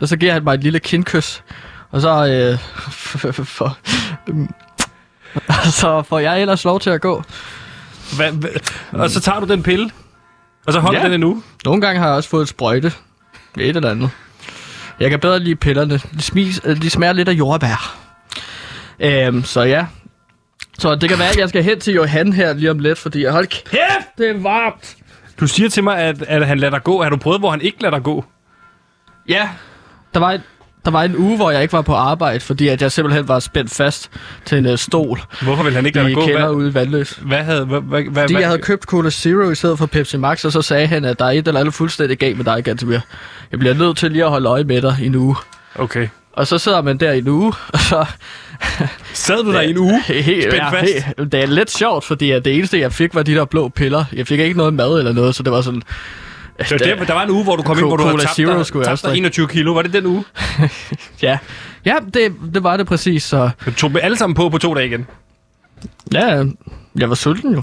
Og 0.00 0.08
så 0.08 0.16
giver 0.16 0.32
han 0.32 0.44
mig 0.44 0.54
et 0.54 0.60
lille 0.62 0.80
kindkys. 0.80 1.42
Og 1.90 2.00
så, 2.00 2.26
øh, 2.26 2.58
for, 3.44 3.76
så 5.70 6.02
får 6.02 6.18
jeg 6.18 6.40
ellers 6.40 6.64
lov 6.64 6.80
til 6.80 6.90
at 6.90 7.00
gå. 7.00 7.22
Hvad, 8.16 8.32
hvad? 8.32 8.50
Og 8.92 9.10
så 9.10 9.20
tager 9.20 9.40
du 9.40 9.46
den 9.46 9.62
pille, 9.62 9.90
og 10.66 10.72
så 10.72 10.80
holder 10.80 11.00
Ja. 11.00 11.04
den 11.04 11.12
en 11.14 11.24
uge. 11.24 11.42
Nogle 11.64 11.80
gange 11.80 12.00
har 12.00 12.06
jeg 12.06 12.16
også 12.16 12.28
fået 12.28 12.42
et 12.42 12.48
sprøjte. 12.48 12.92
Et 13.58 13.76
eller 13.76 13.90
andet. 13.90 14.10
Jeg 15.00 15.10
kan 15.10 15.20
bedre 15.20 15.38
lide 15.38 15.56
pillerne. 15.56 15.94
De, 15.98 16.22
smis, 16.22 16.60
øh, 16.64 16.82
de 16.82 16.90
smager 16.90 17.12
lidt 17.12 17.28
af 17.28 17.32
jordbær. 17.32 17.96
Øhm, 19.00 19.44
så 19.44 19.62
ja. 19.62 19.86
Så 20.78 20.94
det 20.94 21.08
kan 21.08 21.18
være, 21.18 21.28
at 21.28 21.36
jeg 21.38 21.48
skal 21.48 21.62
hen 21.62 21.80
til 21.80 21.94
Johan 21.94 22.32
her 22.32 22.52
lige 22.52 22.70
om 22.70 22.78
lidt, 22.78 22.98
fordi 22.98 23.24
hold 23.24 23.46
kæft, 23.46 24.18
det 24.18 24.30
er 24.30 24.38
varmt. 24.42 24.96
Du 25.40 25.46
siger 25.46 25.68
til 25.68 25.84
mig, 25.84 25.98
at, 25.98 26.22
at 26.22 26.46
han 26.46 26.58
lader 26.58 26.70
dig 26.70 26.84
gå. 26.84 27.02
Har 27.02 27.10
du 27.10 27.16
prøvet, 27.16 27.40
hvor 27.40 27.50
han 27.50 27.60
ikke 27.60 27.82
lader 27.82 27.94
dig 27.96 28.02
gå? 28.04 28.24
Ja, 29.28 29.48
der 30.14 30.20
var 30.20 30.32
et, 30.32 30.42
Der 30.84 30.90
var 30.90 31.02
en 31.02 31.16
uge, 31.16 31.36
hvor 31.36 31.50
jeg 31.50 31.62
ikke 31.62 31.72
var 31.72 31.82
på 31.82 31.94
arbejde, 31.94 32.40
fordi 32.40 32.68
at 32.68 32.82
jeg 32.82 32.92
simpelthen 32.92 33.28
var 33.28 33.38
spændt 33.38 33.70
fast 33.70 34.10
til 34.44 34.58
en 34.58 34.66
uh, 34.66 34.76
stol 34.76 35.20
Hvorfor 35.42 35.62
vil 35.62 35.72
han 35.74 35.86
ikke 35.86 35.98
lade 35.98 36.08
dig 36.08 36.14
gå? 36.16 36.24
kælder 36.26 36.40
Hvad, 36.40 36.50
ude 36.50 36.68
i 36.68 36.74
Vandløs. 36.74 37.18
hvad 37.22 37.38
havde... 37.42 37.64
Hvad, 37.64 37.80
hvad, 37.80 38.04
Fordi 38.04 38.32
hvad, 38.32 38.40
jeg 38.40 38.48
havde 38.48 38.62
købt 38.62 38.84
Cola 38.84 39.10
Zero 39.10 39.50
i 39.50 39.54
stedet 39.54 39.78
for 39.78 39.86
Pepsi 39.86 40.16
Max, 40.16 40.44
og 40.44 40.52
så 40.52 40.62
sagde 40.62 40.86
han, 40.86 41.04
at 41.04 41.18
der 41.18 41.24
er 41.24 41.30
et 41.30 41.48
eller 41.48 41.60
andet 41.60 41.74
fuldstændig 41.74 42.18
galt 42.18 42.36
med 42.36 42.44
dig, 42.44 42.64
Gantemir. 42.64 42.98
Jeg 43.50 43.58
bliver 43.58 43.74
nødt 43.74 43.96
til 43.96 44.10
lige 44.12 44.24
at 44.24 44.30
holde 44.30 44.48
øje 44.48 44.64
med 44.64 44.82
dig 44.82 44.96
i 45.02 45.06
en 45.06 45.14
uge. 45.14 45.36
Okay. 45.76 46.08
Og 46.32 46.46
så 46.46 46.58
sidder 46.58 46.82
man 46.82 46.96
der 46.98 47.12
i 47.12 47.18
en 47.18 47.28
uge, 47.28 47.52
og 47.72 47.78
så... 47.80 48.04
Sad 49.14 49.44
du 49.44 49.52
der 49.52 49.60
i 49.60 49.70
en 49.70 49.78
uge? 49.78 50.02
He, 50.06 50.14
he, 50.22 50.42
Spændt 50.42 50.56
ja, 50.56 50.70
fast? 50.70 50.92
he, 50.92 51.24
det 51.24 51.34
er 51.42 51.46
lidt 51.46 51.70
sjovt, 51.70 52.04
fordi 52.04 52.30
at 52.30 52.44
det 52.44 52.54
eneste, 52.56 52.80
jeg 52.80 52.92
fik, 52.92 53.14
var 53.14 53.22
de 53.22 53.34
der 53.34 53.44
blå 53.44 53.68
piller. 53.68 54.04
Jeg 54.12 54.26
fik 54.26 54.40
ikke 54.40 54.56
noget 54.56 54.74
mad 54.74 54.98
eller 54.98 55.12
noget, 55.12 55.34
så 55.34 55.42
det 55.42 55.52
var 55.52 55.60
sådan... 55.60 55.82
Det 56.58 56.70
var 56.70 56.78
der, 56.78 57.04
der 57.04 57.12
var 57.12 57.22
en 57.22 57.30
uge, 57.30 57.44
hvor 57.44 57.56
du 57.56 57.62
kom 57.62 57.78
ind, 57.78 57.86
hvor 57.86 57.96
du 57.96 58.04
havde 58.04 58.18
tabt, 58.18 58.34
Zero 58.34 58.58
dig, 58.58 58.66
tabt 58.66 59.02
dig 59.02 59.08
drikke. 59.08 59.18
21 59.18 59.48
kilo. 59.48 59.72
Var 59.72 59.82
det 59.82 59.92
den 59.92 60.06
uge? 60.06 60.24
Ja, 61.22 61.38
ja 61.84 61.94
det, 62.14 62.34
det 62.54 62.62
var 62.62 62.76
det 62.76 62.86
præcis, 62.86 63.22
så... 63.22 63.50
Du 63.66 63.72
tog 63.72 63.90
dem 63.90 63.98
alle 64.02 64.16
sammen 64.16 64.34
på 64.34 64.48
på 64.48 64.58
to 64.58 64.74
dage 64.74 64.86
igen. 64.86 65.06
Ja, 66.12 66.44
jeg 66.96 67.08
var 67.08 67.14
sulten 67.14 67.54
jo. 67.54 67.62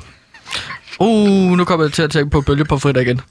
Uh, 0.99 1.57
nu 1.57 1.65
kommer 1.65 1.85
jeg 1.85 1.93
til 1.93 2.03
at 2.03 2.11
tænke 2.11 2.29
på 2.29 2.41
bølge 2.41 2.65
på 2.65 2.77
fredag 2.77 3.01
igen. 3.01 3.21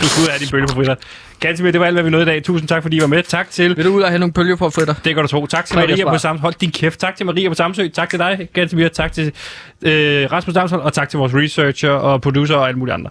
Du 0.00 0.08
skulle 0.08 0.28
ud 0.28 0.32
af 0.32 0.38
din 0.38 0.48
bølge 0.50 0.66
på 0.66 0.74
fritter. 0.74 0.94
Ganske 1.40 1.72
det 1.72 1.80
var 1.80 1.86
alt, 1.86 1.94
hvad 1.94 2.02
vi 2.02 2.10
nåede 2.10 2.22
i 2.22 2.26
dag. 2.26 2.42
Tusind 2.42 2.68
tak, 2.68 2.82
fordi 2.82 2.96
I 2.96 3.00
var 3.00 3.06
med. 3.06 3.22
Tak 3.22 3.50
til... 3.50 3.76
Vil 3.76 3.84
du 3.84 3.90
ud 3.90 4.02
og 4.02 4.08
have 4.08 4.18
nogle 4.18 4.32
bølge 4.32 4.56
på 4.56 4.70
fredag? 4.70 4.94
Det 5.04 5.14
kan 5.14 5.22
du 5.22 5.26
tro. 5.28 5.46
Tak 5.46 5.64
til 5.64 5.74
Fredagsbar. 5.74 6.04
Maria 6.04 6.14
på 6.14 6.18
Samsø. 6.18 6.40
Hold 6.40 6.54
din 6.60 6.70
kæft. 6.70 7.00
Tak 7.00 7.16
til 7.16 7.26
Maria 7.26 7.48
på 7.48 7.54
Samsø. 7.54 7.88
Tak 7.88 8.10
til 8.10 8.18
dig, 8.18 8.48
Gantemir. 8.52 8.88
Tak 8.88 9.12
til 9.12 9.32
øh, 9.82 10.32
Rasmus 10.32 10.54
Damshold. 10.54 10.82
Og 10.82 10.92
tak 10.92 11.08
til 11.08 11.18
vores 11.18 11.34
researcher 11.34 11.90
og 11.90 12.20
producer 12.20 12.54
og 12.54 12.68
alle 12.68 12.78
mulige 12.78 12.94
andre. 12.94 13.10